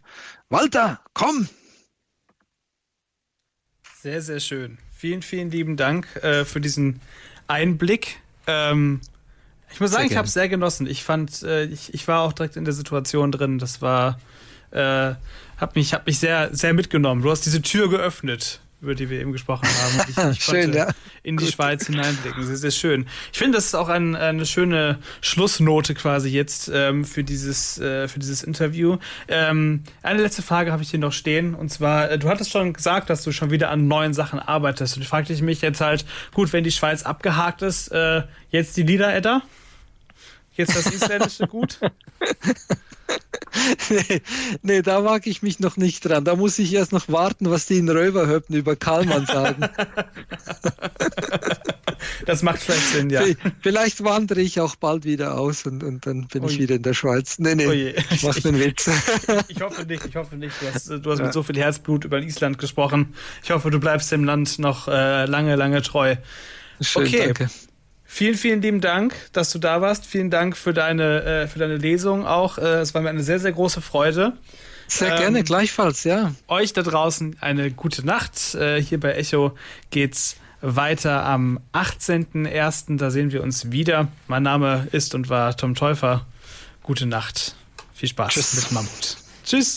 Walter, 0.49 0.99
komm! 1.13 1.47
Sehr, 4.03 4.21
sehr 4.21 4.41
schön. 4.41 4.79
Vielen, 4.93 5.21
vielen 5.21 5.49
lieben 5.49 5.77
Dank 5.77 6.13
äh, 6.17 6.43
für 6.43 6.59
diesen 6.59 6.99
Einblick. 7.47 8.17
Ähm, 8.47 8.99
ich 9.71 9.79
muss 9.79 9.91
sagen, 9.91 10.05
ich 10.07 10.17
habe 10.17 10.27
es 10.27 10.33
sehr 10.33 10.49
genossen. 10.49 10.87
Ich 10.87 11.05
fand, 11.05 11.41
äh, 11.43 11.63
ich, 11.63 11.93
ich 11.93 12.05
war 12.05 12.23
auch 12.23 12.33
direkt 12.33 12.57
in 12.57 12.65
der 12.65 12.73
Situation 12.73 13.31
drin. 13.31 13.59
Das 13.59 13.81
war, 13.81 14.19
äh, 14.71 15.13
hat 15.55 15.77
mich, 15.77 15.93
hat 15.93 16.05
mich 16.05 16.19
sehr, 16.19 16.53
sehr 16.53 16.73
mitgenommen. 16.73 17.21
Du 17.21 17.31
hast 17.31 17.45
diese 17.45 17.61
Tür 17.61 17.89
geöffnet 17.89 18.59
über 18.83 18.95
die 18.95 19.09
wir 19.09 19.19
eben 19.19 19.31
gesprochen 19.31 19.67
haben. 19.67 20.09
Ich, 20.09 20.17
ich 20.37 20.43
schön, 20.43 20.73
ja. 20.73 20.89
in 21.23 21.37
die 21.37 21.45
Gut. 21.45 21.53
Schweiz 21.53 21.87
hineinblicken. 21.87 22.45
Sehr, 22.45 22.57
sehr 22.57 22.71
schön. 22.71 23.07
Ich 23.31 23.39
finde, 23.39 23.57
das 23.57 23.65
ist 23.67 23.75
auch 23.75 23.87
ein, 23.87 24.15
eine 24.15 24.45
schöne 24.45 24.99
Schlussnote 25.21 25.95
quasi 25.95 26.29
jetzt 26.29 26.69
ähm, 26.71 27.05
für, 27.05 27.23
dieses, 27.23 27.79
äh, 27.79 28.09
für 28.09 28.19
dieses 28.19 28.43
Interview. 28.43 28.97
Ähm, 29.29 29.83
eine 30.01 30.21
letzte 30.21 30.41
Frage 30.41 30.73
habe 30.73 30.83
ich 30.83 30.89
hier 30.89 30.99
noch 30.99 31.13
stehen. 31.13 31.55
Und 31.55 31.69
zwar, 31.69 32.11
äh, 32.11 32.19
du 32.19 32.27
hattest 32.27 32.51
schon 32.51 32.73
gesagt, 32.73 33.09
dass 33.09 33.23
du 33.23 33.31
schon 33.31 33.51
wieder 33.51 33.69
an 33.69 33.87
neuen 33.87 34.13
Sachen 34.13 34.39
arbeitest. 34.39 34.97
Und 34.97 35.03
ich 35.03 35.07
fragte 35.07 35.41
mich 35.41 35.61
jetzt 35.61 35.79
halt, 35.79 36.05
gut, 36.33 36.51
wenn 36.51 36.65
die 36.65 36.71
Schweiz 36.71 37.03
abgehakt 37.03 37.61
ist, 37.61 37.87
äh, 37.87 38.23
jetzt 38.49 38.75
die 38.75 38.83
Lieder, 38.83 39.15
Edda? 39.15 39.43
Jetzt 40.55 40.75
das 40.75 40.87
Isländische 40.93 41.47
gut? 41.47 41.79
Nee, 43.89 44.21
nee, 44.61 44.81
da 44.81 45.03
wage 45.03 45.29
ich 45.29 45.41
mich 45.41 45.59
noch 45.59 45.77
nicht 45.77 46.07
dran. 46.07 46.25
Da 46.25 46.35
muss 46.35 46.59
ich 46.59 46.73
erst 46.73 46.91
noch 46.91 47.07
warten, 47.09 47.49
was 47.49 47.65
die 47.65 47.77
in 47.77 47.89
Röverhöppen 47.89 48.55
über 48.55 48.75
Karlmann 48.75 49.25
sagen. 49.25 49.69
das 52.25 52.43
macht 52.43 52.59
vielleicht 52.59 52.87
Sinn, 52.87 53.09
ja. 53.09 53.23
Vielleicht 53.61 54.03
wandere 54.03 54.41
ich 54.41 54.59
auch 54.59 54.75
bald 54.75 55.05
wieder 55.05 55.37
aus 55.37 55.65
und, 55.65 55.83
und 55.83 56.05
dann 56.05 56.27
bin 56.27 56.43
Oje. 56.43 56.53
ich 56.53 56.59
wieder 56.59 56.75
in 56.75 56.83
der 56.83 56.93
Schweiz. 56.93 57.39
Nee, 57.39 57.55
nee, 57.55 57.95
ich 58.11 58.23
mach 58.23 58.39
den 58.39 58.59
Witz. 58.59 58.89
ich 59.47 59.61
hoffe 59.61 59.85
nicht, 59.85 60.05
ich 60.05 60.15
hoffe 60.15 60.35
nicht. 60.35 60.53
Du 60.61 60.73
hast, 60.73 60.89
du 60.89 61.11
hast 61.11 61.19
ja. 61.19 61.25
mit 61.25 61.33
so 61.33 61.43
viel 61.43 61.57
Herzblut 61.57 62.05
über 62.05 62.19
Island 62.19 62.57
gesprochen. 62.57 63.13
Ich 63.43 63.51
hoffe, 63.51 63.71
du 63.71 63.79
bleibst 63.79 64.11
dem 64.11 64.23
Land 64.23 64.59
noch 64.59 64.87
äh, 64.87 65.25
lange, 65.25 65.55
lange 65.55 65.81
treu. 65.81 66.15
Schön, 66.81 67.03
okay. 67.03 67.25
danke. 67.25 67.49
Vielen, 68.13 68.35
vielen 68.35 68.61
lieben 68.61 68.79
Dank, 68.79 69.15
dass 69.33 69.51
du 69.51 69.57
da 69.57 69.81
warst. 69.81 70.05
Vielen 70.05 70.29
Dank 70.29 70.55
für 70.55 70.71
deine, 70.71 71.23
äh, 71.23 71.47
für 71.47 71.57
deine 71.57 71.77
Lesung 71.77 72.27
auch. 72.27 72.59
Äh, 72.59 72.81
es 72.81 72.93
war 72.93 73.01
mir 73.01 73.09
eine 73.09 73.23
sehr, 73.23 73.39
sehr 73.39 73.51
große 73.51 73.81
Freude. 73.81 74.33
Sehr 74.87 75.13
ähm, 75.13 75.17
gerne, 75.17 75.43
gleichfalls, 75.43 76.03
ja. 76.03 76.31
Euch 76.47 76.73
da 76.73 76.83
draußen 76.83 77.37
eine 77.41 77.71
gute 77.71 78.05
Nacht. 78.05 78.53
Äh, 78.53 78.79
hier 78.79 78.99
bei 78.99 79.13
Echo 79.13 79.57
geht's 79.89 80.35
weiter 80.61 81.25
am 81.25 81.59
18.01. 81.73 82.97
Da 82.97 83.09
sehen 83.09 83.31
wir 83.31 83.41
uns 83.41 83.71
wieder. 83.71 84.09
Mein 84.27 84.43
Name 84.43 84.87
ist 84.91 85.15
und 85.15 85.29
war 85.29 85.57
Tom 85.57 85.73
Täufer. 85.73 86.27
Gute 86.83 87.07
Nacht. 87.07 87.55
Viel 87.95 88.09
Spaß 88.09 88.35
Tschüss. 88.35 88.55
mit 88.57 88.71
Mammut. 88.73 89.17
Tschüss. 89.43 89.71